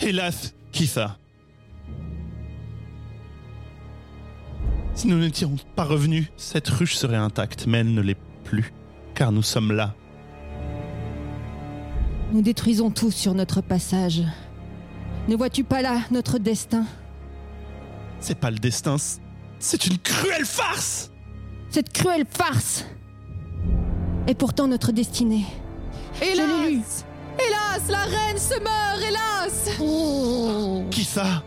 Hélas, 0.01 0.53
Kifa. 0.73 1.17
Si 4.95 5.07
nous 5.07 5.19
n'étions 5.19 5.57
pas 5.77 5.85
revenus, 5.85 6.27
cette 6.37 6.69
ruche 6.69 6.97
serait 6.97 7.17
intacte, 7.17 7.67
mais 7.67 7.79
elle 7.79 7.95
ne 7.95 8.01
l'est 8.01 8.19
plus, 8.45 8.73
car 9.15 9.31
nous 9.31 9.43
sommes 9.43 9.71
là. 9.73 9.95
Nous 12.33 12.43
détruisons 12.43 12.91
tout 12.91 13.11
sur 13.13 13.35
notre 13.35 13.61
passage. 13.61 14.23
Ne 15.29 15.35
vois-tu 15.35 15.65
pas 15.65 15.83
là 15.83 16.01
notre 16.11 16.39
destin? 16.39 16.85
C'est 18.21 18.39
pas 18.39 18.51
le 18.51 18.59
destin, 18.59 18.97
c'est 19.59 19.87
une 19.87 19.99
cruelle 19.99 20.45
farce! 20.45 21.11
Cette 21.71 21.93
cruelle 21.93 22.25
farce 22.31 22.85
est 24.27 24.35
pourtant 24.35 24.69
notre 24.69 24.93
destinée. 24.93 25.45
Hélas 26.23 26.47
l'ai 26.47 26.71
lu. 26.71 26.83
Hélas, 27.39 27.83
la 27.89 28.03
reine 28.03 28.39
se 28.39 28.55
meurt, 28.61 29.03
hélas! 29.03 30.91
Kifa 30.91 31.43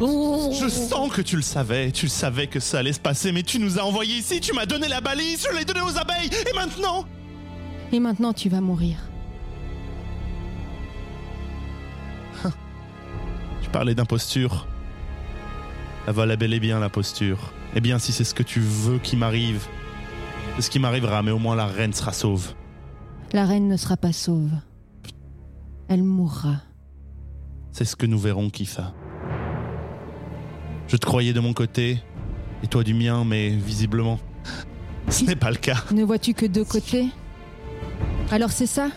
Je 0.00 0.68
sens 0.68 1.12
que 1.12 1.20
tu 1.20 1.36
le 1.36 1.42
savais, 1.42 1.92
tu 1.92 2.06
le 2.06 2.10
savais 2.10 2.46
que 2.46 2.60
ça 2.60 2.78
allait 2.78 2.94
se 2.94 3.00
passer, 3.00 3.30
mais 3.30 3.42
tu 3.42 3.58
nous 3.58 3.78
as 3.78 3.84
envoyés 3.84 4.16
ici, 4.16 4.40
tu 4.40 4.54
m'as 4.54 4.66
donné 4.66 4.88
la 4.88 5.00
balise, 5.00 5.46
je 5.50 5.56
l'ai 5.56 5.64
donnée 5.64 5.82
aux 5.82 5.98
abeilles, 5.98 6.30
et 6.48 6.54
maintenant? 6.54 7.04
Et 7.92 8.00
maintenant 8.00 8.32
tu 8.32 8.48
vas 8.48 8.60
mourir. 8.60 9.09
Parlais 13.72 13.94
d'imposture. 13.94 14.66
La 16.06 16.12
voilà 16.12 16.36
bel 16.36 16.52
et 16.52 16.60
bien 16.60 16.80
l'imposture. 16.80 17.52
Eh 17.74 17.80
bien, 17.80 17.98
si 17.98 18.12
c'est 18.12 18.24
ce 18.24 18.34
que 18.34 18.42
tu 18.42 18.60
veux 18.60 18.98
qui 18.98 19.16
m'arrive, 19.16 19.66
c'est 20.56 20.62
ce 20.62 20.70
qui 20.70 20.78
m'arrivera, 20.78 21.22
mais 21.22 21.30
au 21.30 21.38
moins 21.38 21.54
la 21.54 21.66
reine 21.66 21.92
sera 21.92 22.12
sauve. 22.12 22.54
La 23.32 23.44
reine 23.44 23.68
ne 23.68 23.76
sera 23.76 23.96
pas 23.96 24.12
sauve. 24.12 24.50
Elle 25.88 26.02
mourra. 26.02 26.56
C'est 27.70 27.84
ce 27.84 27.94
que 27.94 28.06
nous 28.06 28.18
verrons, 28.18 28.50
Kifa. 28.50 28.92
Je 30.88 30.96
te 30.96 31.06
croyais 31.06 31.32
de 31.32 31.38
mon 31.38 31.52
côté, 31.52 32.02
et 32.64 32.66
toi 32.66 32.82
du 32.82 32.94
mien, 32.94 33.22
mais 33.24 33.50
visiblement, 33.50 34.18
ce 35.08 35.24
n'est 35.24 35.36
pas 35.36 35.50
le 35.50 35.56
cas. 35.56 35.84
Ne 35.92 36.02
vois-tu 36.02 36.34
que 36.34 36.46
deux 36.46 36.64
côtés? 36.64 37.06
Alors 38.32 38.50
c'est 38.50 38.66
ça? 38.66 38.88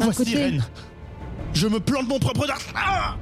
Voici, 0.00 0.18
côté- 0.24 0.36
reine. 0.36 0.64
Je 1.52 1.66
me 1.68 1.80
plante 1.80 2.08
mon 2.08 2.18
propre. 2.18 2.46
Ah 2.74 3.16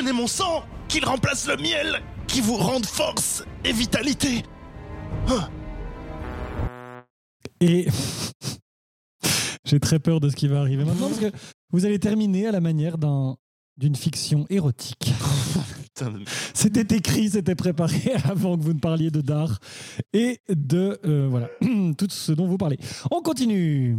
Prenez 0.00 0.12
mon 0.14 0.26
sang, 0.26 0.64
qu'il 0.88 1.04
remplace 1.04 1.46
le 1.46 1.58
miel, 1.58 2.00
qui 2.26 2.40
vous 2.40 2.56
rende 2.56 2.86
force 2.86 3.44
et 3.66 3.70
vitalité. 3.70 4.44
Et 7.60 7.86
j'ai 9.66 9.78
très 9.78 9.98
peur 9.98 10.20
de 10.20 10.30
ce 10.30 10.36
qui 10.36 10.48
va 10.48 10.60
arriver 10.60 10.86
maintenant 10.86 11.08
parce 11.08 11.20
que 11.20 11.30
vous 11.70 11.84
allez 11.84 11.98
terminer 11.98 12.46
à 12.46 12.50
la 12.50 12.62
manière 12.62 12.96
d'un 12.96 13.36
d'une 13.76 13.94
fiction 13.94 14.46
érotique. 14.48 15.12
C'était 16.54 16.96
écrit, 16.96 17.28
c'était 17.28 17.54
préparé 17.54 18.14
avant 18.24 18.56
que 18.56 18.62
vous 18.62 18.72
ne 18.72 18.80
parliez 18.80 19.10
de 19.10 19.20
d'art 19.20 19.58
et 20.14 20.40
de 20.48 20.98
euh, 21.04 21.28
voilà 21.28 21.50
tout 21.98 22.08
ce 22.08 22.32
dont 22.32 22.46
vous 22.46 22.56
parlez. 22.56 22.78
On 23.10 23.20
continue. 23.20 23.98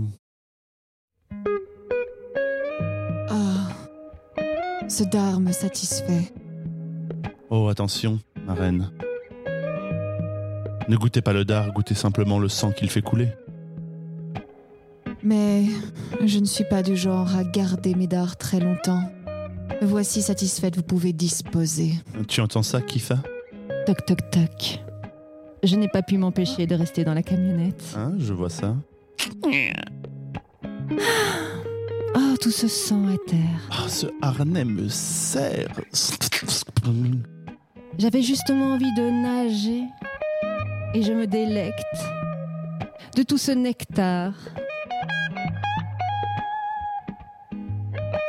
Ce 4.92 5.04
dard 5.06 5.40
me 5.40 5.54
satisfait. 5.54 6.34
Oh, 7.50 7.70
attention, 7.70 8.20
ma 8.46 8.54
reine. 8.54 8.92
Ne 10.90 10.98
goûtez 10.98 11.22
pas 11.22 11.32
le 11.32 11.46
dard, 11.46 11.72
goûtez 11.72 11.96
simplement 11.96 12.40
le 12.40 12.50
sang 12.50 12.72
qu'il 12.72 12.90
fait 12.90 13.02
couler. 13.02 13.30
Mais 15.24 15.64
je 16.26 16.40
ne 16.40 16.46
suis 16.46 16.66
pas 16.66 16.84
du 16.84 16.98
genre 16.98 17.34
à 17.36 17.46
garder 17.46 17.96
mes 17.96 18.08
dards 18.08 18.36
très 18.36 18.60
longtemps. 18.60 19.04
Voici 19.82 20.22
satisfaite, 20.22 20.76
vous 20.76 20.84
pouvez 20.84 21.14
disposer. 21.14 21.94
Tu 22.28 22.42
entends 22.42 22.64
ça, 22.64 22.82
Kifa 22.82 23.20
Toc 23.86 24.06
toc 24.06 24.30
toc. 24.30 24.82
Je 25.64 25.76
n'ai 25.78 25.88
pas 25.88 26.02
pu 26.02 26.18
m'empêcher 26.18 26.68
de 26.68 26.76
rester 26.76 27.06
dans 27.06 27.14
la 27.14 27.24
camionnette. 27.24 27.96
Hein, 27.96 28.14
je 28.18 28.34
vois 28.34 28.50
ça. 28.50 28.76
Oh, 32.16 32.36
tout 32.42 32.52
ce 32.52 32.68
sang 32.68 33.08
à 33.08 33.18
terre. 33.28 33.70
Ah, 33.72 33.88
ce 33.88 34.08
harnais 34.22 34.66
me 34.66 34.88
serre. 34.90 35.80
J'avais 37.98 38.22
justement 38.22 38.74
envie 38.74 38.94
de 38.96 39.10
nager 39.10 39.84
et 40.94 41.04
je 41.04 41.14
me 41.14 41.26
délecte 41.26 41.84
de 43.16 43.24
tout 43.24 43.38
ce 43.38 43.52
nectar. 43.52 44.34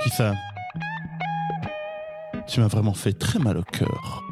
Kifa, 0.05 0.35
tu 2.47 2.61
m'as 2.61 2.68
vraiment 2.68 2.95
fait 2.95 3.12
très 3.12 3.38
mal 3.38 3.57
au 3.57 3.62
cœur. 3.62 4.23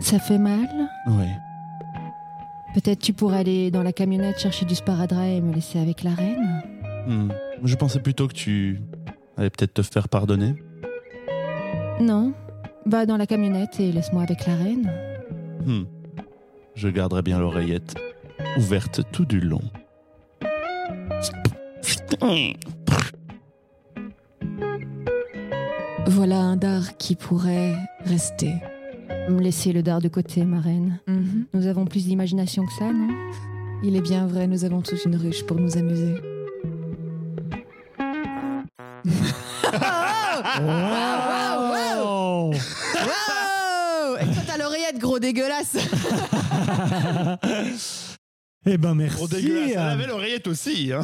Ça 0.00 0.18
fait 0.18 0.38
mal? 0.38 0.68
Oui. 1.06 1.26
Peut-être 2.74 3.00
tu 3.00 3.12
pourrais 3.12 3.38
aller 3.38 3.70
dans 3.70 3.82
la 3.82 3.92
camionnette 3.92 4.38
chercher 4.38 4.64
du 4.66 4.74
sparadrap 4.74 5.26
et 5.26 5.40
me 5.40 5.52
laisser 5.54 5.78
avec 5.78 6.02
la 6.02 6.14
reine? 6.14 6.62
Hmm. 7.06 7.28
Je 7.62 7.74
pensais 7.76 8.00
plutôt 8.00 8.28
que 8.28 8.34
tu 8.34 8.80
allais 9.36 9.50
peut-être 9.50 9.74
te 9.74 9.82
faire 9.82 10.08
pardonner. 10.08 10.54
Non 12.00 12.32
Va 12.86 13.06
dans 13.06 13.16
la 13.16 13.26
camionnette 13.26 13.80
et 13.80 13.92
laisse-moi 13.92 14.22
avec 14.22 14.46
la 14.46 14.56
reine. 14.56 14.92
Hmm. 15.64 15.84
Je 16.74 16.88
garderai 16.88 17.22
bien 17.22 17.38
l'oreillette 17.38 17.94
ouverte 18.58 19.02
tout 19.12 19.24
du 19.24 19.40
long. 19.40 19.62
Voilà 26.06 26.38
un 26.40 26.56
dard 26.56 26.96
qui 26.98 27.14
pourrait 27.14 27.74
rester. 28.04 28.52
Me 29.28 29.40
laisser 29.40 29.72
le 29.72 29.82
dard 29.82 30.00
de 30.00 30.08
côté, 30.08 30.44
ma 30.44 30.60
reine. 30.60 31.00
Mhm. 31.06 31.46
Nous 31.54 31.66
avons 31.66 31.86
plus 31.86 32.04
d'imagination 32.06 32.66
que 32.66 32.72
ça, 32.72 32.92
non? 32.92 33.08
Il 33.82 33.96
est 33.96 34.00
bien 34.00 34.26
vrai, 34.26 34.46
nous 34.46 34.64
avons 34.64 34.82
tous 34.82 35.04
une 35.04 35.16
ruche 35.16 35.44
pour 35.44 35.58
nous 35.58 35.76
amuser. 35.76 36.14
Wow 40.60 42.50
Wow 42.50 44.16
Et 44.20 44.24
toi, 44.26 44.42
t'as 44.46 44.58
l'oreillette, 44.58 44.98
gros 44.98 45.18
dégueulasse 45.18 45.76
Eh 48.66 48.78
ben 48.78 48.94
merci. 48.94 49.16
Gros 49.18 49.28
dégueulasse. 49.28 49.72
Elle 49.72 49.78
avait 49.78 50.06
l'oreillette 50.06 50.46
aussi. 50.46 50.90
hein. 50.90 51.02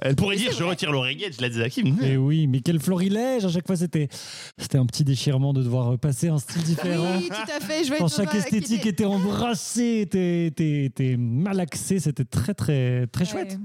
Elle 0.00 0.16
pourrait 0.16 0.36
dire 0.36 0.50
je 0.52 0.64
retire 0.64 0.90
l'oreillette, 0.90 1.36
je 1.36 1.42
la 1.42 1.50
désactive. 1.50 2.02
Et 2.02 2.16
oui, 2.16 2.46
mais 2.46 2.60
quel 2.60 2.80
florilège 2.80 3.44
À 3.44 3.50
chaque 3.50 3.66
fois, 3.66 3.76
c'était 3.76 4.08
c'était 4.56 4.78
un 4.78 4.86
petit 4.86 5.04
déchirement 5.04 5.52
de 5.52 5.62
devoir 5.62 5.98
passer 5.98 6.28
un 6.28 6.38
style 6.38 6.62
différent. 6.62 7.16
Oui, 7.18 7.28
tout 7.28 7.52
à 7.54 7.60
fait, 7.60 7.84
je 7.84 7.90
vais 7.90 7.98
Quand 7.98 8.08
chaque 8.08 8.34
esthétique 8.34 8.86
était 8.86 9.04
embrassée, 9.04 10.00
était, 10.00 10.46
était, 10.46 10.84
était 10.86 11.16
malaxée, 11.18 12.00
c'était 12.00 12.24
très 12.24 12.54
très 12.54 13.06
très 13.08 13.26
chouette. 13.26 13.58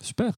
Super. 0.00 0.30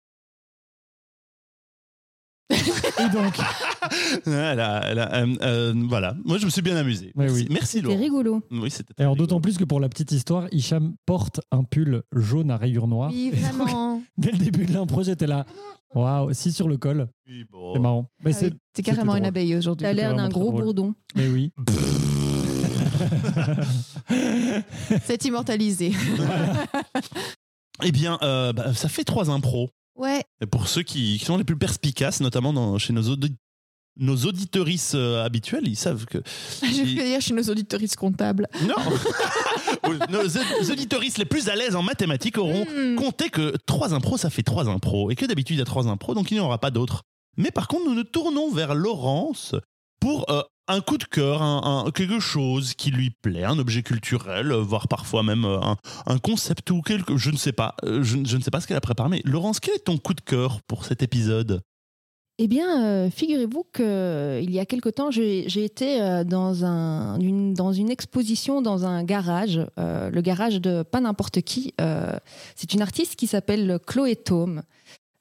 Et 2.51 3.09
donc, 3.12 3.38
euh, 4.28 5.34
euh, 5.42 5.72
voilà. 5.88 6.14
Moi, 6.24 6.38
je 6.38 6.45
me 6.45 6.51
suis 6.51 6.62
bien 6.62 6.76
amusé. 6.76 7.07
Ouais, 7.14 7.24
Merci, 7.26 7.34
oui. 7.42 7.47
Merci 7.51 7.66
C'était 7.78 7.88
Laurent. 7.88 7.99
rigolo. 8.01 8.42
Oui, 8.51 8.70
c'était 8.70 8.95
alors 8.99 9.16
d'autant 9.16 9.40
plus 9.40 9.57
que 9.57 9.64
pour 9.64 9.80
la 9.80 9.88
petite 9.88 10.12
histoire, 10.12 10.47
Hicham 10.53 10.95
porte 11.07 11.40
un 11.51 11.64
pull 11.64 12.03
jaune 12.14 12.51
à 12.51 12.57
rayures 12.57 12.86
noires. 12.86 13.11
Oui, 13.12 13.30
donc, 13.30 13.40
vraiment. 13.40 14.03
dès 14.18 14.30
le 14.32 14.38
début 14.38 14.66
de 14.66 14.72
l'impro, 14.74 15.03
j'étais 15.03 15.26
là. 15.26 15.47
Waouh, 15.95 16.32
si 16.34 16.53
sur 16.53 16.68
le 16.68 16.76
col, 16.76 17.09
Oui, 17.28 17.45
bon. 17.51 17.72
c'est 17.74 17.80
marrant. 17.80 18.11
Mais 18.24 18.32
Ah 18.34 18.38
c'est 18.38 18.47
oui, 18.53 18.59
T'es 18.74 18.82
carrément 18.82 19.16
une 19.16 19.24
abeille 19.26 19.55
aujourd'hui. 19.57 19.84
T'as 19.86 19.92
l'air 19.92 20.14
d'un 20.14 20.28
gros 20.28 20.51
drôle. 20.51 20.64
bourdon. 20.64 20.95
Mais 21.14 21.28
oui. 21.28 21.53
C'est 25.05 25.24
immortalisé. 25.24 25.92
Eh 27.82 27.92
bien, 27.92 28.18
euh, 28.22 28.53
bah, 28.53 28.74
ça 28.74 28.88
fait 28.88 29.05
trois 29.05 29.30
impros. 29.30 29.70
Ouais, 29.97 30.22
Et 30.40 30.47
pour 30.47 30.66
ceux 30.68 30.82
qui, 30.82 31.18
qui 31.18 31.24
sont 31.24 31.36
les 31.36 31.45
plus 31.45 31.57
perspicaces, 31.57 32.20
notamment 32.20 32.53
dans, 32.53 32.78
chez 32.78 32.92
nos 32.92 33.03
audi- 33.03 33.36
nos 33.97 34.16
auditorices 34.26 34.92
euh, 34.97 35.24
habituels, 35.24 35.68
ils 35.68 35.76
savent 35.76 36.05
que. 36.07 36.18
Je 36.62 36.82
vais 36.97 37.05
dire 37.05 37.20
chez 37.20 37.32
nos 37.34 37.45
auditoristes 37.45 37.97
comptables. 37.97 38.49
Non 38.66 38.74
Nos 40.11 40.24
aud- 40.26 40.70
auditoristes 40.72 41.18
les 41.18 41.24
plus 41.24 41.49
à 41.49 41.55
l'aise 41.57 41.76
en 41.76 41.82
mathématiques 41.82 42.38
auront 42.38 42.64
Hmm. 42.64 42.97
compté 42.97 43.28
que 43.30 43.55
3 43.66 43.95
impros, 43.95 44.16
ça 44.18 44.30
fait 44.30 44.42
3 44.42 44.68
impros. 44.68 45.11
Et 45.11 45.14
que 45.16 45.26
d'habitude, 45.26 45.57
il 45.57 45.59
y 45.61 45.62
a 45.62 45.66
3 45.66 45.86
impros, 45.88 46.14
donc 46.14 46.30
il 46.30 46.34
n'y 46.34 46.40
en 46.40 46.47
aura 46.47 46.59
pas 46.59 46.70
d'autres. 46.70 47.03
Mais 47.36 47.51
par 47.51 47.68
contre, 47.68 47.84
nous 47.86 47.95
nous 47.95 48.05
tournons 48.05 48.51
vers 48.51 48.74
Laurence 48.74 49.55
pour 50.01 50.28
euh, 50.30 50.42
un 50.69 50.81
coup 50.81 50.99
de 50.99 51.05
cœur, 51.05 51.93
quelque 51.95 52.21
chose 52.21 52.75
qui 52.75 52.91
lui 52.91 53.11
plaît, 53.11 53.45
un 53.45 53.59
objet 53.59 53.83
culturel, 53.83 54.53
euh, 54.53 54.62
voire 54.62 54.89
parfois 54.89 55.23
même 55.23 55.45
euh, 55.45 55.59
un, 56.07 56.19
concept 56.19 56.71
ou 56.71 56.81
quelque. 56.81 57.17
Je 57.17 57.31
ne 57.31 57.37
sais 57.37 57.53
pas. 57.53 57.75
euh, 57.85 58.03
Je, 58.03 58.17
ne 58.17 58.43
sais 58.43 58.51
pas 58.51 58.61
ce 58.61 58.67
qu'elle 58.67 58.77
a 58.77 58.81
préparé. 58.83 59.09
Mais 59.11 59.23
Laurence, 59.25 59.61
quel 59.61 59.75
est 59.75 59.85
ton 59.85 59.99
coup 59.99 60.15
de 60.15 60.21
cœur 60.21 60.62
pour 60.62 60.85
cet 60.85 61.03
épisode? 61.03 61.62
Eh 62.39 62.49
bien, 62.49 63.09
figurez-vous 63.11 63.65
qu'il 63.73 64.51
y 64.51 64.59
a 64.59 64.67
quelque 64.67 64.89
temps, 64.89 65.12
j'ai 65.12 65.65
été 65.65 66.25
dans, 66.27 66.65
un, 66.65 67.17
une, 67.21 67.91
exposition 67.91 68.61
dans 68.61 68.85
un 68.87 69.05
garage, 69.05 69.61
le 69.77 70.21
garage 70.21 70.61
de 70.61 70.83
pas 70.83 71.01
n'importe 71.01 71.43
qui. 71.43 71.75
C'est 72.57 72.75
une 72.75 72.83
artiste 72.83 73.15
qui 73.15 73.29
s'appelle 73.29 73.79
Chloé 73.87 74.17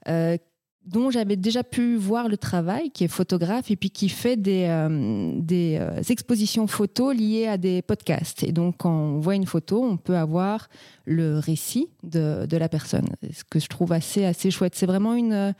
euh, 0.10 0.38
dont 0.86 1.10
j'avais 1.12 1.38
déjà 1.38 1.64
pu 1.64 1.96
voir 1.96 2.28
le 2.28 2.38
travail, 2.38 2.92
qui 2.92 3.06
est 3.06 3.08
photographe 3.08 3.72
et 3.72 3.76
puis 3.76 3.90
qui 3.90 4.10
fait 4.10 4.36
des, 4.36 4.66
euh, 4.68 5.34
des 5.40 5.78
euh, 5.80 6.02
expositions 6.10 6.68
photos 6.68 7.16
liées 7.16 7.48
à 7.48 7.58
des 7.58 7.82
podcasts. 7.82 8.44
Et 8.44 8.52
donc, 8.52 8.78
quand 8.80 8.92
on 8.92 9.20
voit 9.20 9.36
une 9.36 9.46
photo, 9.46 9.84
on 9.84 9.98
peut 9.98 10.18
avoir 10.18 10.68
le 11.06 11.40
récit 11.40 11.90
de, 12.04 12.46
de 12.46 12.58
la 12.58 12.68
personne, 12.68 13.08
ce 13.32 13.44
que 13.44 13.60
je 13.60 13.68
trouve 13.68 13.94
assez, 13.94 14.26
assez 14.26 14.52
chouette. 14.52 14.76
C'est 14.76 14.86
vraiment 14.86 15.16
une 15.16 15.54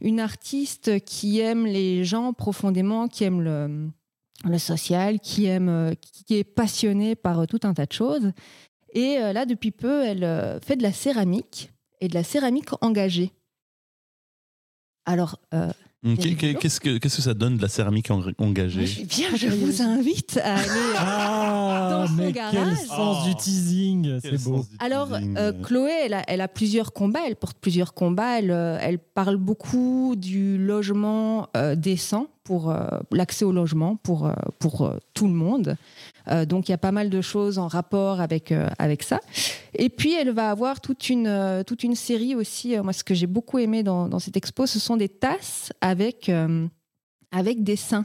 une 0.00 0.20
artiste 0.20 1.04
qui 1.04 1.40
aime 1.40 1.66
les 1.66 2.04
gens 2.04 2.32
profondément, 2.32 3.08
qui 3.08 3.24
aime 3.24 3.40
le, 3.42 3.88
le 4.44 4.58
social, 4.58 5.18
qui 5.18 5.46
aime, 5.46 5.68
euh, 5.68 5.94
qui 6.24 6.36
est 6.36 6.44
passionnée 6.44 7.16
par 7.16 7.48
tout 7.48 7.58
un 7.64 7.74
tas 7.74 7.86
de 7.86 7.92
choses. 7.92 8.30
Et 8.94 9.18
là, 9.18 9.44
depuis 9.44 9.70
peu, 9.70 10.02
elle 10.02 10.58
fait 10.64 10.76
de 10.76 10.82
la 10.82 10.92
céramique 10.92 11.70
et 12.00 12.08
de 12.08 12.14
la 12.14 12.24
céramique 12.24 12.70
engagée. 12.80 13.32
Alors, 15.08 15.38
euh, 15.54 15.70
Hum. 16.04 16.16
Qu'est-ce 16.16 16.78
que, 16.78 16.98
qu'est-ce 16.98 17.16
que 17.16 17.22
ça 17.22 17.34
donne 17.34 17.56
de 17.56 17.62
la 17.62 17.66
céramique 17.66 18.08
en- 18.12 18.22
engagée 18.38 18.86
je, 18.86 19.02
bien, 19.02 19.30
je 19.34 19.48
vous 19.48 19.82
invite 19.82 20.38
à 20.44 20.54
aller. 20.54 20.92
Ah, 20.96 21.88
Dans 21.90 22.06
son 22.06 22.12
mais 22.22 22.30
garage. 22.30 22.54
quel 22.54 22.76
sens 22.86 23.16
Oh. 23.24 23.28
du 23.28 23.34
teasing, 23.34 24.20
Quel 24.22 24.38
c'est 24.38 24.44
beau. 24.48 24.64
Alors, 24.78 25.08
teasing. 25.08 25.34
euh, 25.36 25.52
Chloé, 25.64 25.90
elle 26.04 26.14
a, 26.14 26.22
elle 26.28 26.40
a 26.40 26.46
plusieurs 26.46 26.92
combats, 26.92 27.18
elle 27.26 27.34
porte 27.34 27.56
plusieurs 27.60 27.94
combats, 27.94 28.38
elle, 28.38 28.52
euh, 28.52 28.78
elle 28.80 29.00
parle 29.00 29.38
beaucoup 29.38 30.14
du 30.16 30.56
logement 30.56 31.48
euh, 31.56 31.74
décent, 31.74 32.28
pour 32.44 32.70
euh, 32.70 32.86
l'accès 33.10 33.44
au 33.44 33.50
logement 33.52 33.96
pour, 33.96 34.26
euh, 34.26 34.32
pour 34.60 34.82
euh, 34.86 34.96
tout 35.14 35.26
le 35.26 35.34
monde. 35.34 35.76
Euh, 36.30 36.44
donc, 36.44 36.68
il 36.68 36.72
y 36.72 36.74
a 36.74 36.78
pas 36.78 36.92
mal 36.92 37.10
de 37.10 37.20
choses 37.20 37.58
en 37.58 37.68
rapport 37.68 38.20
avec, 38.20 38.52
euh, 38.52 38.68
avec 38.78 39.02
ça. 39.02 39.20
Et 39.74 39.88
puis, 39.88 40.12
elle 40.14 40.30
va 40.30 40.50
avoir 40.50 40.80
toute 40.80 41.08
une, 41.08 41.26
euh, 41.26 41.62
toute 41.62 41.82
une 41.82 41.94
série 41.94 42.34
aussi. 42.34 42.76
euh, 42.76 42.82
moi, 42.82 42.92
ce 42.92 43.04
que 43.04 43.14
j'ai 43.14 43.26
beaucoup 43.26 43.58
aimé 43.58 43.82
dans, 43.82 44.08
dans 44.08 44.18
cette 44.18 44.36
expo, 44.36 44.66
ce 44.66 44.78
sont 44.78 44.96
des 44.96 45.08
tasses 45.08 45.72
avec, 45.80 46.28
euh, 46.28 46.66
avec 47.32 47.62
des 47.62 47.76
seins. 47.76 48.04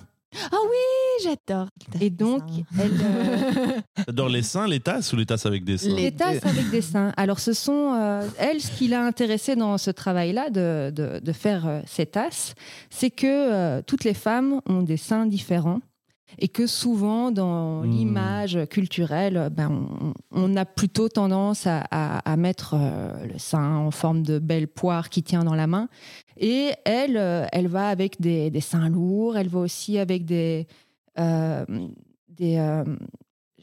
Ah 0.52 0.58
oui, 0.64 1.24
j'adore. 1.24 1.68
Et 2.02 2.10
donc, 2.10 2.42
elle, 2.80 2.92
euh, 3.04 3.80
T'adores 4.08 4.30
les 4.30 4.42
seins, 4.42 4.68
les 4.68 4.80
tasses 4.80 5.14
ou 5.14 5.16
les 5.16 5.28
tasses 5.28 5.46
avec 5.46 5.64
des 5.64 5.78
seins 5.78 5.94
Les- 5.96 6.12
tasses 6.12 6.44
avec 6.44 6.72
des 6.72 6.82
seins. 6.82 7.14
Alors, 7.18 7.40
ce 7.40 7.54
sont, 7.54 7.94
euh, 7.94 8.28
elle, 8.40 8.60
ce 8.60 8.72
qui 8.72 8.88
l'a 8.88 9.06
intéressé 9.06 9.56
dans 9.56 9.78
ce 9.78 9.92
travail-là 9.92 10.50
de, 10.50 10.90
de, 10.90 11.20
de 11.20 11.32
faire 11.34 11.68
euh, 11.68 11.82
ces 11.86 12.08
tasses, 12.08 12.56
c'est 12.90 13.12
que 13.12 13.28
euh, 13.28 13.82
toutes 13.86 14.06
les 14.06 14.16
femmes 14.16 14.60
ont 14.68 14.82
des 14.82 14.98
seins 14.98 15.28
différents 15.28 15.82
et 16.40 16.48
que 16.48 16.68
souvent, 16.68 17.32
dans 17.32 17.82
Hmm. 17.84 17.90
l'image 17.90 18.60
culturelle, 18.70 19.50
ben, 19.52 19.88
on, 20.02 20.14
on 20.32 20.56
a 20.58 20.66
plutôt 20.66 21.10
tendance 21.10 21.68
à, 21.68 21.84
à- 21.92 22.20
à 22.32 22.36
mettre 22.38 22.76
euh, 22.78 23.26
le 23.32 23.38
sein 23.40 23.76
en 23.78 23.92
forme 23.92 24.24
de 24.24 24.40
belle 24.40 24.68
poire 24.68 25.10
qui 25.10 25.24
tient 25.24 25.44
dans 25.44 25.56
la 25.56 25.68
main. 25.68 25.88
Et 26.38 26.72
elle, 26.86 27.18
euh, 27.18 27.46
elle 27.52 27.68
va 27.68 27.88
avec 27.90 28.20
des, 28.22 28.50
des 28.50 28.62
seins 28.62 28.90
lourds, 28.90 29.38
elle 29.38 29.50
va 29.50 29.60
aussi 29.60 29.98
avec 29.98 30.26
des... 30.26 30.68
euh, 31.20 31.66
des 32.30 32.58
euh, 32.58 32.84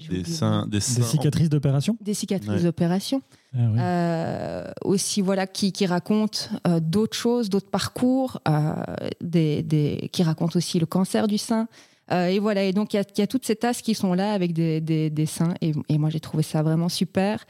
Des 0.08 0.24
seins, 0.24 0.66
cicatrices 0.80 1.48
d'opération 1.50 1.96
des 2.00 2.14
cicatrices 2.14 2.50
Ouais. 2.58 2.62
d'opération. 2.62 3.20
Ah 3.52 3.58
oui. 3.58 3.78
Euh, 3.80 4.72
aussi, 4.84 5.20
voilà, 5.20 5.46
qui, 5.48 5.72
qui 5.72 5.84
racontent 5.86 6.38
euh, 6.68 6.78
d'autres 6.80 7.16
choses, 7.16 7.50
d'autres 7.50 7.68
parcours, 7.70 8.40
euh, 8.48 8.72
des, 9.20 9.62
des- 9.62 10.08
qui 10.12 10.22
racontent 10.22 10.56
aussi 10.56 10.78
le 10.78 10.86
cancer 10.86 11.26
du 11.26 11.36
sein. 11.36 11.66
Euh, 12.12 12.26
et 12.26 12.38
voilà, 12.38 12.64
et 12.64 12.72
donc 12.72 12.92
il 12.94 12.96
y 12.96 13.22
a, 13.22 13.26
toutes 13.26 13.46
ces 13.46 13.56
tasses 13.56 13.82
qui 13.82 13.94
sont 13.94 14.14
là 14.14 14.32
avec 14.32 14.52
des, 14.52 14.80
des, 14.80 15.10
des 15.10 15.26
seins. 15.26 15.54
Et, 15.60 15.72
moi, 15.98 16.10
j'ai 16.10 16.20
trouvé 16.20 16.42
ça 16.42 16.62
vraiment 16.62 16.88
super. 16.88 17.44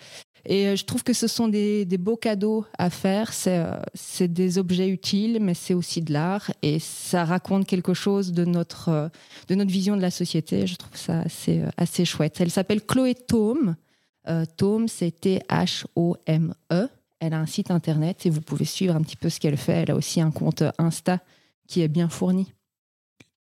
Et 0.46 0.68
euh, 0.68 0.76
je 0.76 0.84
trouve 0.84 1.02
que 1.02 1.12
ce 1.12 1.26
sont 1.26 1.48
des, 1.48 1.86
beaux 1.98 2.16
cadeaux 2.16 2.64
à 2.78 2.90
faire. 2.90 3.32
C'est 3.32 3.58
euh, 3.58 3.76
c'est 3.94 4.32
des 4.32 4.58
objets 4.58 4.88
utiles, 4.88 5.38
mais 5.40 5.54
c'est 5.54 5.74
aussi 5.74 6.02
de 6.02 6.12
l'art. 6.12 6.50
Et 6.62 6.78
ça 6.78 7.24
raconte 7.24 7.66
quelque 7.66 7.94
chose 7.94 8.32
de 8.32 8.44
notre, 8.44 9.11
de 9.48 9.54
notre 9.54 9.70
vision 9.70 9.96
de 9.96 10.02
la 10.02 10.11
société. 10.11 10.66
Je 10.66 10.76
trouve 10.76 10.96
ça 10.96 11.20
assez, 11.20 11.62
assez 11.76 12.04
chouette. 12.04 12.40
Elle 12.40 12.50
s'appelle 12.50 12.84
Chloé 12.84 13.14
Tome. 13.14 13.76
Tome, 14.56 14.86
c'est 14.86 15.18
T-H-O-M-E. 15.20 16.88
Elle 17.20 17.34
a 17.34 17.38
un 17.38 17.46
site 17.46 17.70
internet 17.70 18.24
et 18.24 18.30
vous 18.30 18.40
pouvez 18.40 18.64
suivre 18.64 18.94
un 18.94 19.02
petit 19.02 19.16
peu 19.16 19.28
ce 19.28 19.40
qu'elle 19.40 19.56
fait. 19.56 19.82
Elle 19.82 19.90
a 19.90 19.96
aussi 19.96 20.20
un 20.20 20.30
compte 20.30 20.62
Insta 20.78 21.18
qui 21.66 21.82
est 21.82 21.88
bien 21.88 22.08
fourni. 22.08 22.52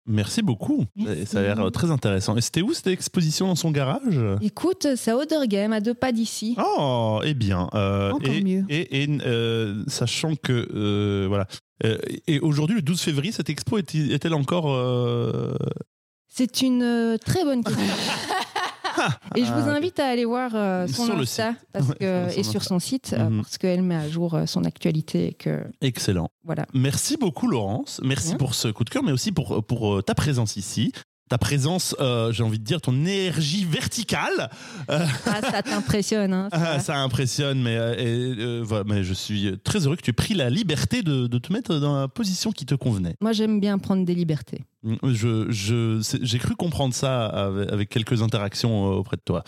Merci 0.07 0.41
beaucoup. 0.43 0.85
Merci. 0.95 1.25
Ça 1.25 1.39
a 1.39 1.41
l'air 1.41 1.59
euh, 1.59 1.69
très 1.71 1.89
intéressant. 1.89 2.37
Et 2.37 2.41
c'était 2.41 2.61
où 2.61 2.73
cette 2.73 2.87
exposition 2.87 3.47
dans 3.47 3.55
son 3.55 3.71
garage? 3.71 4.19
Écoute, 4.41 4.87
c'est 4.95 5.11
à 5.11 5.17
Odergame, 5.17 5.73
à 5.73 5.81
deux 5.81 5.93
pas 5.95 6.11
d'ici. 6.11 6.55
Oh, 6.59 7.21
eh 7.23 7.33
bien. 7.33 7.69
euh, 7.73 8.11
Encore 8.11 8.33
et, 8.33 8.41
mieux. 8.43 8.63
Et, 8.69 9.03
et, 9.03 9.17
euh, 9.25 9.83
sachant 9.87 10.35
que 10.35 10.67
euh, 10.73 11.25
voilà. 11.27 11.47
Euh, 11.83 11.97
et 12.27 12.39
aujourd'hui, 12.39 12.75
le 12.75 12.81
12 12.81 13.01
février, 13.01 13.31
cette 13.31 13.49
expo 13.49 13.77
est- 13.79 13.95
est-elle 13.95 14.33
encore 14.35 14.71
euh, 14.71 15.55
C'est 16.27 16.61
une 16.61 16.83
euh, 16.83 17.17
très 17.17 17.43
bonne 17.43 17.63
question. 17.63 17.83
Et 19.35 19.43
je 19.45 19.51
vous 19.53 19.69
Ah, 19.69 19.73
invite 19.75 19.99
à 19.99 20.07
aller 20.07 20.25
voir 20.25 20.51
euh, 20.55 20.87
son 20.87 21.05
Sur 21.05 21.15
le 21.15 21.21
Insta 21.23 21.51
site. 21.51 21.59
parce 21.73 21.87
Ouais, 21.89 21.95
que, 21.99 22.29
sur 22.29 22.39
et 22.39 22.43
sur 22.43 22.63
son 22.63 22.79
site 22.79 23.15
parce 23.17 23.57
qu'elle 23.57 23.81
met 23.81 23.95
à 23.95 24.07
jour 24.09 24.33
euh, 24.35 24.45
son 24.45 24.63
actualité. 24.63 25.27
et 25.27 25.33
Que, 25.33 25.63
excellent 25.81 26.29
voilà. 26.43 26.65
Merci 26.73 27.17
beaucoup, 27.17 27.47
Laurence. 27.47 27.99
Merci 28.03 28.35
pour 28.35 28.53
ce 28.55 28.67
coup 28.67 28.83
de 28.83 28.89
cœur, 28.89 29.03
mais 29.03 29.11
aussi 29.11 29.31
pour, 29.31 29.63
pour 29.65 29.95
euh, 29.95 30.01
ta 30.01 30.13
présence 30.15 30.55
ici. 30.57 30.91
Ta 31.27 31.39
présence, 31.39 31.95
euh, 31.99 32.31
j'ai 32.31 32.43
envie 32.43 32.59
de 32.59 32.63
dire, 32.63 32.79
ton 32.81 32.93
énergie 32.93 33.65
verticale. 33.65 34.49
Euh, 34.91 35.03
Ah, 35.25 35.41
ça 35.41 35.63
t'impressionne. 35.63 36.33
Hein, 36.33 36.49
ça. 36.51 36.57
Ah, 36.75 36.79
ça 36.79 36.97
impressionne, 36.99 37.63
mais, 37.63 37.75
euh, 37.75 38.59
et, 38.59 38.63
voilà, 38.63 38.83
mais 38.85 39.03
je 39.03 39.13
suis 39.13 39.57
très 39.63 39.85
heureux 39.87 39.95
que 39.95 40.03
tu 40.03 40.11
aies 40.11 40.13
pris 40.13 40.35
la 40.35 40.51
liberté 40.51 41.01
de, 41.01 41.25
de 41.25 41.37
te 41.39 41.51
mettre 41.51 41.77
dans 41.79 41.99
la 41.99 42.07
position 42.07 42.51
qui 42.51 42.65
te 42.67 42.75
convenait. 42.75 43.15
Moi, 43.21 43.31
j'aime 43.31 43.59
bien 43.59 43.79
prendre 43.79 44.05
des 44.05 44.13
libertés. 44.13 44.65
Je, 45.03 45.47
je, 45.49 45.99
c'est- 46.03 46.23
j'ai 46.23 46.37
cru 46.37 46.55
comprendre 46.55 46.93
ça 46.93 47.25
avec, 47.25 47.71
avec 47.73 47.89
quelques 47.89 48.21
interactions 48.21 48.85
auprès 48.85 49.17
de 49.17 49.23
toi. 49.25 49.43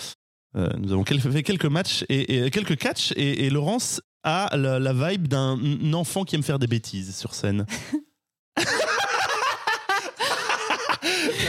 Nous 0.56 0.92
avons 0.92 1.04
quel- 1.04 1.22
fait 1.22 1.44
quelques 1.44 1.66
matchs 1.66 2.04
et, 2.10 2.46
et 2.46 2.50
quelques 2.50 2.78
catchs, 2.78 3.12
et, 3.16 3.46
et 3.46 3.50
Laurence 3.52 4.02
a 4.24 4.50
la, 4.58 4.80
la 4.80 4.94
vibe 4.94 5.28
d'un 5.28 5.60
enfant 5.94 6.24
qui 6.24 6.34
aime 6.36 6.42
faire 6.42 6.58
des 6.58 6.66
bêtises 6.66 7.16
sur 7.16 7.36
scène. 7.36 7.68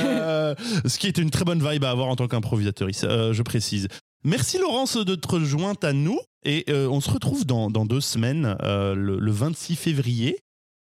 Euh, 0.05 0.55
ce 0.87 0.99
qui 0.99 1.07
est 1.07 1.19
une 1.19 1.31
très 1.31 1.45
bonne 1.45 1.67
vibe 1.67 1.85
à 1.85 1.91
avoir 1.91 2.09
en 2.09 2.17
tant 2.17 2.29
qu'improvisatrice, 2.29 3.05
euh, 3.05 3.33
je 3.33 3.43
précise. 3.43 3.89
Merci 4.25 4.59
Laurence 4.59 4.97
de 4.97 5.15
te 5.15 5.29
rejoindre 5.29 5.79
à 5.83 5.93
nous 5.93 6.19
et 6.45 6.65
euh, 6.69 6.89
on 6.89 7.01
se 7.01 7.11
retrouve 7.11 7.47
dans, 7.47 7.69
deux 7.71 8.01
semaines, 8.01 8.57
le, 8.63 9.19
le 9.19 9.31
26 9.31 9.77
février. 9.77 10.39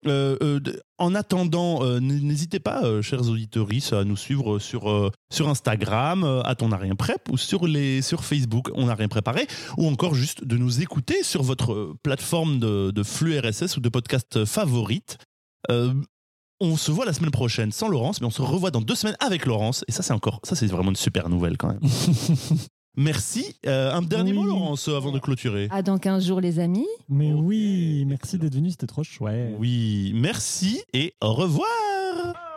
En 0.06 1.16
attendant, 1.16 1.84
n'hésitez 2.00 2.60
pas, 2.60 3.02
chers 3.02 3.28
auditeurs, 3.30 3.68
à 3.92 4.04
nous 4.06 4.16
suivre 4.16 4.60
sur, 4.60 5.12
sur 5.32 5.50
Instagram, 5.50 6.42
à 6.46 6.56
ton 6.56 6.70
rien 6.70 6.96
prep, 6.96 7.28
ou 7.30 7.38
sur, 7.38 7.68
les, 7.68 8.02
sur 8.02 8.24
Facebook, 8.24 8.70
on 8.76 8.86
n'a 8.86 8.96
rien 8.96 9.10
préparé, 9.10 9.48
ou 9.78 9.88
encore 9.88 10.16
juste 10.16 10.46
de 10.46 10.56
nous 10.56 10.82
écouter 10.82 11.24
sur 11.24 11.44
votre 11.44 11.94
plateforme 12.04 12.60
de, 12.60 13.04
flux 13.04 13.38
RSS 13.38 13.76
ou 13.76 13.82
de 13.82 13.90
podcast 13.90 14.46
favorite. 14.46 15.18
On 16.60 16.78
se 16.78 16.92
voit 16.92 17.06
la 17.06 17.14
semaine 17.14 17.32
prochaine 17.32 17.72
sans 17.72 17.88
Laurence, 17.88 18.22
mais 18.22 18.28
on 18.28 18.32
se 18.32 18.42
revoit 18.42 18.72
dans 18.72 18.82
deux 18.82 18.96
semaines 18.96 19.18
avec 19.20 19.46
Laurence. 19.46 19.84
Et 19.88 19.92
ça, 19.92 20.04
c'est 20.04 20.14
encore, 20.14 20.40
ça, 20.44 20.56
c'est 20.56 20.68
vraiment 20.68 20.90
une 20.90 20.96
super 20.96 21.30
nouvelle 21.30 21.58
quand 21.58 21.70
même. 21.70 21.80
Merci. 22.98 23.56
Euh, 23.66 23.94
un 23.94 24.02
dernier 24.02 24.34
mot. 24.34 24.44
Laurence, 24.44 24.88
avant 24.90 25.12
de 25.12 25.20
clôturer. 25.20 25.70
À 25.72 25.82
dans 25.82 25.98
15 25.98 26.26
jours, 26.26 26.42
les 26.42 26.60
amis. 26.60 26.88
Mais 27.08 27.32
oui, 27.32 28.04
merci 28.06 28.38
d'être 28.38 28.56
venu, 28.56 28.72
c'était 28.72 28.88
trop 28.88 29.04
chouette. 29.04 29.56
Oui, 29.58 30.12
merci 30.16 30.84
et 30.94 31.14
au 31.22 31.34
revoir. 31.34 32.49